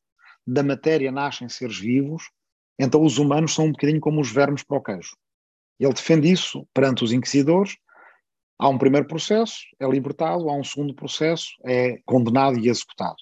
da 0.45 0.63
matéria 0.63 1.11
nascem 1.11 1.49
seres 1.49 1.79
vivos, 1.79 2.23
então 2.79 3.03
os 3.03 3.17
humanos 3.17 3.53
são 3.53 3.65
um 3.65 3.71
bocadinho 3.71 3.99
como 3.99 4.21
os 4.21 4.31
vermes 4.31 4.63
para 4.63 4.77
o 4.77 4.83
queijo. 4.83 5.15
Ele 5.79 5.93
defende 5.93 6.31
isso 6.31 6.67
perante 6.73 7.03
os 7.03 7.11
inquisidores. 7.11 7.77
Há 8.57 8.69
um 8.69 8.77
primeiro 8.77 9.07
processo, 9.07 9.57
é 9.79 9.87
libertado, 9.87 10.49
há 10.49 10.53
um 10.53 10.63
segundo 10.63 10.93
processo, 10.93 11.47
é 11.65 11.99
condenado 12.05 12.57
e 12.57 12.69
executado. 12.69 13.17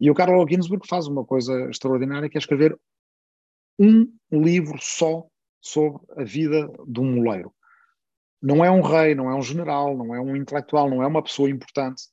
E 0.00 0.10
o 0.10 0.14
Carlo 0.14 0.46
Ginsburg 0.48 0.86
faz 0.86 1.06
uma 1.06 1.24
coisa 1.24 1.68
extraordinária, 1.68 2.28
que 2.28 2.38
é 2.38 2.40
escrever 2.40 2.78
um 3.78 4.08
livro 4.32 4.78
só 4.80 5.26
sobre 5.60 6.00
a 6.16 6.24
vida 6.24 6.70
de 6.86 7.00
um 7.00 7.16
moleiro. 7.16 7.52
Não 8.40 8.64
é 8.64 8.70
um 8.70 8.80
rei, 8.80 9.14
não 9.14 9.30
é 9.30 9.34
um 9.34 9.42
general, 9.42 9.96
não 9.96 10.14
é 10.14 10.20
um 10.20 10.36
intelectual, 10.36 10.88
não 10.88 11.02
é 11.02 11.06
uma 11.06 11.22
pessoa 11.22 11.50
importante. 11.50 12.04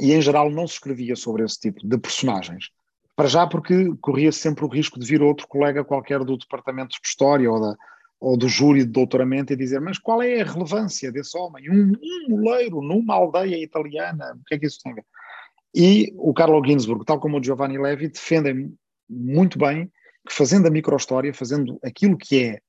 E, 0.00 0.12
em 0.12 0.20
geral, 0.20 0.50
não 0.50 0.66
se 0.66 0.74
escrevia 0.74 1.16
sobre 1.16 1.44
esse 1.44 1.58
tipo 1.58 1.86
de 1.86 1.98
personagens. 1.98 2.70
Para 3.16 3.28
já 3.28 3.46
porque 3.46 3.94
corria 4.00 4.32
sempre 4.32 4.64
o 4.64 4.68
risco 4.68 4.98
de 4.98 5.06
vir 5.06 5.22
outro 5.22 5.46
colega 5.46 5.84
qualquer 5.84 6.20
do 6.20 6.36
departamento 6.36 6.96
de 7.00 7.06
História 7.06 7.50
ou, 7.50 7.60
da, 7.60 7.76
ou 8.18 8.36
do 8.36 8.48
júri 8.48 8.80
de 8.80 8.90
doutoramento 8.90 9.52
e 9.52 9.56
dizer 9.56 9.80
mas 9.80 9.98
qual 9.98 10.22
é 10.22 10.40
a 10.40 10.44
relevância 10.44 11.12
desse 11.12 11.36
homem? 11.36 11.70
Um, 11.70 11.92
um 12.02 12.30
moleiro 12.30 12.80
numa 12.80 13.14
aldeia 13.14 13.62
italiana, 13.62 14.34
o 14.34 14.44
que 14.44 14.54
é 14.54 14.58
que 14.58 14.66
isso 14.66 14.80
tem 14.82 14.92
a 14.92 14.94
ver? 14.96 15.04
E 15.74 16.12
o 16.16 16.34
Carlo 16.34 16.62
Ginzburg, 16.64 17.04
tal 17.04 17.18
como 17.18 17.38
o 17.38 17.42
Giovanni 17.42 17.78
Levi, 17.78 18.08
defendem 18.08 18.74
muito 19.08 19.58
bem 19.58 19.90
que 20.26 20.34
fazendo 20.34 20.66
a 20.66 20.70
microhistória, 20.70 21.32
fazendo 21.34 21.78
aquilo 21.82 22.16
que 22.16 22.44
é 22.44 22.60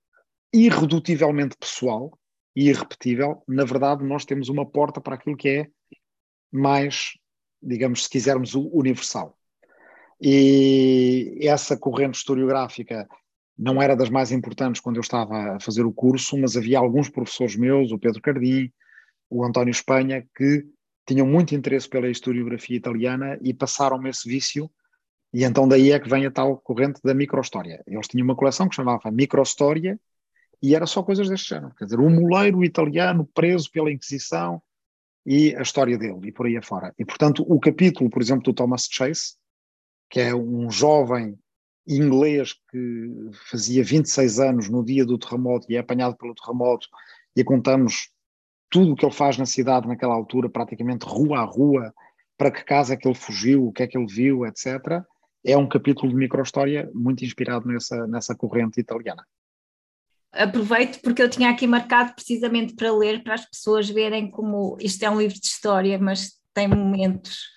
irredutivelmente 0.53 1.57
pessoal 1.57 2.17
e 2.55 2.69
irrepetível, 2.69 3.43
na 3.47 3.65
verdade 3.65 4.03
nós 4.03 4.23
temos 4.23 4.49
uma 4.49 4.65
porta 4.65 5.01
para 5.01 5.15
aquilo 5.15 5.35
que 5.35 5.49
é 5.49 5.67
mais, 6.51 7.13
digamos, 7.61 8.03
se 8.03 8.09
quisermos, 8.09 8.53
o 8.53 8.69
universal. 8.71 9.35
E 10.21 11.39
essa 11.41 11.75
corrente 11.75 12.17
historiográfica 12.17 13.07
não 13.57 13.81
era 13.81 13.95
das 13.95 14.09
mais 14.09 14.31
importantes 14.31 14.79
quando 14.79 14.97
eu 14.97 15.01
estava 15.01 15.55
a 15.55 15.59
fazer 15.59 15.83
o 15.83 15.91
curso, 15.91 16.37
mas 16.37 16.55
havia 16.55 16.77
alguns 16.77 17.09
professores 17.09 17.55
meus, 17.55 17.91
o 17.91 17.97
Pedro 17.97 18.21
Cardim, 18.21 18.71
o 19.29 19.43
António 19.43 19.71
Espanha, 19.71 20.25
que 20.35 20.65
tinham 21.07 21.25
muito 21.27 21.55
interesse 21.55 21.89
pela 21.89 22.07
historiografia 22.07 22.77
italiana 22.77 23.37
e 23.41 23.53
passaram-me 23.53 24.09
esse 24.09 24.29
vício, 24.29 24.69
e 25.33 25.43
então 25.43 25.67
daí 25.67 25.91
é 25.91 25.99
que 25.99 26.07
vem 26.07 26.25
a 26.25 26.31
tal 26.31 26.57
corrente 26.57 27.01
da 27.03 27.13
microhistória. 27.13 27.83
Eles 27.87 28.07
tinham 28.07 28.23
uma 28.23 28.35
coleção 28.35 28.69
que 28.69 28.75
chamava 28.75 29.11
Microhistória 29.11 29.99
e 30.63 30.73
era 30.73 30.87
só 30.87 31.03
coisas 31.03 31.27
deste 31.27 31.49
género, 31.49 31.75
quer 31.75 31.83
dizer, 31.83 31.99
um 31.99 32.09
moleiro 32.09 32.63
italiano 32.63 33.29
preso 33.33 33.69
pela 33.69 33.91
Inquisição 33.91 34.61
e 35.25 35.53
a 35.57 35.61
história 35.61 35.97
dele, 35.97 36.19
e 36.23 36.31
por 36.31 36.45
aí 36.45 36.55
afora. 36.55 36.95
E, 36.97 37.03
portanto, 37.03 37.43
o 37.45 37.59
capítulo, 37.59 38.09
por 38.09 38.21
exemplo, 38.21 38.43
do 38.45 38.53
Thomas 38.53 38.87
Chase, 38.89 39.35
que 40.09 40.21
é 40.21 40.33
um 40.33 40.71
jovem 40.71 41.37
inglês 41.85 42.53
que 42.71 43.29
fazia 43.51 43.83
26 43.83 44.39
anos 44.39 44.69
no 44.69 44.85
dia 44.85 45.05
do 45.05 45.17
terremoto 45.17 45.69
e 45.69 45.75
é 45.75 45.79
apanhado 45.79 46.15
pelo 46.15 46.33
terremoto, 46.33 46.87
e 47.35 47.43
contamos 47.43 48.09
tudo 48.69 48.93
o 48.93 48.95
que 48.95 49.05
ele 49.05 49.13
faz 49.13 49.37
na 49.37 49.45
cidade 49.45 49.85
naquela 49.85 50.13
altura, 50.13 50.49
praticamente 50.49 51.05
rua 51.05 51.39
a 51.39 51.43
rua, 51.43 51.93
para 52.37 52.49
que 52.49 52.63
casa 52.63 52.93
é 52.93 52.97
que 52.97 53.05
ele 53.05 53.15
fugiu, 53.15 53.67
o 53.67 53.73
que 53.73 53.83
é 53.83 53.87
que 53.87 53.97
ele 53.97 54.07
viu, 54.07 54.45
etc. 54.45 55.03
É 55.43 55.57
um 55.57 55.67
capítulo 55.67 56.09
de 56.09 56.15
microhistória 56.15 56.89
muito 56.93 57.25
inspirado 57.25 57.67
nessa, 57.67 58.07
nessa 58.07 58.33
corrente 58.33 58.79
italiana. 58.79 59.25
Aproveito 60.33 60.99
porque 61.01 61.21
eu 61.21 61.29
tinha 61.29 61.51
aqui 61.51 61.67
marcado 61.67 62.13
precisamente 62.15 62.73
para 62.73 62.91
ler, 62.91 63.23
para 63.23 63.35
as 63.35 63.45
pessoas 63.45 63.87
verem 63.87 64.31
como 64.31 64.75
isto 64.79 65.03
é 65.03 65.09
um 65.09 65.19
livro 65.19 65.39
de 65.39 65.45
história, 65.45 65.99
mas 65.99 66.33
tem 66.53 66.67
momentos 66.67 67.53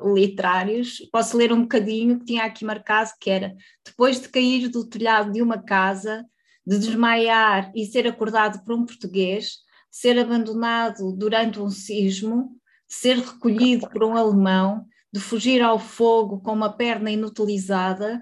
literários. 0.00 0.98
Posso 1.12 1.36
ler 1.36 1.52
um 1.52 1.62
bocadinho 1.62 2.18
que 2.18 2.24
tinha 2.26 2.44
aqui 2.44 2.64
marcado, 2.64 3.10
que 3.20 3.30
era 3.30 3.54
depois 3.84 4.20
de 4.20 4.28
cair 4.28 4.68
do 4.68 4.84
telhado 4.88 5.32
de 5.32 5.40
uma 5.40 5.62
casa, 5.62 6.24
de 6.66 6.78
desmaiar 6.78 7.70
e 7.74 7.86
ser 7.86 8.08
acordado 8.08 8.62
por 8.64 8.74
um 8.74 8.84
português, 8.84 9.58
ser 9.88 10.18
abandonado 10.18 11.12
durante 11.12 11.60
um 11.60 11.70
sismo, 11.70 12.50
de 12.88 12.94
ser 12.94 13.18
recolhido 13.18 13.88
por 13.88 14.02
um 14.02 14.16
alemão, 14.16 14.84
de 15.12 15.20
fugir 15.20 15.62
ao 15.62 15.78
fogo 15.78 16.40
com 16.40 16.52
uma 16.52 16.76
perna 16.76 17.10
inutilizada, 17.10 18.20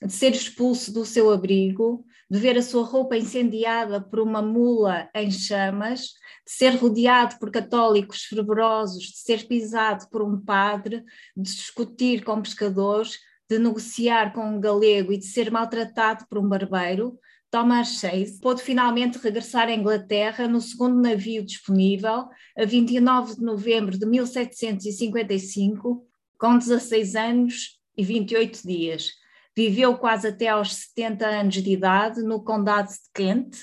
de 0.00 0.12
ser 0.12 0.30
expulso 0.30 0.92
do 0.92 1.04
seu 1.04 1.30
abrigo, 1.32 2.04
de 2.30 2.38
ver 2.38 2.56
a 2.56 2.62
sua 2.62 2.84
roupa 2.84 3.16
incendiada 3.16 4.00
por 4.00 4.20
uma 4.20 4.40
mula 4.40 5.10
em 5.14 5.30
chamas, 5.30 6.12
de 6.46 6.52
ser 6.52 6.76
rodeado 6.76 7.38
por 7.38 7.50
católicos 7.50 8.22
fervorosos, 8.22 9.02
de 9.02 9.18
ser 9.18 9.48
pisado 9.48 10.08
por 10.10 10.22
um 10.22 10.40
padre, 10.40 11.02
de 11.36 11.42
discutir 11.42 12.22
com 12.22 12.40
pescadores, 12.40 13.18
de 13.48 13.58
negociar 13.58 14.32
com 14.32 14.48
um 14.48 14.60
galego 14.60 15.12
e 15.12 15.18
de 15.18 15.26
ser 15.26 15.50
maltratado 15.50 16.24
por 16.28 16.38
um 16.38 16.48
barbeiro, 16.48 17.18
Thomas 17.50 17.98
Chase 17.98 18.38
pôde 18.40 18.62
finalmente 18.62 19.18
regressar 19.18 19.66
à 19.66 19.74
Inglaterra 19.74 20.46
no 20.46 20.60
segundo 20.60 21.02
navio 21.02 21.44
disponível, 21.44 22.28
a 22.56 22.64
29 22.64 23.34
de 23.34 23.42
novembro 23.42 23.98
de 23.98 24.06
1755, 24.06 26.06
com 26.38 26.56
16 26.56 27.16
anos 27.16 27.80
e 27.96 28.04
28 28.04 28.64
dias. 28.64 29.10
Viveu 29.56 29.98
quase 29.98 30.28
até 30.28 30.48
aos 30.48 30.74
70 30.74 31.26
anos 31.26 31.54
de 31.54 31.72
idade 31.72 32.22
no 32.22 32.42
Condado 32.42 32.88
de 32.88 32.98
Kent. 33.12 33.56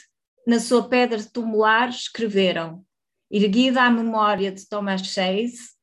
Na 0.45 0.59
sua 0.59 0.87
pedra 0.87 1.23
tumular 1.23 1.89
escreveram: 1.89 2.83
Erguida 3.31 3.83
à 3.83 3.89
memória 3.89 4.51
de 4.51 4.67
Thomas 4.67 5.01
Chase, 5.01 5.77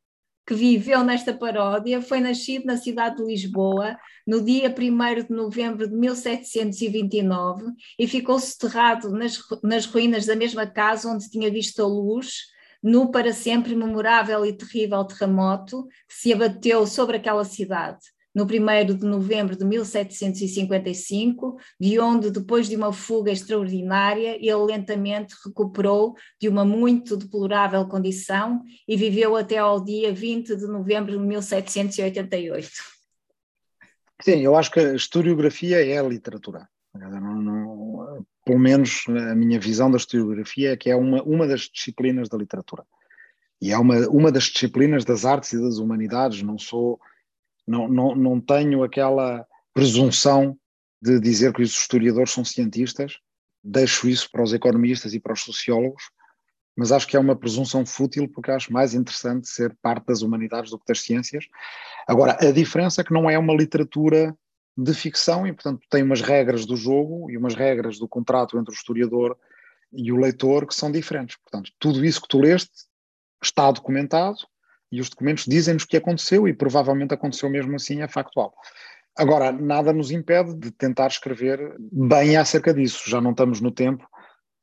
que 0.47 0.55
viveu 0.55 1.03
nesta 1.03 1.33
paródia, 1.33 2.03
foi 2.03 2.21
nascido 2.21 2.67
na 2.67 2.77
cidade 2.77 3.17
de 3.17 3.25
Lisboa 3.25 3.99
no 4.27 4.43
dia 4.43 4.69
1 4.69 5.25
de 5.25 5.31
novembro 5.31 5.89
de 5.89 5.95
1729 5.95 7.65
e 7.99 8.07
ficou 8.07 8.39
soterrado 8.39 9.11
nas, 9.11 9.39
nas 9.63 9.87
ruínas 9.87 10.27
da 10.27 10.37
mesma 10.37 10.67
casa 10.67 11.09
onde 11.09 11.31
tinha 11.31 11.51
visto 11.51 11.83
a 11.83 11.87
luz 11.87 12.45
no 12.83 13.11
para 13.11 13.33
sempre 13.33 13.75
memorável 13.75 14.45
e 14.45 14.53
terrível 14.53 15.05
terremoto 15.05 15.87
que 16.07 16.15
se 16.15 16.33
abateu 16.33 16.87
sobre 16.87 17.17
aquela 17.17 17.45
cidade 17.45 18.14
no 18.35 18.45
1 18.45 18.97
de 18.97 19.07
novembro 19.07 19.57
de 19.57 19.65
1755, 19.65 21.57
de 21.79 22.01
onde, 22.01 22.31
depois 22.31 22.69
de 22.69 22.75
uma 22.75 22.93
fuga 22.93 23.31
extraordinária, 23.31 24.37
ele 24.37 24.55
lentamente 24.55 25.35
recuperou 25.45 26.15
de 26.41 26.49
uma 26.49 26.65
muito 26.65 27.17
deplorável 27.17 27.87
condição 27.87 28.63
e 28.89 28.97
viveu 28.97 29.37
até 29.37 29.59
ao 29.59 29.85
dia 29.85 30.13
20 30.13 30.57
de 30.57 30.67
novembro 30.67 31.13
de 31.13 31.19
1788. 31.19 32.69
Sim, 34.21 34.41
eu 34.41 34.57
acho 34.57 34.71
que 34.71 34.81
a 34.81 34.95
historiografia 34.95 35.85
é 35.85 35.99
a 35.99 36.03
literatura. 36.03 36.69
Não, 36.95 37.43
não, 37.43 38.27
pelo 38.45 38.59
menos 38.59 39.05
a 39.09 39.35
minha 39.35 39.61
visão 39.61 39.91
da 39.91 39.97
historiografia 39.97 40.73
é 40.73 40.77
que 40.77 40.91
é 40.91 40.97
uma, 40.97 41.23
uma 41.23 41.47
das 41.47 41.63
disciplinas 41.63 42.29
da 42.29 42.39
literatura. 42.39 42.85
E 43.61 43.73
é 43.73 43.79
uma, 43.79 44.09
uma 44.09 44.31
das 44.33 44.45
disciplinas 44.45 45.05
das 45.05 45.25
artes 45.25 45.53
e 45.53 45.61
das 45.61 45.79
humanidades. 45.79 46.43
Não 46.43 46.59
sou 46.59 47.01
não, 47.67 47.89
não, 47.89 48.15
não 48.15 48.41
tenho 48.41 48.83
aquela 48.83 49.47
presunção 49.73 50.57
de 51.03 51.19
dizer 51.21 51.53
que 51.53 51.63
os 51.63 51.71
historiadores 51.71 52.33
são 52.33 52.45
cientistas, 52.45 53.19
deixo 53.63 54.09
isso 54.09 54.31
para 54.31 54.43
os 54.43 54.53
economistas 54.53 55.15
e 55.15 55.21
para 55.21 55.33
os 55.33 55.43
sociólogos, 55.43 56.05
mas 56.77 56.93
acho 56.93 57.07
que 57.07 57.17
é 57.17 57.21
uma 57.21 57.37
presunção 57.37 57.87
fútil 57.87 58.29
porque 58.29 58.51
acho 58.51 58.73
mais 58.73 58.95
interessante 58.95 59.49
ser 59.49 59.77
parte 59.81 60.07
das 60.07 60.23
humanidades 60.23 60.71
do 60.71 60.79
que 60.79 60.87
das 60.87 61.01
ciências. 61.01 61.47
Agora, 62.07 62.37
a 62.41 62.51
diferença 62.51 63.01
é 63.01 63.05
que 63.05 63.13
não 63.13 63.31
é 63.31 63.39
uma 63.39 63.55
literatura 63.55 64.37
de 64.77 64.93
ficção 64.93 65.47
e, 65.47 65.53
portanto, 65.53 65.87
tem 65.89 66.03
umas 66.03 66.21
regras 66.21 66.67
do 66.67 66.77
jogo 66.77 67.31
e 67.31 67.37
umas 67.37 67.55
regras 67.55 67.99
do 67.99 68.09
contrato 68.09 68.59
entre 68.59 68.75
o 68.75 68.77
historiador 68.77 69.39
e 69.93 70.11
o 70.11 70.17
leitor 70.17 70.67
que 70.67 70.75
são 70.75 70.91
diferentes. 70.91 71.37
Portanto, 71.37 71.71
tudo 71.79 72.05
isso 72.05 72.21
que 72.21 72.29
tu 72.29 72.41
leste 72.41 72.73
está 73.43 73.71
documentado, 73.71 74.39
e 74.95 75.01
os 75.01 75.11
documentos 75.11 75.45
dizem-nos 75.45 75.85
que 75.85 75.97
aconteceu 75.97 76.47
e 76.47 76.55
provavelmente 76.55 77.13
aconteceu 77.13 77.51
mesmo 77.51 77.75
assim, 77.75 78.01
é 78.01 78.09
factual. 78.09 78.55
Agora, 79.17 79.53
nada 79.53 79.93
nos 79.93 80.11
impede 80.11 80.55
de 80.57 80.71
tentar 80.71 81.09
escrever 81.09 81.77
bem 81.79 82.37
acerca 82.37 82.73
disso. 82.73 83.09
Já 83.09 83.21
não 83.21 83.33
estamos 83.33 83.61
no 83.61 83.71
tempo 83.71 84.07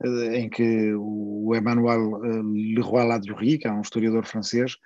eh, 0.04 0.40
em 0.40 0.50
que 0.50 0.94
o 0.96 1.54
Emmanuel 1.56 2.26
eh, 2.26 2.42
Leroy 2.76 3.06
Ladurie, 3.06 3.58
que 3.58 3.68
é 3.68 3.72
um 3.72 3.82
historiador 3.82 4.26
francês, 4.26 4.78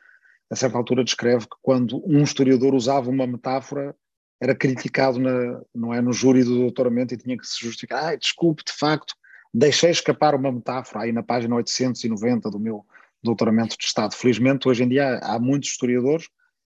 a 0.51 0.55
certa 0.55 0.77
altura 0.77 1.03
descreve 1.03 1.45
que 1.45 1.57
quando 1.61 2.03
um 2.05 2.21
historiador 2.21 2.73
usava 2.73 3.09
uma 3.09 3.25
metáfora, 3.25 3.95
era 4.41 4.53
criticado 4.53 5.19
na, 5.19 5.61
não 5.73 5.93
é, 5.93 6.01
no 6.01 6.13
júri 6.13 6.43
do 6.43 6.59
doutoramento 6.59 7.13
e 7.13 7.17
tinha 7.17 7.37
que 7.37 7.47
se 7.47 7.59
justificar. 7.59 8.03
Ah, 8.03 8.15
desculpe, 8.15 8.63
de 8.63 8.73
facto, 8.73 9.15
deixei 9.53 9.89
escapar 9.89 10.35
uma 10.35 10.51
metáfora 10.51 11.05
aí 11.05 11.11
na 11.11 11.23
página 11.23 11.55
890 11.55 12.49
do 12.51 12.59
meu 12.59 12.85
doutoramento 13.25 13.75
de 13.77 13.85
Estado. 13.85 14.15
Felizmente, 14.15 14.67
hoje 14.67 14.83
em 14.83 14.87
dia 14.87 15.19
há 15.21 15.37
muitos 15.37 15.71
historiadores 15.71 16.27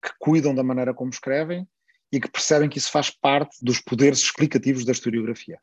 que 0.03 0.11
cuidam 0.19 0.55
da 0.55 0.63
maneira 0.63 0.93
como 0.93 1.11
escrevem 1.11 1.67
e 2.11 2.19
que 2.19 2.31
percebem 2.31 2.69
que 2.69 2.77
isso 2.77 2.91
faz 2.91 3.09
parte 3.09 3.57
dos 3.61 3.79
poderes 3.79 4.19
explicativos 4.19 4.85
da 4.85 4.91
historiografia. 4.91 5.59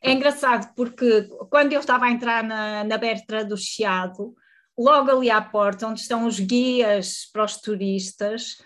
É 0.00 0.12
engraçado 0.12 0.72
porque 0.76 1.28
quando 1.50 1.72
eu 1.72 1.80
estava 1.80 2.06
a 2.06 2.10
entrar 2.10 2.44
na, 2.44 2.84
na 2.84 2.96
Bertra 2.96 3.44
do 3.44 3.56
Chiado, 3.56 4.34
logo 4.78 5.10
ali 5.10 5.28
à 5.28 5.40
porta, 5.40 5.88
onde 5.88 6.00
estão 6.00 6.26
os 6.26 6.38
guias 6.38 7.28
para 7.32 7.44
os 7.44 7.56
turistas, 7.56 8.56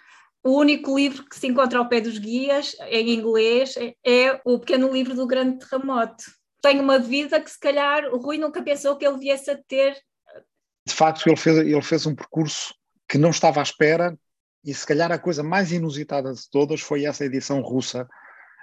o 0.44 0.58
único 0.58 0.96
livro 0.96 1.24
que 1.24 1.36
se 1.36 1.46
encontra 1.46 1.78
ao 1.78 1.88
pé 1.88 2.00
dos 2.00 2.18
guias, 2.18 2.76
em 2.88 3.10
inglês, 3.10 3.76
é, 3.76 3.94
é 4.04 4.40
o 4.44 4.58
pequeno 4.58 4.92
livro 4.92 5.14
do 5.14 5.26
grande 5.26 5.58
terremoto. 5.58 6.24
Tem 6.60 6.80
uma 6.80 6.98
vida 6.98 7.40
que 7.40 7.50
se 7.50 7.58
calhar 7.58 8.12
o 8.12 8.18
Rui 8.18 8.38
nunca 8.38 8.62
pensou 8.62 8.96
que 8.96 9.06
ele 9.06 9.18
viesse 9.18 9.50
a 9.50 9.56
ter 9.66 9.96
de 10.86 10.94
facto, 10.94 11.26
ele 11.28 11.36
fez, 11.36 11.58
ele 11.58 11.82
fez 11.82 12.06
um 12.06 12.14
percurso 12.14 12.74
que 13.08 13.18
não 13.18 13.30
estava 13.30 13.60
à 13.60 13.62
espera, 13.62 14.16
e 14.64 14.72
se 14.72 14.86
calhar 14.86 15.10
a 15.10 15.18
coisa 15.18 15.42
mais 15.42 15.72
inusitada 15.72 16.32
de 16.32 16.48
todas 16.50 16.80
foi 16.80 17.04
essa 17.04 17.24
edição 17.24 17.60
russa, 17.60 18.08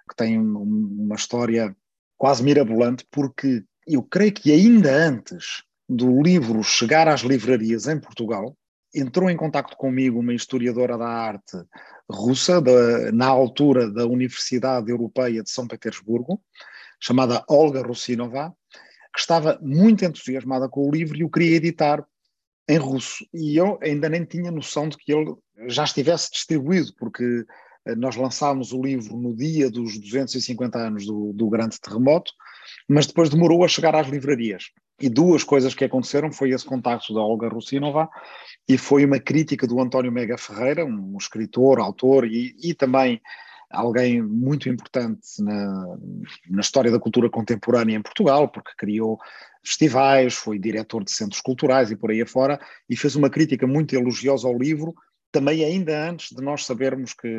que 0.09 0.15
tem 0.15 0.39
uma 0.39 1.15
história 1.15 1.75
quase 2.17 2.43
mirabolante, 2.43 3.05
porque 3.11 3.63
eu 3.87 4.03
creio 4.03 4.33
que 4.33 4.51
ainda 4.51 4.91
antes 4.91 5.63
do 5.87 6.21
livro 6.21 6.63
chegar 6.63 7.07
às 7.07 7.21
livrarias 7.21 7.87
em 7.87 7.99
Portugal, 7.99 8.55
entrou 8.93 9.29
em 9.29 9.37
contato 9.37 9.75
comigo 9.75 10.19
uma 10.19 10.33
historiadora 10.33 10.97
da 10.97 11.07
arte 11.07 11.57
russa, 12.09 12.61
da, 12.61 13.11
na 13.11 13.27
altura 13.27 13.89
da 13.89 14.05
Universidade 14.05 14.89
Europeia 14.89 15.43
de 15.43 15.49
São 15.49 15.67
Petersburgo, 15.67 16.41
chamada 16.99 17.43
Olga 17.47 17.81
Russinova, 17.81 18.53
que 19.19 19.23
estava 19.23 19.59
muito 19.61 20.05
entusiasmada 20.05 20.69
com 20.69 20.87
o 20.87 20.91
livro 20.91 21.17
e 21.17 21.25
o 21.25 21.29
queria 21.29 21.57
editar 21.57 22.05
em 22.69 22.77
russo. 22.77 23.25
E 23.33 23.57
eu 23.57 23.77
ainda 23.83 24.07
nem 24.07 24.23
tinha 24.23 24.49
noção 24.49 24.87
de 24.87 24.95
que 24.95 25.11
ele 25.11 25.35
já 25.67 25.83
estivesse 25.83 26.31
distribuído, 26.31 26.93
porque 26.97 27.43
eh, 27.85 27.95
nós 27.95 28.15
lançámos 28.15 28.71
o 28.71 28.81
livro 28.81 29.17
no 29.17 29.35
dia 29.35 29.69
dos 29.69 29.99
250 29.99 30.79
anos 30.79 31.05
do, 31.05 31.33
do 31.33 31.49
grande 31.49 31.81
terremoto, 31.81 32.31
mas 32.87 33.07
depois 33.07 33.29
demorou 33.29 33.65
a 33.65 33.67
chegar 33.67 33.93
às 33.93 34.07
livrarias. 34.07 34.71
E 35.01 35.09
duas 35.09 35.43
coisas 35.43 35.73
que 35.73 35.83
aconteceram 35.83 36.31
foi 36.31 36.51
esse 36.51 36.63
contacto 36.63 37.13
da 37.13 37.19
Olga 37.19 37.49
Russinova 37.49 38.09
e 38.69 38.77
foi 38.77 39.03
uma 39.03 39.19
crítica 39.19 39.67
do 39.67 39.81
António 39.81 40.13
Mega 40.13 40.37
Ferreira, 40.37 40.85
um 40.85 41.17
escritor, 41.17 41.79
autor 41.79 42.25
e, 42.25 42.55
e 42.63 42.73
também 42.73 43.21
alguém 43.69 44.21
muito 44.21 44.67
importante 44.67 45.41
na, 45.41 45.97
na 46.49 46.61
história 46.61 46.91
da 46.91 46.99
cultura 46.99 47.29
contemporânea 47.29 47.95
em 47.95 48.01
Portugal, 48.01 48.47
porque 48.47 48.71
criou 48.77 49.17
festivais, 49.63 50.33
foi 50.33 50.57
diretor 50.57 51.03
de 51.03 51.11
centros 51.11 51.41
culturais 51.41 51.91
e 51.91 51.95
por 51.95 52.11
aí 52.11 52.21
afora, 52.21 52.59
e 52.89 52.95
fez 52.95 53.15
uma 53.15 53.29
crítica 53.29 53.67
muito 53.67 53.95
elogiosa 53.95 54.47
ao 54.47 54.57
livro, 54.57 54.93
também 55.31 55.63
ainda 55.63 56.09
antes 56.09 56.35
de 56.35 56.43
nós 56.43 56.65
sabermos 56.65 57.13
que 57.13 57.29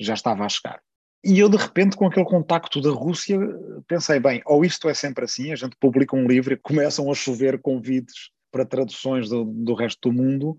já 0.00 0.14
estava 0.14 0.44
a 0.44 0.48
chegar. 0.48 0.80
E 1.22 1.38
eu, 1.38 1.48
de 1.48 1.56
repente, 1.56 1.96
com 1.96 2.06
aquele 2.06 2.26
contacto 2.26 2.80
da 2.82 2.90
Rússia, 2.90 3.38
pensei, 3.88 4.20
bem, 4.20 4.42
ou 4.44 4.64
isto 4.64 4.88
é 4.90 4.94
sempre 4.94 5.24
assim, 5.24 5.52
a 5.52 5.56
gente 5.56 5.74
publica 5.80 6.14
um 6.14 6.26
livro 6.26 6.52
e 6.52 6.56
começam 6.56 7.10
a 7.10 7.14
chover 7.14 7.60
convites 7.60 8.30
para 8.52 8.66
traduções 8.66 9.30
do, 9.30 9.44
do 9.44 9.74
resto 9.74 10.10
do 10.10 10.14
mundo, 10.14 10.56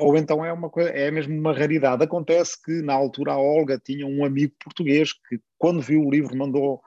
ou 0.00 0.16
então 0.16 0.44
é 0.44 0.52
uma 0.52 0.70
coisa, 0.70 0.90
é 0.90 1.10
mesmo 1.10 1.38
uma 1.38 1.52
raridade. 1.52 2.02
Acontece 2.02 2.60
que 2.62 2.82
na 2.82 2.94
altura 2.94 3.32
a 3.32 3.38
Olga 3.38 3.78
tinha 3.78 4.06
um 4.06 4.24
amigo 4.24 4.54
português 4.62 5.12
que 5.12 5.38
quando 5.58 5.80
viu 5.80 6.02
o 6.02 6.10
livro 6.10 6.36
mandou 6.36 6.80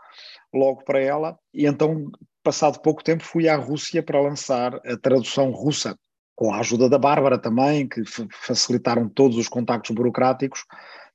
logo 0.54 0.84
para 0.84 1.00
ela 1.00 1.38
e 1.54 1.66
então 1.66 2.12
passado 2.44 2.82
pouco 2.82 3.04
tempo 3.04 3.24
fui 3.24 3.48
à 3.48 3.56
Rússia 3.56 4.04
para 4.04 4.22
lançar 4.22 4.76
a 4.86 4.98
tradução 4.98 5.52
russa 5.52 5.98
com 6.36 6.54
a 6.54 6.60
ajuda 6.60 6.90
da 6.90 6.98
Bárbara 6.98 7.38
também, 7.38 7.88
que 7.88 8.02
facilitaram 8.32 9.08
todos 9.08 9.38
os 9.38 9.48
contactos 9.48 9.96
burocráticos 9.96 10.66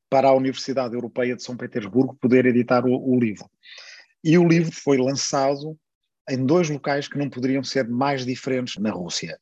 para 0.09 0.29
a 0.29 0.35
Universidade 0.35 0.95
Europeia 0.95 1.37
de 1.37 1.43
São 1.43 1.57
Petersburgo 1.57 2.17
poder 2.21 2.47
editar 2.47 2.87
o, 2.87 3.15
o 3.15 3.19
livro. 3.19 3.51
E 4.23 4.39
o 4.39 4.47
livro 4.47 4.73
foi 4.73 4.97
lançado 4.97 5.77
em 6.31 6.45
dois 6.45 6.69
locais 6.69 7.09
que 7.09 7.19
não 7.19 7.29
poderiam 7.29 7.63
ser 7.63 7.89
mais 7.89 8.25
diferentes 8.25 8.77
na 8.81 8.91
Rússia. 8.91 9.39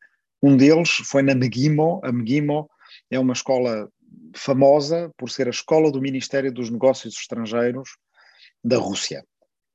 Um 0.46 0.56
deles 0.56 0.90
foi 1.04 1.22
na 1.22 1.34
Megimo. 1.34 2.00
A 2.04 2.12
Megimo 2.12 2.70
é 3.10 3.18
uma 3.18 3.32
escola 3.32 3.90
famosa 4.32 5.12
por 5.18 5.28
ser 5.28 5.48
a 5.48 5.50
escola 5.50 5.90
do 5.90 6.00
Ministério 6.00 6.52
dos 6.52 6.70
Negócios 6.70 7.16
Estrangeiros 7.18 7.96
da 8.62 8.78
Rússia. 8.78 9.26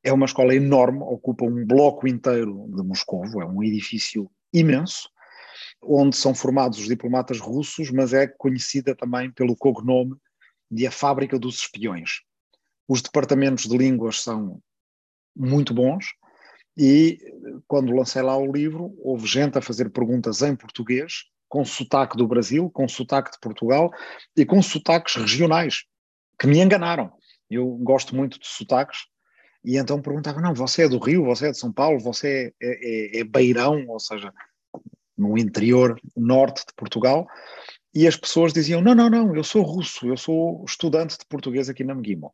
É 0.01 0.13
uma 0.13 0.25
escola 0.25 0.55
enorme, 0.55 0.99
ocupa 1.01 1.43
um 1.43 1.65
bloco 1.65 2.07
inteiro 2.07 2.69
de 2.73 2.83
Moscou, 2.83 3.25
é 3.41 3.45
um 3.45 3.61
edifício 3.61 4.31
imenso, 4.53 5.09
onde 5.83 6.15
são 6.15 6.33
formados 6.33 6.79
os 6.79 6.87
diplomatas 6.87 7.37
russos, 7.37 7.91
mas 7.91 8.13
é 8.13 8.25
conhecida 8.25 8.95
também 8.95 9.29
pelo 9.29 9.57
cognome 9.57 10.15
de 10.71 10.87
a 10.87 10.91
Fábrica 10.91 11.37
dos 11.37 11.55
Espiões. 11.63 12.21
Os 12.87 13.01
departamentos 13.01 13.65
de 13.65 13.77
línguas 13.77 14.21
são 14.21 14.61
muito 15.35 15.73
bons, 15.73 16.05
e 16.77 17.19
quando 17.67 17.95
lancei 17.95 18.21
lá 18.21 18.37
o 18.37 18.51
livro, 18.51 18.95
houve 18.99 19.27
gente 19.27 19.57
a 19.57 19.61
fazer 19.61 19.89
perguntas 19.89 20.41
em 20.41 20.55
português, 20.55 21.25
com 21.49 21.65
sotaque 21.65 22.15
do 22.15 22.27
Brasil, 22.27 22.69
com 22.69 22.87
sotaque 22.87 23.31
de 23.31 23.39
Portugal 23.39 23.91
e 24.35 24.45
com 24.45 24.61
sotaques 24.61 25.15
regionais, 25.15 25.83
que 26.39 26.47
me 26.47 26.59
enganaram. 26.59 27.11
Eu 27.49 27.67
gosto 27.77 28.15
muito 28.15 28.39
de 28.39 28.47
sotaques, 28.47 28.99
e 29.63 29.77
então 29.77 30.01
perguntava: 30.01 30.41
não, 30.41 30.53
você 30.53 30.83
é 30.83 30.89
do 30.89 30.97
Rio, 30.97 31.25
você 31.25 31.47
é 31.47 31.51
de 31.51 31.57
São 31.57 31.71
Paulo, 31.71 31.99
você 31.99 32.53
é, 32.61 33.17
é, 33.17 33.19
é 33.19 33.23
Beirão, 33.23 33.85
ou 33.87 33.99
seja, 33.99 34.33
no 35.17 35.37
interior 35.37 35.99
norte 36.15 36.65
de 36.65 36.73
Portugal. 36.75 37.27
E 37.93 38.07
as 38.07 38.15
pessoas 38.15 38.53
diziam: 38.53 38.81
não, 38.81 38.95
não, 38.95 39.09
não, 39.09 39.35
eu 39.35 39.43
sou 39.43 39.61
russo, 39.61 40.07
eu 40.07 40.17
sou 40.17 40.63
estudante 40.65 41.17
de 41.17 41.25
português 41.25 41.69
aqui 41.69 41.83
na 41.83 41.93
Meguimo. 41.93 42.33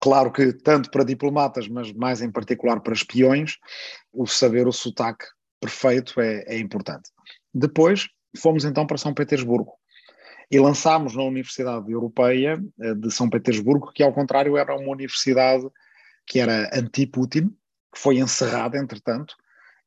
Claro 0.00 0.30
que, 0.30 0.52
tanto 0.52 0.90
para 0.90 1.04
diplomatas, 1.04 1.68
mas 1.68 1.92
mais 1.92 2.20
em 2.20 2.30
particular 2.30 2.80
para 2.80 2.92
espiões, 2.92 3.56
o 4.12 4.26
saber 4.26 4.66
o 4.66 4.72
sotaque 4.72 5.24
perfeito 5.60 6.20
é, 6.20 6.44
é 6.46 6.58
importante. 6.58 7.10
Depois 7.52 8.08
fomos 8.36 8.64
então 8.64 8.86
para 8.86 8.98
São 8.98 9.14
Petersburgo. 9.14 9.72
E 10.50 10.60
lançámos 10.60 11.16
na 11.16 11.22
Universidade 11.22 11.90
Europeia 11.90 12.62
eh, 12.80 12.94
de 12.94 13.10
São 13.10 13.28
Petersburgo, 13.28 13.90
que 13.92 14.02
ao 14.02 14.12
contrário 14.12 14.56
era 14.56 14.76
uma 14.76 14.92
universidade 14.92 15.66
que 16.24 16.38
era 16.38 16.70
anti-Putin, 16.72 17.48
que 17.92 18.00
foi 18.00 18.18
encerrada, 18.18 18.78
entretanto, 18.78 19.34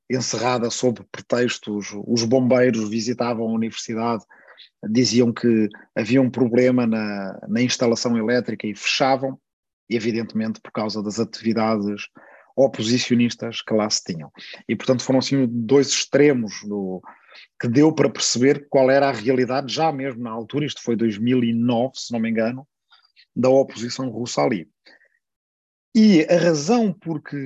encerrada 0.10 0.70
sob 0.70 1.01
pretextos, 1.12 1.93
os 2.07 2.24
bombeiros 2.24 2.89
visitavam 2.89 3.47
a 3.47 3.53
universidade, 3.53 4.24
diziam 4.89 5.32
que 5.32 5.70
havia 5.95 6.22
um 6.22 6.30
problema 6.30 6.88
na, 6.88 7.39
na 7.47 7.62
instalação 7.62 8.18
elétrica 8.18 8.66
e 8.66 8.76
fechavam, 8.76 9.39
evidentemente 9.90 10.62
por 10.62 10.72
causa 10.72 11.02
das 11.02 11.20
atividades 11.20 12.04
oposicionistas 12.56 13.62
que 13.62 13.74
lá 13.74 13.90
se 13.90 14.04
tinham. 14.04 14.32
E, 14.68 14.76
portanto, 14.76 15.04
foram 15.04 15.20
assim 15.20 15.48
dois 15.48 15.88
extremos 15.90 16.62
do, 16.64 17.02
que 17.60 17.68
deu 17.68 17.94
para 17.94 18.10
perceber 18.10 18.68
qual 18.70 18.92
era 18.92 19.10
a 19.10 19.14
realidade, 19.14 19.74
já 19.74 19.92
mesmo 19.92 20.24
na 20.24 20.32
altura, 20.32 20.66
isto 20.66 20.82
foi 20.82 20.96
2009, 20.96 21.94
se 21.96 22.12
não 22.12 22.20
me 22.20 22.30
engano, 22.30 22.68
da 23.36 23.50
oposição 23.50 24.10
russa 24.10 24.42
ali. 24.42 24.68
E 25.96 26.24
a 26.30 26.38
razão 26.38 26.94
porque 26.94 27.38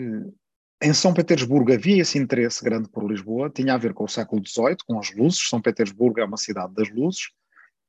em 0.82 0.94
São 0.94 1.14
Petersburgo 1.14 1.72
havia 1.72 2.02
esse 2.02 2.18
interesse 2.18 2.64
grande 2.64 2.90
por 2.90 3.10
Lisboa, 3.10 3.50
tinha 3.50 3.74
a 3.74 3.78
ver 3.78 3.94
com 3.94 4.04
o 4.04 4.10
século 4.10 4.46
XVIII, 4.46 4.78
com 4.86 5.00
as 5.00 5.16
luzes. 5.16 5.48
São 5.48 5.62
Petersburgo 5.62 6.20
é 6.20 6.26
uma 6.26 6.38
cidade 6.38 6.74
das 6.74 6.90
luzes, 6.90 7.30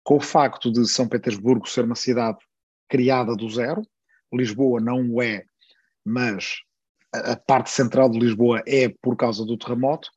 com 0.04 0.16
o 0.16 0.20
facto 0.20 0.70
de 0.70 0.88
São 0.88 1.08
Petersburgo 1.08 1.68
ser 1.68 1.84
uma 1.84 1.96
cidade 1.96 2.38
criada 2.88 3.34
do 3.34 3.50
zero. 3.50 3.82
Lisboa 4.36 4.80
não 4.80 5.08
o 5.10 5.22
é, 5.22 5.44
mas 6.04 6.56
a 7.12 7.36
parte 7.36 7.70
central 7.70 8.10
de 8.10 8.18
Lisboa 8.18 8.62
é 8.66 8.92
por 9.00 9.16
causa 9.16 9.44
do 9.44 9.56
terremoto, 9.56 10.08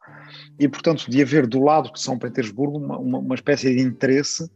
e 0.60 0.68
portanto 0.68 1.10
de 1.10 1.22
haver 1.22 1.46
do 1.46 1.64
lado 1.64 1.92
de 1.94 2.02
São 2.02 2.18
Petersburgo 2.18 2.78
uma, 2.78 2.98
uma, 2.98 3.20
uma 3.20 3.36
espécie 3.36 3.76
de 3.76 3.82
interesse 3.82 4.50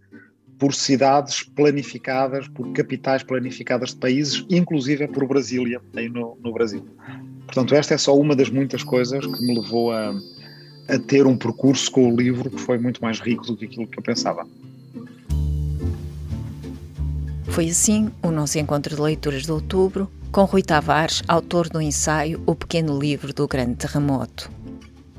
por 0.58 0.74
cidades 0.74 1.44
planificadas, 1.44 2.48
por 2.48 2.72
capitais 2.74 3.24
planificadas 3.24 3.90
de 3.90 3.98
países, 3.98 4.46
inclusive 4.50 5.08
por 5.08 5.28
Brasília, 5.28 5.82
aí 5.96 6.08
no, 6.08 6.38
no 6.40 6.54
Brasil. 6.54 6.86
Portanto, 7.46 7.76
esta 7.76 7.96
é 7.96 7.98
só 7.98 8.16
uma 8.16 8.36
das 8.36 8.50
muitas 8.50 8.84
coisas 8.84 9.26
que 9.26 9.42
me 9.42 9.60
levou 9.60 9.92
a, 9.92 10.14
a 10.88 11.00
ter 11.00 11.26
um 11.26 11.38
percurso 11.38 11.92
com 11.92 12.12
o 12.12 12.16
livro 12.16 12.50
que 12.50 12.60
foi 12.60 12.78
muito 12.78 13.02
mais 13.02 13.20
rico 13.20 13.46
do 13.46 13.58
que 13.58 13.66
aquilo 13.66 13.88
que 13.88 13.98
eu 13.98 14.04
pensava. 14.04 14.48
Foi 17.52 17.68
assim 17.68 18.10
o 18.24 18.32
nosso 18.32 18.58
encontro 18.58 18.96
de 18.96 19.02
leituras 19.02 19.44
de 19.44 19.52
outubro, 19.52 20.10
com 20.32 20.46
Rui 20.46 20.64
Tavares, 20.64 21.22
autor 21.28 21.68
do 21.68 21.82
ensaio 21.82 22.42
O 22.46 22.56
Pequeno 22.56 22.98
Livro 22.98 23.34
do 23.34 23.46
Grande 23.46 23.76
Terremoto. 23.76 24.50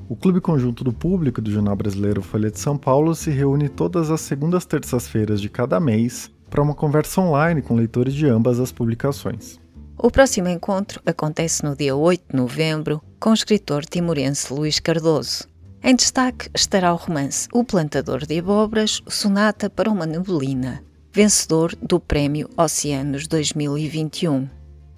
O 0.09 0.17
Clube 0.17 0.41
Conjunto 0.41 0.83
do 0.83 0.95
Público 0.95 1.43
do 1.43 1.51
Jornal 1.51 1.77
Brasileiro 1.77 2.23
Folha 2.23 2.51
de 2.51 2.59
São 2.59 2.79
Paulo 2.79 3.15
se 3.15 3.31
reúne 3.31 3.69
todas 3.69 4.11
as 4.11 4.23
segundas 4.23 4.65
terças-feiras 4.65 5.43
de 5.43 5.51
cada 5.51 5.79
mês 5.79 6.31
para 6.49 6.63
uma 6.63 6.75
conversa 6.75 7.21
online 7.21 7.61
com 7.61 7.75
leitores 7.75 8.15
de 8.15 8.27
ambas 8.27 8.59
as 8.59 8.73
publicações. 8.73 9.61
O 9.99 10.11
próximo 10.11 10.49
encontro 10.49 11.03
acontece 11.05 11.63
no 11.63 11.77
dia 11.77 11.95
8 11.95 12.25
de 12.31 12.37
novembro 12.37 13.03
com 13.21 13.31
o 13.31 13.35
escritor 13.35 13.85
timorense 13.85 14.53
Luís 14.55 14.81
Cardoso. 14.81 15.47
Em 15.83 15.95
destaque 15.95 16.49
estará 16.55 16.95
o 16.95 16.97
romance 16.97 17.47
O 17.53 17.63
Plantador 17.63 18.25
de 18.25 18.39
Abóboras, 18.39 19.03
Sonata 19.07 19.69
para 19.69 19.91
uma 19.91 20.07
Nebulina, 20.07 20.83
vencedor 21.13 21.77
do 21.77 22.01
Prémio 22.01 22.49
Oceanos 22.57 23.29
2021. 23.29 24.49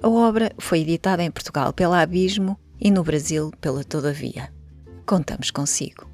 A 0.01 0.09
obra 0.09 0.53
foi 0.59 0.81
editada 0.81 1.25
em 1.25 1.31
Portugal 1.31 1.73
pela 1.73 2.01
Abismo 2.01 2.57
e 2.81 2.89
no 2.89 3.03
Brasil 3.03 3.51
pela 3.61 3.83
Todavia. 3.83 4.53
Contamos 5.05 5.51
consigo. 5.51 6.09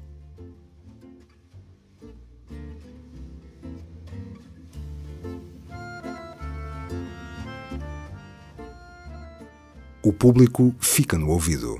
O 10.03 10.11
público 10.11 10.73
fica 10.79 11.15
no 11.15 11.29
ouvido. 11.29 11.79